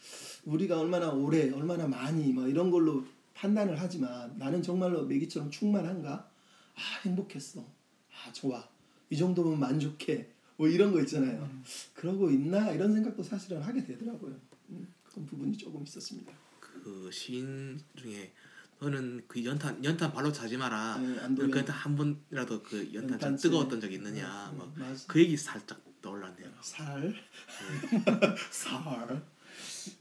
우리가 0.45 0.79
얼마나 0.79 1.11
오래, 1.11 1.51
얼마나 1.51 1.87
많이 1.87 2.33
뭐 2.33 2.47
이런 2.47 2.71
걸로 2.71 3.05
판단을 3.35 3.79
하지만 3.79 4.35
나는 4.39 4.63
정말로 4.63 5.05
매기처럼 5.05 5.51
충만한가? 5.51 6.27
아 6.73 6.81
행복했어. 7.05 7.61
아 7.61 8.33
좋아. 8.33 8.67
이 9.11 9.17
정도면 9.17 9.59
만족해. 9.59 10.25
뭐 10.57 10.67
이런 10.67 10.91
거 10.91 10.99
있잖아요. 11.01 11.47
그러고 11.93 12.31
있나 12.31 12.71
이런 12.71 12.93
생각도 12.93 13.21
사실은 13.21 13.61
하게 13.61 13.83
되더라고요. 13.83 14.50
음, 14.71 14.87
그런 15.03 15.25
부분이 15.25 15.57
조금 15.57 15.83
있었습니다. 15.83 16.31
그 16.59 17.09
시인 17.11 17.79
중에 17.95 18.33
너는 18.79 19.23
그 19.27 19.43
연탄 19.45 19.83
연탄 19.83 20.11
발로 20.11 20.31
차지 20.31 20.57
마라. 20.57 20.97
네. 20.97 21.15
그 21.35 21.51
연탄 21.57 21.67
한 21.75 21.95
번이라도 21.95 22.63
그 22.63 22.77
연탄 22.93 22.93
좀 22.93 23.11
연탄재. 23.11 23.41
뜨거웠던 23.43 23.81
적이 23.81 23.95
있느냐. 23.95 24.49
음, 24.51 24.57
뭐 24.57 24.73
맞아. 24.75 25.05
그 25.07 25.19
얘기 25.19 25.37
살짝 25.37 25.79
떠올랐네요. 26.01 26.49
살, 26.61 27.13
살. 28.51 29.23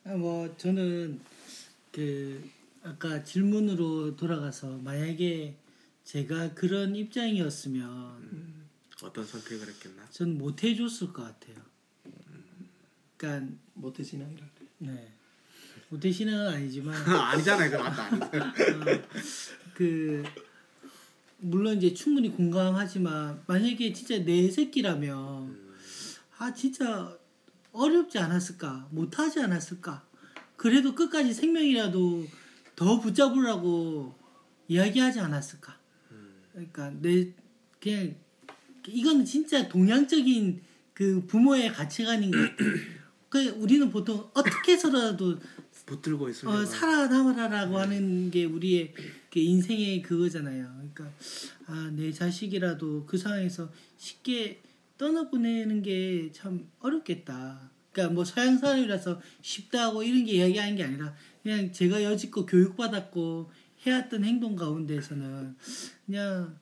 아, 0.04 0.14
뭐 0.16 0.54
저는 0.56 1.20
그 1.92 2.48
아까 2.82 3.22
질문으로 3.22 4.16
돌아가서 4.16 4.78
만약에 4.78 5.56
제가 6.04 6.54
그런 6.54 6.96
입장이었으면 6.96 8.64
어떤 9.02 9.26
선택을 9.26 9.68
했겠나? 9.68 10.08
전 10.10 10.38
못 10.38 10.62
해줬을 10.64 11.12
것 11.12 11.22
같아요. 11.24 11.56
그러니까 13.16 13.54
모태 13.74 14.02
신앙이라. 14.02 14.46
네 14.80 15.12
못해 15.88 16.10
신앙은 16.10 16.48
아니지만 16.48 16.94
아니잖아요. 17.06 17.70
그 17.70 17.76
맞다. 17.76 18.04
아니잖아요. 18.04 19.02
그 19.74 20.24
물론 21.38 21.76
이제 21.76 21.92
충분히 21.94 22.30
공감하지만 22.30 23.42
만약에 23.46 23.92
진짜 23.92 24.18
내 24.18 24.50
새끼라면 24.50 25.58
아 26.38 26.52
진짜 26.52 27.16
어렵지 27.72 28.18
않았을까 28.18 28.88
못하지 28.90 29.40
않았을까 29.40 30.04
그래도 30.56 30.94
끝까지 30.94 31.32
생명이라도 31.32 32.26
더 32.76 33.00
붙잡으라고 33.00 34.14
이야기하지 34.68 35.20
않았을까 35.20 35.78
그러니까 36.52 36.90
내 37.00 37.32
그냥 37.80 38.14
이거는 38.86 39.24
진짜 39.24 39.68
동양적인 39.68 40.62
그 40.94 41.24
부모의 41.26 41.72
가치관인 41.72 42.30
것 42.30 42.38
같아요. 42.38 42.99
그 43.30 43.48
우리는 43.50 43.88
보통 43.90 44.28
어떻게 44.34 44.72
해서라도 44.72 45.38
붙들고 45.86 46.28
있으면 46.28 46.54
어, 46.54 46.66
살아남으라라고 46.66 47.78
하는 47.78 48.30
게 48.30 48.44
우리의 48.44 48.92
그 49.32 49.38
인생의 49.38 50.02
그거잖아요. 50.02 50.66
그러니까 50.92 51.10
아, 51.66 51.90
내 51.94 52.12
자식이라도 52.12 53.06
그 53.06 53.16
상황에서 53.16 53.70
쉽게 53.96 54.60
떠나보내는 54.98 55.82
게 55.82 56.30
참 56.32 56.68
어렵겠다. 56.80 57.70
그러니까 57.92 58.14
뭐 58.14 58.24
서양 58.24 58.58
사람이라서 58.58 59.20
쉽다고 59.40 60.02
이런 60.02 60.24
게 60.24 60.32
이야기하는 60.32 60.76
게 60.76 60.84
아니라 60.84 61.14
그냥 61.42 61.72
제가 61.72 62.02
여지껏 62.02 62.46
교육받았고 62.46 63.50
해왔던 63.86 64.24
행동 64.24 64.56
가운데서는 64.56 65.56
그냥 66.04 66.58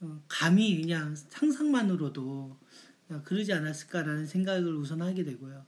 어, 0.00 0.22
감히 0.28 0.80
그냥 0.80 1.14
상상만으로도 1.16 2.56
그냥 3.06 3.22
그러지 3.24 3.52
않았을까라는 3.52 4.26
생각을 4.26 4.74
우선 4.76 5.02
하게 5.02 5.24
되고요. 5.24 5.64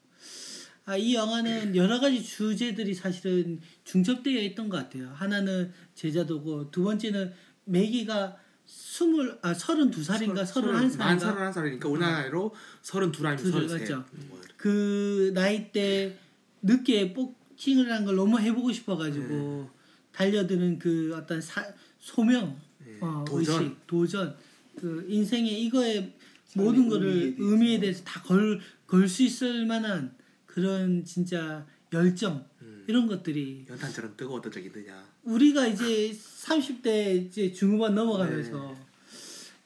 아, 0.86 0.96
이 0.96 1.14
영화는 1.14 1.74
여러 1.76 1.98
가지 1.98 2.22
주제들이 2.22 2.92
사실은 2.94 3.58
중첩되어 3.84 4.40
있던 4.42 4.68
것 4.68 4.76
같아요. 4.76 5.10
하나는 5.14 5.72
제자도고 5.94 6.70
두 6.70 6.82
번째는 6.84 7.32
매기가 7.64 8.36
스물 8.66 9.38
아 9.42 9.54
서른 9.54 9.90
두 9.90 10.02
살인가 10.04 10.44
서른 10.44 10.68
한만 10.74 10.90
살인가 10.90 11.18
서른 11.18 11.42
한 11.42 11.52
살이니까 11.52 11.88
우리 11.88 12.00
나이로 12.00 12.54
서른 12.82 13.12
둘 13.12 13.26
아니면 13.26 13.42
둘 13.42 13.52
서른 13.52 13.68
셋. 13.68 13.80
맞죠. 13.80 14.04
뭐 14.28 14.38
이렇게. 14.38 14.54
그 14.56 15.30
나이 15.34 15.72
때 15.72 16.18
늦게 16.62 17.12
복싱을 17.14 17.90
한 17.90 18.04
걸 18.04 18.16
너무 18.16 18.38
해보고 18.38 18.70
싶어가지고 18.72 19.26
네. 19.28 19.68
달려드는 20.12 20.78
그 20.78 21.14
어떤 21.16 21.40
사, 21.40 21.64
소명, 21.98 22.58
네. 22.84 22.98
어, 23.00 23.24
도전. 23.26 23.62
의식, 23.62 23.86
도전, 23.86 24.36
그 24.76 25.06
인생의 25.08 25.62
이거에 25.64 26.14
모든 26.54 26.88
거를 26.88 27.08
의미에 27.08 27.34
대해서. 27.36 27.50
의미에 27.52 27.80
대해서 27.80 28.04
다 28.04 28.22
걸 28.22 28.60
걸 28.86 29.08
수 29.08 29.22
있을 29.22 29.66
만한 29.66 30.14
그런 30.54 31.04
진짜 31.04 31.66
열정 31.92 32.46
음. 32.62 32.84
이런 32.86 33.08
것들이 33.08 33.66
연탄처럼 33.68 34.16
뜨거웠던 34.16 34.52
적이 34.52 34.66
있느냐. 34.66 35.04
우리가 35.24 35.66
이제 35.66 36.12
30대 36.12 37.26
이제 37.26 37.52
중후반 37.52 37.96
넘어가면서 37.96 38.70
네. 38.70 38.76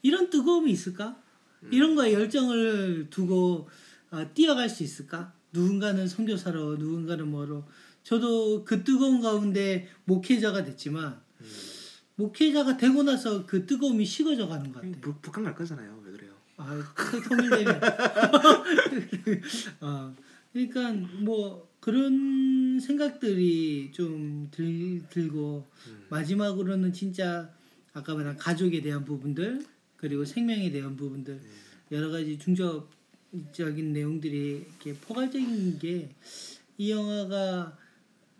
이런 0.00 0.30
뜨거움이 0.30 0.70
있을까? 0.72 1.22
음. 1.64 1.68
이런 1.70 1.94
거에 1.94 2.14
열정을 2.14 3.08
두고 3.10 3.68
어, 4.10 4.30
뛰어갈 4.32 4.70
수 4.70 4.82
있을까? 4.82 5.34
누군가는 5.52 6.08
선교사로, 6.08 6.76
누군가는 6.76 7.28
뭐로. 7.28 7.68
저도 8.02 8.64
그 8.64 8.82
뜨거운 8.82 9.20
가운데 9.20 9.90
목회자가 10.04 10.64
됐지만 10.64 11.20
음. 11.42 11.46
목회자가 12.14 12.78
되고 12.78 13.02
나서 13.02 13.44
그 13.44 13.66
뜨거움이 13.66 14.06
식어져 14.06 14.48
가는 14.48 14.72
것 14.72 14.80
같아요. 14.80 15.00
북, 15.02 15.20
북한 15.20 15.44
갈 15.44 15.54
거잖아요. 15.54 16.00
왜 16.02 16.12
그래요? 16.12 16.32
아, 16.56 16.82
통일되면. 17.28 17.80
어, 19.82 20.14
그러니까 20.52 20.92
뭐 21.20 21.68
그런 21.80 22.78
생각들이 22.80 23.90
좀 23.92 24.48
들, 24.50 25.02
들고 25.10 25.66
음. 25.88 26.04
마지막으로는 26.10 26.92
진짜 26.92 27.50
아까 27.92 28.14
말한 28.14 28.36
가족에 28.36 28.80
대한 28.82 29.04
부분들 29.04 29.64
그리고 29.96 30.24
생명에 30.24 30.70
대한 30.70 30.96
부분들 30.96 31.34
네. 31.42 31.96
여러 31.96 32.10
가지 32.10 32.38
중적인 32.38 33.92
내용들이 33.92 34.66
이렇게 34.68 34.94
포괄적인 34.94 35.78
게 35.78 36.10
이 36.80 36.92
영화가 36.92 37.76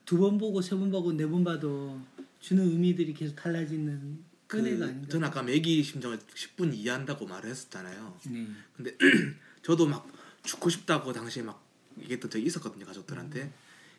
두 0.06 0.16
번 0.18 0.38
보고 0.38 0.62
세 0.62 0.76
번 0.78 0.90
보고 0.92 1.12
네 1.12 1.26
번 1.26 1.42
봐도 1.42 2.00
주는 2.40 2.62
의미들이 2.64 3.12
계속 3.14 3.34
달라지는 3.34 4.22
그, 4.46 4.58
끈해가 4.58 4.84
아닌가. 4.86 5.08
저는 5.08 5.26
아까 5.26 5.42
매기 5.42 5.82
심정을 5.82 6.18
10분 6.18 6.72
이해한다고 6.72 7.26
말을 7.26 7.50
했었잖아요. 7.50 8.20
네. 8.30 8.46
근데 8.76 8.96
저도 9.62 9.86
막 9.88 10.08
죽고 10.44 10.70
싶다고 10.70 11.12
당시에 11.12 11.42
막 11.42 11.67
얘기했던 12.02 12.30
적이 12.30 12.46
있었거든요 12.46 12.86
가족들한테. 12.86 13.52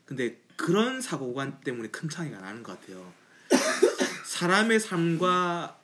근데 0.06 0.42
그런 0.56 1.02
사고관 1.02 1.62
때문에 1.62 1.90
큰 1.90 2.10
차이가 2.10 2.40
나는 2.40 2.64
것 2.64 2.80
같아요. 2.80 3.14
사람의 4.26 4.80
삶과 4.80 5.80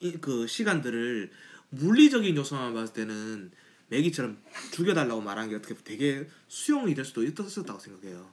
이, 0.00 0.12
그 0.20 0.46
시간들을 0.46 1.30
물리적인 1.70 2.36
요소만 2.36 2.74
봤을 2.74 2.92
때는 2.94 3.50
매기처럼 3.88 4.38
죽여달라고 4.72 5.20
말하는 5.20 5.50
게 5.50 5.56
어떻게 5.56 5.74
되게 5.84 6.28
수용이 6.48 6.94
될 6.94 7.04
수도 7.04 7.22
있었다고 7.22 7.78
생각해요. 7.78 8.32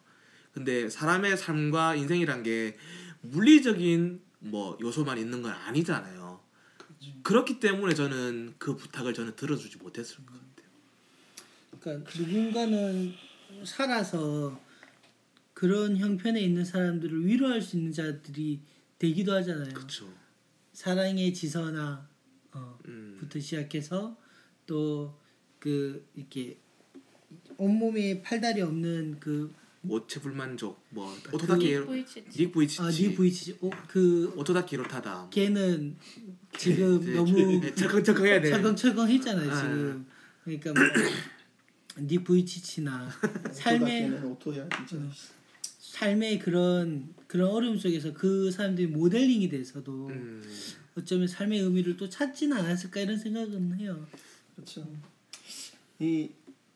근데 0.54 0.90
사람의 0.90 1.38
삶과 1.38 1.96
인생이란 1.96 2.44
게 2.44 2.78
물리적인 3.22 4.22
뭐 4.40 4.78
요소만 4.82 5.18
있는 5.18 5.42
건 5.42 5.52
아니잖아요. 5.52 6.40
그렇기 7.24 7.60
때문에 7.60 7.94
저는 7.94 8.56
그 8.58 8.76
부탁을 8.76 9.14
저는 9.14 9.36
들어주지 9.36 9.78
못했을 9.78 10.18
것 10.26 10.34
같아요. 10.34 10.49
그러니까 11.80 12.12
누군가는 12.18 13.14
살아서 13.64 14.60
그런 15.54 15.98
형편에 15.98 16.40
있는 16.40 16.64
사람들을 16.64 17.26
위로할 17.26 17.62
수 17.62 17.78
있는 17.78 17.92
자들이 17.92 18.62
되기도 18.98 19.34
하잖아요. 19.34 19.74
그렇죠. 19.74 20.12
사랑해 20.74 21.34
지선아 21.34 22.08
어, 22.54 22.78
음. 22.88 23.18
부터 23.20 23.40
시작해서 23.40 24.18
또 24.66 25.20
그 25.60 26.06
이렇게 26.16 26.58
온몸에 27.58 28.22
팔다리 28.22 28.62
없는 28.62 29.18
그 29.20 29.54
오체 29.88 30.20
불만족 30.22 30.82
뭐그 30.90 31.36
오토다키 31.36 31.80
보이치치. 31.86 32.30
닉 32.38 32.52
부이치치 32.52 32.82
아, 32.82 32.90
닉 32.90 33.16
부이치치 33.16 33.58
어, 33.62 33.70
그 33.88 34.34
오토다키 34.36 34.76
로타다 34.78 35.16
뭐. 35.16 35.30
걔는 35.30 35.98
지금 36.58 37.02
이제 37.02 37.14
너무 37.14 37.62
철컹 37.76 38.04
철컹 38.04 38.26
해야 38.26 38.42
돼. 38.42 38.50
철컹철컹 38.50 39.10
했잖아요 39.10 39.52
아. 39.52 39.56
지금 39.62 40.06
그러니까 40.44 40.74
뭐 40.74 40.84
니 41.98 42.24
보이치치나 42.24 43.10
삶의 43.52 43.82
오토다케는 44.06 44.24
오토야 44.26 44.70
진짜. 44.88 45.06
삶의 45.80 46.40
그런 46.40 47.14
그런 47.28 47.50
어려움 47.52 47.78
속에서 47.78 48.14
그 48.14 48.52
사람들이 48.52 48.88
모델링이 48.88 49.50
돼서도 49.50 50.08
음. 50.08 50.42
어쩌면 50.98 51.28
삶의 51.28 51.60
의미를 51.60 51.98
또 51.98 52.08
찾지는 52.10 52.56
않았을까 52.58 53.02
이런 53.02 53.18
생각은 53.18 53.80
해요. 53.80 54.08
그렇죠. 54.56 54.88
이 56.00 56.30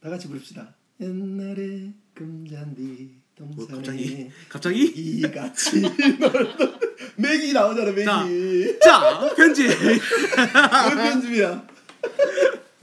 다 0.04 0.10
같이 0.10 0.28
부릅시다. 0.28 0.76
옛날에 1.00 1.94
금잔디 2.14 3.10
뭐 3.40 3.66
동산에 3.66 3.78
갑자기 3.78 4.30
갑자기 4.50 4.84
이같이 5.20 5.80
놀던 5.80 6.80
매기 7.16 7.54
나오잖아 7.54 8.04
자. 8.04 8.26
매기. 8.26 8.80
자 8.80 9.34
편지 9.34 9.64
왜 9.64 10.00
편집이야? 10.94 11.68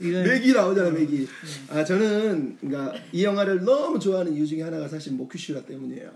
이건 0.01 0.23
매기 0.23 0.53
나오잖아 0.53 0.89
매기. 0.91 1.27
아 1.69 1.83
저는 1.83 2.57
그러니까 2.59 2.93
이 3.11 3.23
영화를 3.23 3.63
너무 3.63 3.99
좋아하는 3.99 4.33
이유 4.33 4.45
중에 4.47 4.63
하나가 4.63 4.87
사실 4.87 5.13
Mo 5.13 5.24
Cuishle 5.24 5.63
때문이에요. 5.65 6.11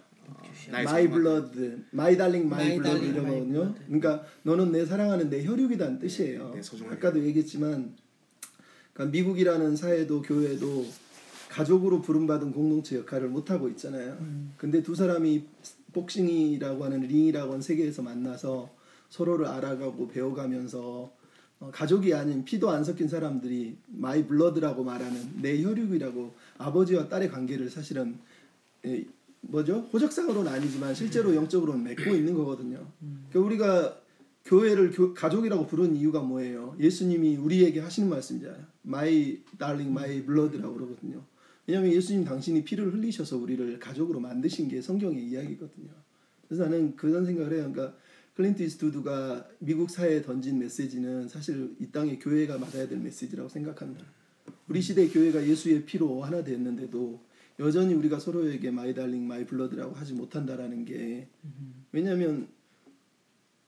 my 0.71 1.07
blood, 1.07 1.83
my 1.91 2.17
darling 2.17 2.49
my 2.49 2.77
blood 2.77 3.05
이런 3.05 3.25
거거든요. 3.25 3.53
blood. 3.53 3.79
그러니까 3.85 4.25
너는 4.43 4.71
내 4.71 4.85
사랑하는 4.85 5.29
내 5.29 5.45
혈육이라는 5.45 5.99
뜻이에요. 5.99 6.51
네, 6.55 6.61
소중하게. 6.61 6.95
아까도 6.95 7.23
얘기했지만 7.23 7.93
그러니까 8.93 9.11
미국이라는 9.11 9.75
사회도 9.75 10.23
교회도 10.23 10.85
가족으로 11.49 12.01
부름받은 12.01 12.51
공동체 12.51 12.97
역할을 12.97 13.29
못 13.29 13.51
하고 13.51 13.69
있잖아요. 13.69 14.17
근데 14.57 14.81
두 14.81 14.95
사람이 14.95 15.45
복싱이라고 15.93 16.83
하는 16.83 17.01
링이라고 17.01 17.51
하는 17.51 17.61
세계에서 17.61 18.01
만나서 18.01 18.69
서로를 19.09 19.45
알아가고 19.45 20.07
배워가면서 20.09 20.81
어, 20.81 21.13
가족이 21.71 22.13
아닌 22.13 22.43
피도 22.45 22.69
안 22.69 22.83
섞인 22.83 23.07
사람들이 23.07 23.77
my 23.87 24.25
blood라고 24.27 24.83
말하는 24.83 25.41
내 25.41 25.61
혈육이라고 25.63 26.33
아버지와 26.57 27.07
딸의 27.07 27.29
관계를 27.31 27.69
사실은 27.69 28.17
에, 28.85 29.05
뭐죠 29.41 29.79
호적상으로는 29.93 30.51
아니지만 30.51 30.93
실제로 30.93 31.33
영적으로는 31.35 31.83
맺고 31.83 32.13
있는 32.15 32.33
거거든요. 32.33 32.85
그러니까 33.29 33.39
우리가 33.39 34.01
교회를 34.45 34.91
교- 34.91 35.13
가족이라고 35.13 35.65
부르는 35.65 35.95
이유가 35.95 36.19
뭐예요? 36.21 36.75
예수님이 36.79 37.37
우리에게 37.37 37.79
하시는 37.79 38.07
말씀이잖아요. 38.09 38.63
My 38.85 39.41
darling, 39.57 39.89
my 39.91 40.23
blood라고 40.23 40.73
그러거든요. 40.75 41.23
왜냐하면 41.65 41.91
예수님 41.93 42.25
당신이 42.25 42.63
피를 42.63 42.93
흘리셔서 42.93 43.37
우리를 43.37 43.79
가족으로 43.79 44.19
만드신 44.19 44.67
게 44.67 44.81
성경의 44.81 45.23
이야기거든요. 45.29 45.89
그래서 46.47 46.63
나는 46.65 46.95
그런 46.95 47.25
생각을 47.25 47.53
해요. 47.53 47.71
그러니까 47.73 47.97
클린트 48.35 48.61
이스트우드가 48.63 49.47
미국 49.59 49.89
사회에 49.89 50.21
던진 50.21 50.59
메시지는 50.59 51.29
사실 51.29 51.73
이 51.79 51.87
땅의 51.87 52.19
교회가 52.19 52.57
맞아야 52.57 52.87
될 52.87 52.99
메시지라고 52.99 53.47
생각한다. 53.47 54.03
우리 54.67 54.81
시대 54.81 55.07
교회가 55.07 55.47
예수의 55.47 55.85
피로 55.85 56.21
하나 56.21 56.43
됐는데도 56.43 57.21
여전히 57.59 57.93
우리가 57.93 58.19
서로에게 58.19 58.71
my 58.71 58.93
darling 58.93 59.25
my 59.25 59.45
blood라고 59.45 59.95
하지 59.95 60.13
못한다라는 60.13 60.83
게 60.83 61.29
왜냐하면 61.93 62.49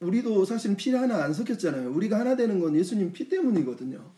우리도 0.01 0.43
사실 0.43 0.75
피 0.75 0.91
하나 0.91 1.23
안 1.23 1.33
섞였잖아요. 1.33 1.89
우리가 1.93 2.19
하나 2.19 2.35
되는 2.35 2.59
건 2.59 2.75
예수님 2.75 3.13
피 3.13 3.29
때문이거든요. 3.29 4.11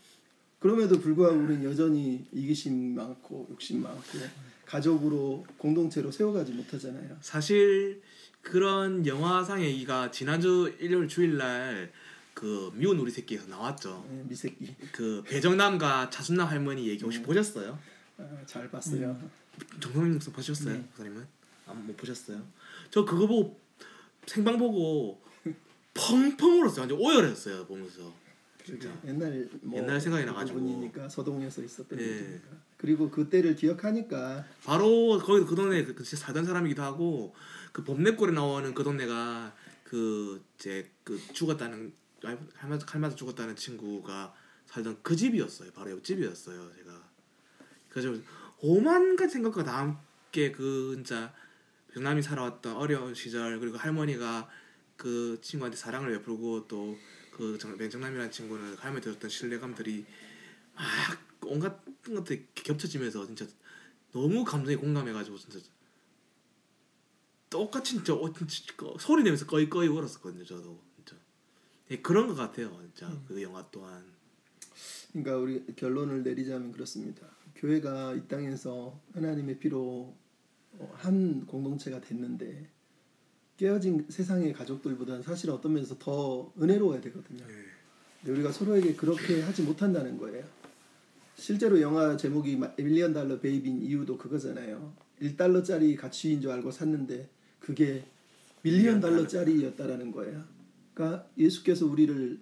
그럼에도 0.58 1.00
불구하고 1.00 1.38
우리는 1.38 1.62
여전히 1.64 2.26
이기심 2.32 2.96
많고 2.96 3.46
욕심 3.52 3.82
많고 3.82 4.18
가족으로 4.66 5.46
공동체로 5.58 6.10
세워가지 6.10 6.52
못하잖아요. 6.52 7.18
사실 7.20 8.02
그런 8.42 9.06
영화상의 9.06 9.66
얘기가 9.66 10.10
지난주 10.10 10.74
일요일 10.80 11.08
주일날 11.08 11.92
그 12.34 12.70
미운 12.74 12.98
우리 12.98 13.10
새끼에서 13.10 13.48
나왔죠. 13.48 14.06
예, 14.10 14.22
미새끼 14.28 14.74
그 14.92 15.22
배정남과 15.26 16.10
차순남 16.10 16.48
할머니 16.48 16.88
얘기 16.88 17.02
음. 17.04 17.06
혹시 17.06 17.22
보셨어요? 17.22 17.78
아, 18.18 18.24
잘 18.46 18.70
봤어요. 18.70 19.18
정성민 19.80 20.14
목사 20.14 20.32
보셨어요? 20.32 20.74
네. 20.74 20.80
목사님은? 20.80 21.26
안못 21.66 21.96
보셨어요? 21.96 22.42
저 22.90 23.04
그거 23.04 23.26
보고 23.26 23.58
생방 24.26 24.58
보고 24.58 25.20
펑펑 25.94 26.62
울었어요. 26.62 26.80
완전 26.80 26.98
오열했어요 26.98 27.66
보면서. 27.66 28.12
진짜. 28.64 28.88
옛날 29.06 29.48
뭐 29.62 29.78
옛날 29.78 30.00
생각이 30.00 30.24
나가지고. 30.24 30.60
부분이니까 30.60 31.08
서동에서 31.08 31.62
있었던 31.62 31.98
예. 31.98 32.04
일이니까 32.04 32.48
그리고 32.76 33.10
그때를 33.10 33.54
기억하니까 33.54 34.46
바로 34.64 35.18
거기 35.18 35.44
그 35.44 35.54
동네 35.54 35.84
그 35.84 36.02
진짜 36.02 36.24
살던 36.24 36.44
사람이기도 36.44 36.82
하고 36.82 37.34
그 37.72 37.84
범내골에 37.84 38.32
나오는 38.32 38.74
그 38.74 38.82
동네가 38.82 39.54
그 39.84 40.42
이제 40.56 40.90
그 41.04 41.20
죽었다는 41.32 41.92
할마다 42.54 42.86
할마다 42.88 43.14
죽었다는 43.14 43.56
친구가 43.56 44.34
살던 44.66 44.98
그 45.02 45.16
집이었어요. 45.16 45.72
바로 45.72 45.90
옆집이었어요. 45.92 46.72
제가 46.76 47.10
그래서 47.88 48.22
오만 48.60 49.16
가지 49.16 49.34
생각과 49.34 49.64
다 49.64 49.78
함께 49.78 50.52
그 50.52 50.92
진짜 50.94 51.32
병남이 51.92 52.22
살아왔던 52.22 52.76
어려운 52.76 53.14
시절 53.14 53.58
그리고 53.58 53.76
할머니가 53.76 54.48
그 54.96 55.38
친구한테 55.40 55.76
사랑을 55.76 56.10
베풀고 56.18 56.68
또그 56.68 57.58
맹정남이라는 57.78 58.30
친구는 58.30 58.76
할머니 58.76 59.02
들었던 59.02 59.28
신뢰감들이 59.28 60.04
막 60.74 60.84
온갖 61.42 61.80
것들이 62.04 62.46
겹쳐지면서 62.54 63.26
진짜 63.26 63.46
너무 64.12 64.44
감정에 64.44 64.76
공감해가지고 64.76 65.38
진짜 65.38 65.58
똑같이 67.50 67.94
진짜 67.96 68.14
어, 68.14 68.32
진짜 68.32 68.74
거- 68.76 68.96
소리 68.98 69.22
내면서 69.24 69.44
꺼이 69.46 69.68
꺼이 69.68 69.88
울었었거든요 69.88 70.44
저도 70.44 70.80
진짜 70.96 71.16
예, 71.90 71.98
그런 72.00 72.28
것 72.28 72.34
같아요 72.34 72.70
진짜 72.94 73.12
그 73.26 73.42
영화 73.42 73.66
또한 73.70 74.04
그러니까 75.12 75.36
우리 75.38 75.66
결론을 75.74 76.22
내리자면 76.22 76.70
그렇습니다. 76.70 77.26
교회가 77.56 78.14
이 78.14 78.28
땅에서 78.28 78.98
하나님의 79.12 79.58
피로 79.58 80.14
어, 80.78 80.92
한 80.94 81.44
공동체가 81.46 82.00
됐는데 82.00 82.70
깨어진 83.56 84.06
세상의 84.08 84.52
가족들보다는 84.52 85.22
사실 85.22 85.50
어떤 85.50 85.72
면에서 85.74 85.98
더 85.98 86.52
은혜로워야 86.62 87.00
되거든요. 87.00 87.42
예. 87.42 87.54
근데 88.20 88.32
우리가 88.32 88.52
서로에게 88.52 88.94
그렇게 88.94 89.42
하지 89.42 89.62
못한다는 89.62 90.16
거예요. 90.16 90.44
실제로 91.34 91.80
영화 91.80 92.16
제목이 92.16 92.56
마- 92.56 92.72
Million 92.76 93.12
Dollar 93.12 93.40
Baby인 93.40 93.82
이유도 93.82 94.16
그거잖아요. 94.16 94.94
1달러짜리 95.20 95.96
가치인 95.96 96.40
줄 96.40 96.52
알고 96.52 96.70
샀는데 96.70 97.28
그게 97.60 98.04
million 98.62 99.00
million 99.00 99.00
dollar. 99.00 99.16
달러짜리였다라는 99.16 100.12
거예요. 100.12 100.44
그러니까 100.94 101.26
예수께서 101.38 101.86
우리를 101.86 102.38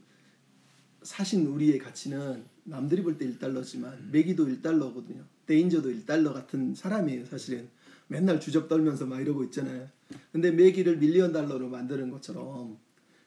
사신 1.03 1.47
우리의 1.47 1.79
가치는 1.79 2.45
남들이 2.64 3.03
볼 3.03 3.19
때 3.19 3.27
1달러지만 3.27 4.11
매기도 4.11 4.47
1달러거든요. 4.47 5.25
데인저도 5.47 5.91
1달러 5.91 6.33
같은 6.33 6.75
사람이에요, 6.75 7.27
사실은. 7.27 7.69
맨날 8.09 8.41
주접 8.41 8.69
떨면서 8.69 9.07
막 9.07 9.21
이러고 9.21 9.45
있잖아요. 9.45 9.89
근데 10.33 10.51
매기를 10.51 10.97
밀리언 10.99 11.33
달러로 11.33 11.69
만드는 11.69 12.11
것처럼 12.11 12.79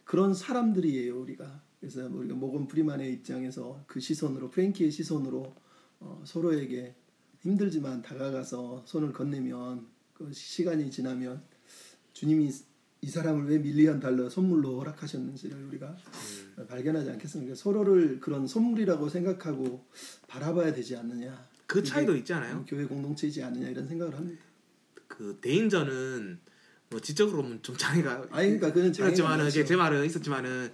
그런 0.04 0.34
사람들이에요, 0.34 1.20
우리가. 1.20 1.62
그래서 1.80 2.08
우리가 2.08 2.36
모건 2.36 2.68
프리만의 2.68 3.14
입장에서 3.14 3.84
그 3.88 4.00
시선으로 4.00 4.52
프랭키의 4.52 4.92
시선으로 4.92 5.56
어, 6.00 6.24
서로에게 6.26 6.94
힘들지만 7.42 8.02
다가가서 8.02 8.84
손을 8.86 9.14
건네면 9.14 9.88
그 10.14 10.32
시간이 10.32 10.92
지나면 10.92 11.42
주님이 12.22 12.52
이 13.02 13.08
사람을 13.08 13.50
왜 13.50 13.58
밀리언 13.58 14.00
달러 14.00 14.30
선물로 14.30 14.78
허락하셨는지를 14.78 15.64
우리가 15.70 15.98
발견하지 16.68 17.10
않겠습니까? 17.10 17.56
서로를 17.56 18.20
그런 18.20 18.46
선물이라고 18.46 19.10
생각하고 19.10 19.84
바라봐야 20.28 20.72
되지 20.72 20.96
않느냐. 20.98 21.50
그 21.66 21.82
차이도 21.82 22.16
있지 22.18 22.32
않아요? 22.34 22.64
교회 22.68 22.86
공동체이지 22.86 23.42
않느냐 23.42 23.70
이런 23.70 23.88
생각을 23.88 24.16
합니다. 24.16 24.44
그 25.08 25.40
대인전은 25.42 26.38
뭐 26.92 27.00
지적으로 27.00 27.42
보면 27.42 27.60
좀 27.64 27.76
장애가 27.78 28.26
아니 28.32 28.48
그러니까 28.60 28.74
그는 28.74 28.92
있었지만은. 28.92 29.48
이게 29.48 29.64
제 29.64 29.78
말은 29.78 30.04
있었지만은 30.06 30.72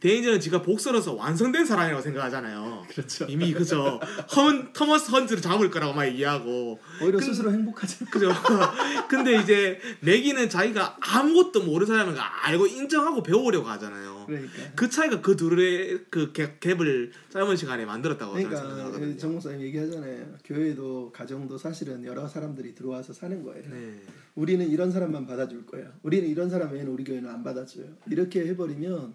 대인전은 0.00 0.40
지가 0.40 0.62
복서로서 0.62 1.14
완성된 1.14 1.64
사람이라고 1.64 2.02
생각하잖아요. 2.02 2.86
그렇죠. 2.90 3.26
이미 3.26 3.52
그죠. 3.52 4.00
헌 4.36 4.72
터머스 4.72 5.12
헌즈를 5.12 5.40
잡을 5.40 5.70
거라고 5.70 5.92
막 5.94 6.06
얘기하고 6.06 6.80
오히려 7.00 7.18
근- 7.18 7.24
스스로 7.28 7.52
행복하죠. 7.52 8.04
그죠. 8.06 8.30
근데 9.08 9.40
이제 9.40 9.78
맥이는 10.00 10.50
자기가 10.50 10.96
아무것도 11.00 11.62
모르는 11.62 11.86
사람을 11.86 12.16
알고 12.18 12.66
인정하고 12.66 13.22
배우려고 13.22 13.68
하잖아요. 13.68 14.24
그러니까. 14.26 14.52
그 14.74 14.90
차이가 14.90 15.20
그 15.20 15.36
둘의 15.36 16.00
그 16.10 16.32
갭, 16.32 16.58
갭을 16.58 17.12
짧은 17.30 17.56
시간에 17.56 17.84
만들었다고 17.84 18.32
저는 18.32 18.48
그러니까 18.48 18.68
생각하거든요. 18.68 19.16
정 19.18 19.32
목사님 19.34 19.60
얘기하잖아요. 19.60 20.26
교회도 20.44 21.12
가정도 21.14 21.56
사실은 21.56 22.04
여러 22.04 22.26
사람들이 22.26 22.74
들어와서 22.74 23.12
사는 23.12 23.40
거예요. 23.44 23.62
네. 23.70 24.00
우리는 24.34 24.68
이런 24.68 24.90
사람만 24.90 25.26
받아줄 25.26 25.66
거야. 25.66 25.92
우리는 26.02 26.28
이런 26.28 26.48
사람 26.50 26.72
외에는 26.72 26.92
우리 26.92 27.04
교회는 27.04 27.28
안 27.28 27.42
받아줘요. 27.42 27.96
이렇게 28.10 28.46
해버리면 28.46 29.14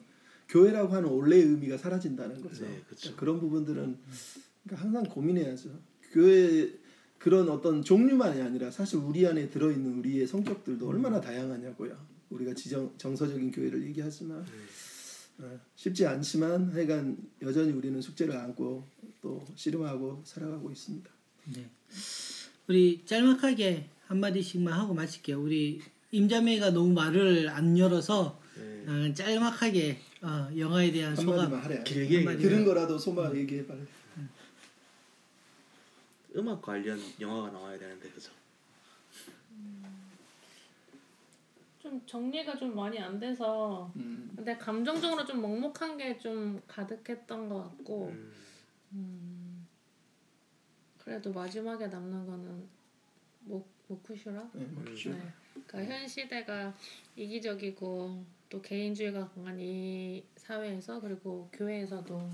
교회라고 0.49 0.93
하는 0.93 1.09
원래의 1.09 1.43
의미가 1.43 1.77
사라진다는 1.77 2.41
거죠. 2.41 2.65
네, 2.65 2.81
그쵸. 2.87 3.15
그런 3.15 3.39
부분들은 3.39 3.97
그러니까 4.63 4.83
항상 4.83 5.03
고민해야죠. 5.03 5.69
교회 6.11 6.71
그런 7.17 7.49
어떤 7.49 7.81
종류만이 7.81 8.41
아니라 8.41 8.69
사실 8.69 8.99
우리 8.99 9.25
안에 9.25 9.49
들어있는 9.49 9.99
우리의 9.99 10.27
성격들도 10.27 10.87
얼마나 10.87 11.19
다양하냐고요. 11.19 11.97
우리가 12.29 12.53
지정 12.53 12.93
정서적인 12.97 13.51
교회를 13.51 13.83
얘기하지만 13.87 14.45
어, 15.39 15.59
쉽지 15.75 16.05
않지만 16.05 16.71
하여간 16.71 17.17
여전히 17.41 17.71
우리는 17.71 17.99
숙제를 18.01 18.35
안고 18.35 18.87
또 19.21 19.45
씨름하고 19.55 20.21
살아가고 20.23 20.71
있습니다. 20.71 21.09
네. 21.55 21.69
우리 22.67 23.03
짤막하게 23.05 23.89
한 24.07 24.19
마디씩만 24.19 24.73
하고 24.73 24.93
마칠게요. 24.93 25.41
우리 25.41 25.81
임자매가 26.11 26.71
너무 26.71 26.93
말을 26.93 27.49
안 27.49 27.77
열어서 27.77 28.39
네. 28.57 28.85
어, 28.87 29.13
짤막하게 29.13 29.99
어, 30.21 30.49
영화에 30.57 30.91
대한 30.91 31.15
소감 31.15 31.53
하래. 31.53 31.83
길게 31.83 32.17
한마디. 32.17 32.39
들은 32.39 32.63
거라도 32.65 32.97
소마 32.97 33.33
얘기해 33.33 33.65
빨리. 33.65 33.81
음악 36.37 36.61
관련 36.61 36.99
영화가 37.19 37.49
나와야 37.51 37.79
되는데 37.79 38.09
그죠. 38.09 38.29
좀 41.81 42.01
정리가 42.05 42.57
좀 42.57 42.75
많이 42.75 42.99
안 42.99 43.19
돼서 43.19 43.91
음. 43.95 44.31
근데 44.35 44.57
감정적으로 44.57 45.23
좀 45.25 45.41
먹먹한 45.41 45.97
게 45.97 46.17
좀 46.19 46.61
가득했던 46.67 47.47
것 47.47 47.63
같고 47.63 48.07
음. 48.07 48.33
음, 48.93 49.67
그래도 51.03 51.31
마지막에 51.31 51.87
남는 51.87 52.25
거는 52.25 52.63
모 53.41 53.65
모쿠슈라 53.87 54.49
네, 54.53 54.65
뭐 54.65 54.83
그렇죠. 54.83 55.11
네. 55.11 55.33
그러니까 55.67 55.93
현 55.93 56.07
시대가 56.07 56.75
이기적이고 57.15 58.25
또 58.49 58.61
개인주의가 58.61 59.29
강한 59.29 59.59
이 59.59 60.23
사회에서 60.37 60.99
그리고 60.99 61.49
교회에서도 61.53 62.31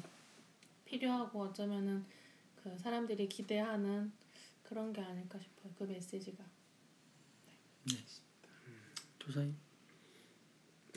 필요하고 0.85 1.41
어쩌면은 1.43 2.05
그 2.61 2.77
사람들이 2.77 3.27
기대하는 3.27 4.11
그런 4.63 4.93
게 4.93 5.01
아닐까 5.01 5.39
싶어요. 5.39 5.73
그 5.77 5.83
메시지가. 5.83 6.43
조사님. 9.19 9.55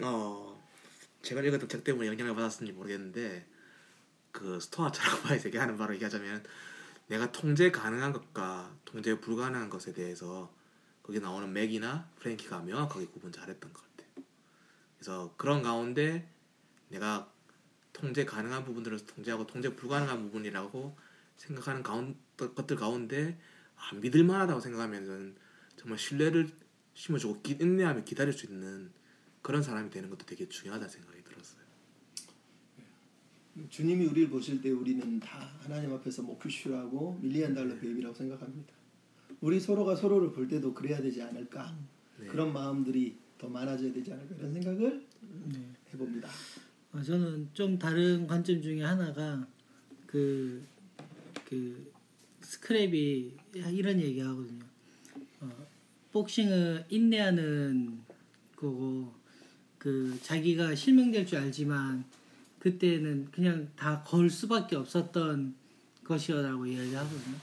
어 0.03 0.63
제가 1.23 1.41
읽었던 1.43 1.69
책 1.69 1.85
때문에 1.85 2.09
영향을 2.09 2.35
받았는지 2.35 2.73
모르겠는데 2.73 3.47
그 4.33 4.59
스토아처럼 4.61 5.39
얘기하는 5.45 5.77
바로 5.77 5.95
얘기하자면 5.95 6.45
내가 7.07 7.31
통제 7.33 7.71
가능한 7.71 8.13
것과 8.13 8.75
통제 8.85 9.19
불가능한 9.21 9.69
것에 9.71 9.93
대해서 9.93 10.55
거기 11.03 11.21
나오는 11.21 11.53
맥이나 11.53 12.09
프랭키가 12.17 12.63
명확하게 12.63 13.07
구분 13.07 13.31
잘했던 13.31 13.73
것 13.73 13.83
같아요. 13.83 14.25
그래서 14.97 15.35
그런 15.37 15.63
가운데 15.63 16.29
내가 16.89 17.31
통제 17.93 18.25
가능한 18.25 18.65
부분들을 18.65 19.07
통제하고 19.07 19.47
통제 19.47 19.75
불가능한 19.75 20.23
부분이라고 20.23 20.97
생각하는 21.37 21.83
가운 21.83 22.17
것들 22.37 22.77
가운데 22.77 23.39
아, 23.77 23.95
믿을 23.97 24.25
만하다고 24.25 24.61
생각하면은 24.61 25.37
정말 25.77 25.99
신뢰를 25.99 26.49
심어주고 26.95 27.43
기, 27.43 27.59
인내하며 27.61 28.05
기다릴 28.05 28.33
수 28.33 28.47
있는 28.47 28.93
그런 29.43 29.63
사람이 29.63 29.91
되는 29.91 30.09
것도 30.09 30.25
되게 30.25 30.49
중요하다 30.49 30.87
들었어요. 30.87 31.24
주님이 33.69 34.07
우리를 34.07 34.31
보실 34.31 34.61
때 34.61 34.71
우리는 34.71 35.21
다 35.21 35.39
하나님 35.61 35.93
앞에서 35.93 36.23
모큐슈라고 36.23 37.19
밀리언 37.23 37.55
달러 37.55 37.79
베이비라고 37.79 38.15
생각합니다. 38.15 38.73
우리 39.41 39.61
서로가 39.61 39.95
서로를 39.97 40.33
볼 40.33 40.49
때도 40.49 40.75
그래야 40.75 41.01
되지 41.01 41.23
않을까 41.23 41.77
네. 42.19 42.27
그런 42.27 42.53
마음들이 42.53 43.17
더 43.39 43.49
많아져야 43.49 43.93
되지 43.93 44.13
않을까 44.13 44.35
이런 44.37 44.53
생각을 44.53 45.07
해봅니다. 45.93 46.29
어, 46.93 47.03
저는 47.03 47.51
좀 47.53 47.79
다른 47.79 48.27
관점 48.27 48.61
중에 48.63 48.83
하나가 48.83 49.47
그 50.07 50.75
그 51.55 51.93
스크랩이 52.41 53.31
이런 53.73 54.01
얘기 54.01 54.21
하거든요. 54.21 54.65
어, 55.41 55.67
복싱은 56.13 56.85
인내하는 56.89 58.01
거고 58.57 59.13
그 59.79 60.19
자기가 60.23 60.75
실명될 60.75 61.27
줄 61.27 61.39
알지만 61.39 62.05
그때는 62.65 63.31
그냥 63.31 63.69
다 63.77 64.03
걸 64.05 64.31
수밖에 64.31 64.75
없었던 64.75 65.55
것이라고 66.03 66.65
이야기하거든요. 66.67 67.37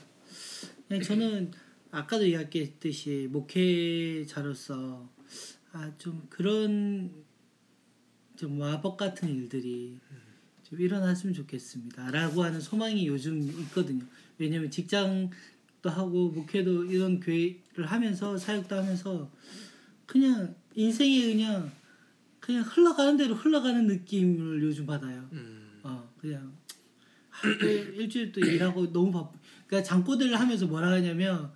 그냥 0.88 1.02
저는 1.02 1.52
아까도 1.92 2.26
이야기했듯이 2.26 3.28
목회자로서 3.30 5.08
아 5.70 5.92
좀 5.98 6.26
그런 6.28 7.12
좀 8.34 8.58
마법 8.58 8.96
같은 8.96 9.28
일들이 9.28 9.96
좀 10.64 10.80
일어났으면 10.80 11.34
좋겠습니다라고 11.34 12.42
하는 12.42 12.60
소망이 12.60 13.06
요즘 13.06 13.40
있거든요. 13.42 14.04
왜냐면 14.38 14.72
직장도 14.72 15.30
하고 15.84 16.30
목회도 16.30 16.86
이런 16.86 17.20
교회를 17.20 17.86
하면서 17.86 18.36
사역도 18.36 18.74
하면서 18.74 19.30
그냥 20.04 20.56
인생이 20.74 21.32
그냥 21.32 21.70
그냥 22.42 22.64
흘러가는 22.64 23.16
대로 23.16 23.36
흘러가는 23.36 23.86
느낌을 23.86 24.62
요즘 24.64 24.84
받아요. 24.84 25.28
음. 25.30 25.78
어 25.84 26.12
그냥 26.20 26.52
일주일 27.94 28.32
또 28.32 28.40
일하고 28.40 28.90
너무 28.92 29.12
바쁘. 29.12 29.38
그러니까 29.66 29.88
장꼬대를 29.88 30.38
하면서 30.38 30.66
뭐라 30.66 30.90
하냐면 30.90 31.52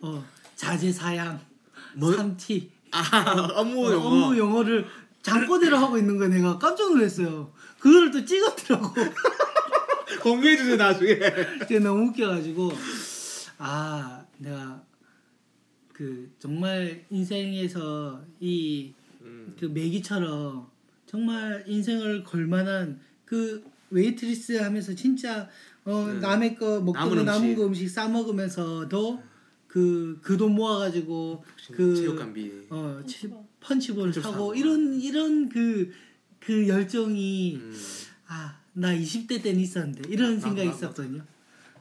어 0.00 0.24
자제사양 0.56 1.38
뭐? 1.94 2.10
삼티 2.12 2.70
아 2.90 3.48
업무 3.54 3.86
어, 3.86 3.92
영어. 3.92 4.06
업무 4.06 4.38
영어를 4.38 4.86
장꼬대로 5.22 5.76
하고 5.76 5.98
있는 5.98 6.16
거 6.18 6.26
내가 6.26 6.58
깜짝 6.58 6.90
놀랐어요. 6.90 7.52
그걸 7.78 8.10
또 8.10 8.24
찍었더라고. 8.24 8.94
공개해 10.22 10.56
주세요 10.56 10.76
나중에. 10.76 11.16
그게 11.60 11.78
너무 11.80 12.08
웃겨가지고 12.08 12.72
아 13.58 14.24
내가 14.38 14.82
그 15.92 16.32
정말 16.38 17.04
인생에서 17.10 18.22
이 18.40 18.94
음. 19.48 19.56
그 19.58 19.64
매기처럼 19.66 20.68
정말 21.06 21.64
인생을 21.66 22.22
걸만한 22.24 23.00
그 23.24 23.62
웨이트리스 23.90 24.52
하면서 24.52 24.94
진짜 24.94 25.48
어 25.84 26.06
네. 26.06 26.20
남의 26.20 26.56
거 26.56 26.80
먹고 26.80 26.98
남은 26.98 27.24
남은. 27.24 27.56
거 27.56 27.66
음식 27.66 27.88
싸 27.88 28.08
먹으면서도 28.08 29.22
그 29.66 30.18
그 30.22 30.36
돈 30.36 30.54
모아가지고 30.54 31.44
그 31.72 31.94
체육관비. 31.96 32.66
어 32.70 33.00
치- 33.06 33.28
펀치볼을 33.60 34.10
펀치볼 34.12 34.22
사고 34.22 34.32
사고. 34.34 34.54
이런 34.54 35.00
이런 35.00 35.48
그그 35.48 36.68
열정이 36.68 37.56
음. 37.56 37.74
아나 38.26 38.94
20대 38.96 39.42
때는 39.42 39.60
있었는데 39.60 40.08
이런 40.08 40.34
나- 40.34 40.40
생각이 40.40 40.66
나- 40.66 40.70
나- 40.72 40.76
있었거든요. 40.76 41.24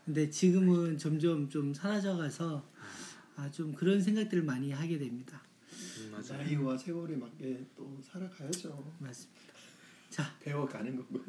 근데 0.05 0.29
지금은 0.29 0.97
점점 0.97 1.49
좀 1.49 1.73
사라져가서 1.73 2.63
아 3.35 3.49
좀 3.51 3.73
그런 3.73 4.01
생각들을 4.01 4.43
많이 4.43 4.71
하게 4.71 4.97
됩니다. 4.97 5.41
맞아. 6.19 6.35
나이와 6.35 6.77
세월에 6.77 7.15
맞게 7.15 7.65
또 7.77 7.97
살아가야죠. 8.03 8.93
맞습니다. 8.99 9.53
자 10.09 10.35
배워가는 10.41 10.97
거고. 10.97 11.21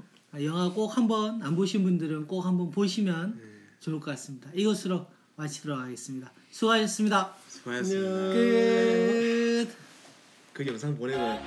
영화 0.43 0.69
꼭 0.73 0.97
한번 0.97 1.41
안 1.43 1.55
보신 1.55 1.85
분들은 1.85 2.27
꼭 2.27 2.45
한번 2.45 2.71
보시면 2.71 3.39
네. 3.39 3.45
좋을 3.79 4.01
것 4.01 4.11
같습니다. 4.13 4.51
이것으로 4.53 5.07
마치도록 5.37 5.79
하겠습니다. 5.79 6.33
수고하셨습니다. 6.51 7.35
수고하셨습니다. 7.49 8.09
끝. 8.33 9.69
그 10.53 10.67
영상 10.67 10.97
보내면. 10.97 11.41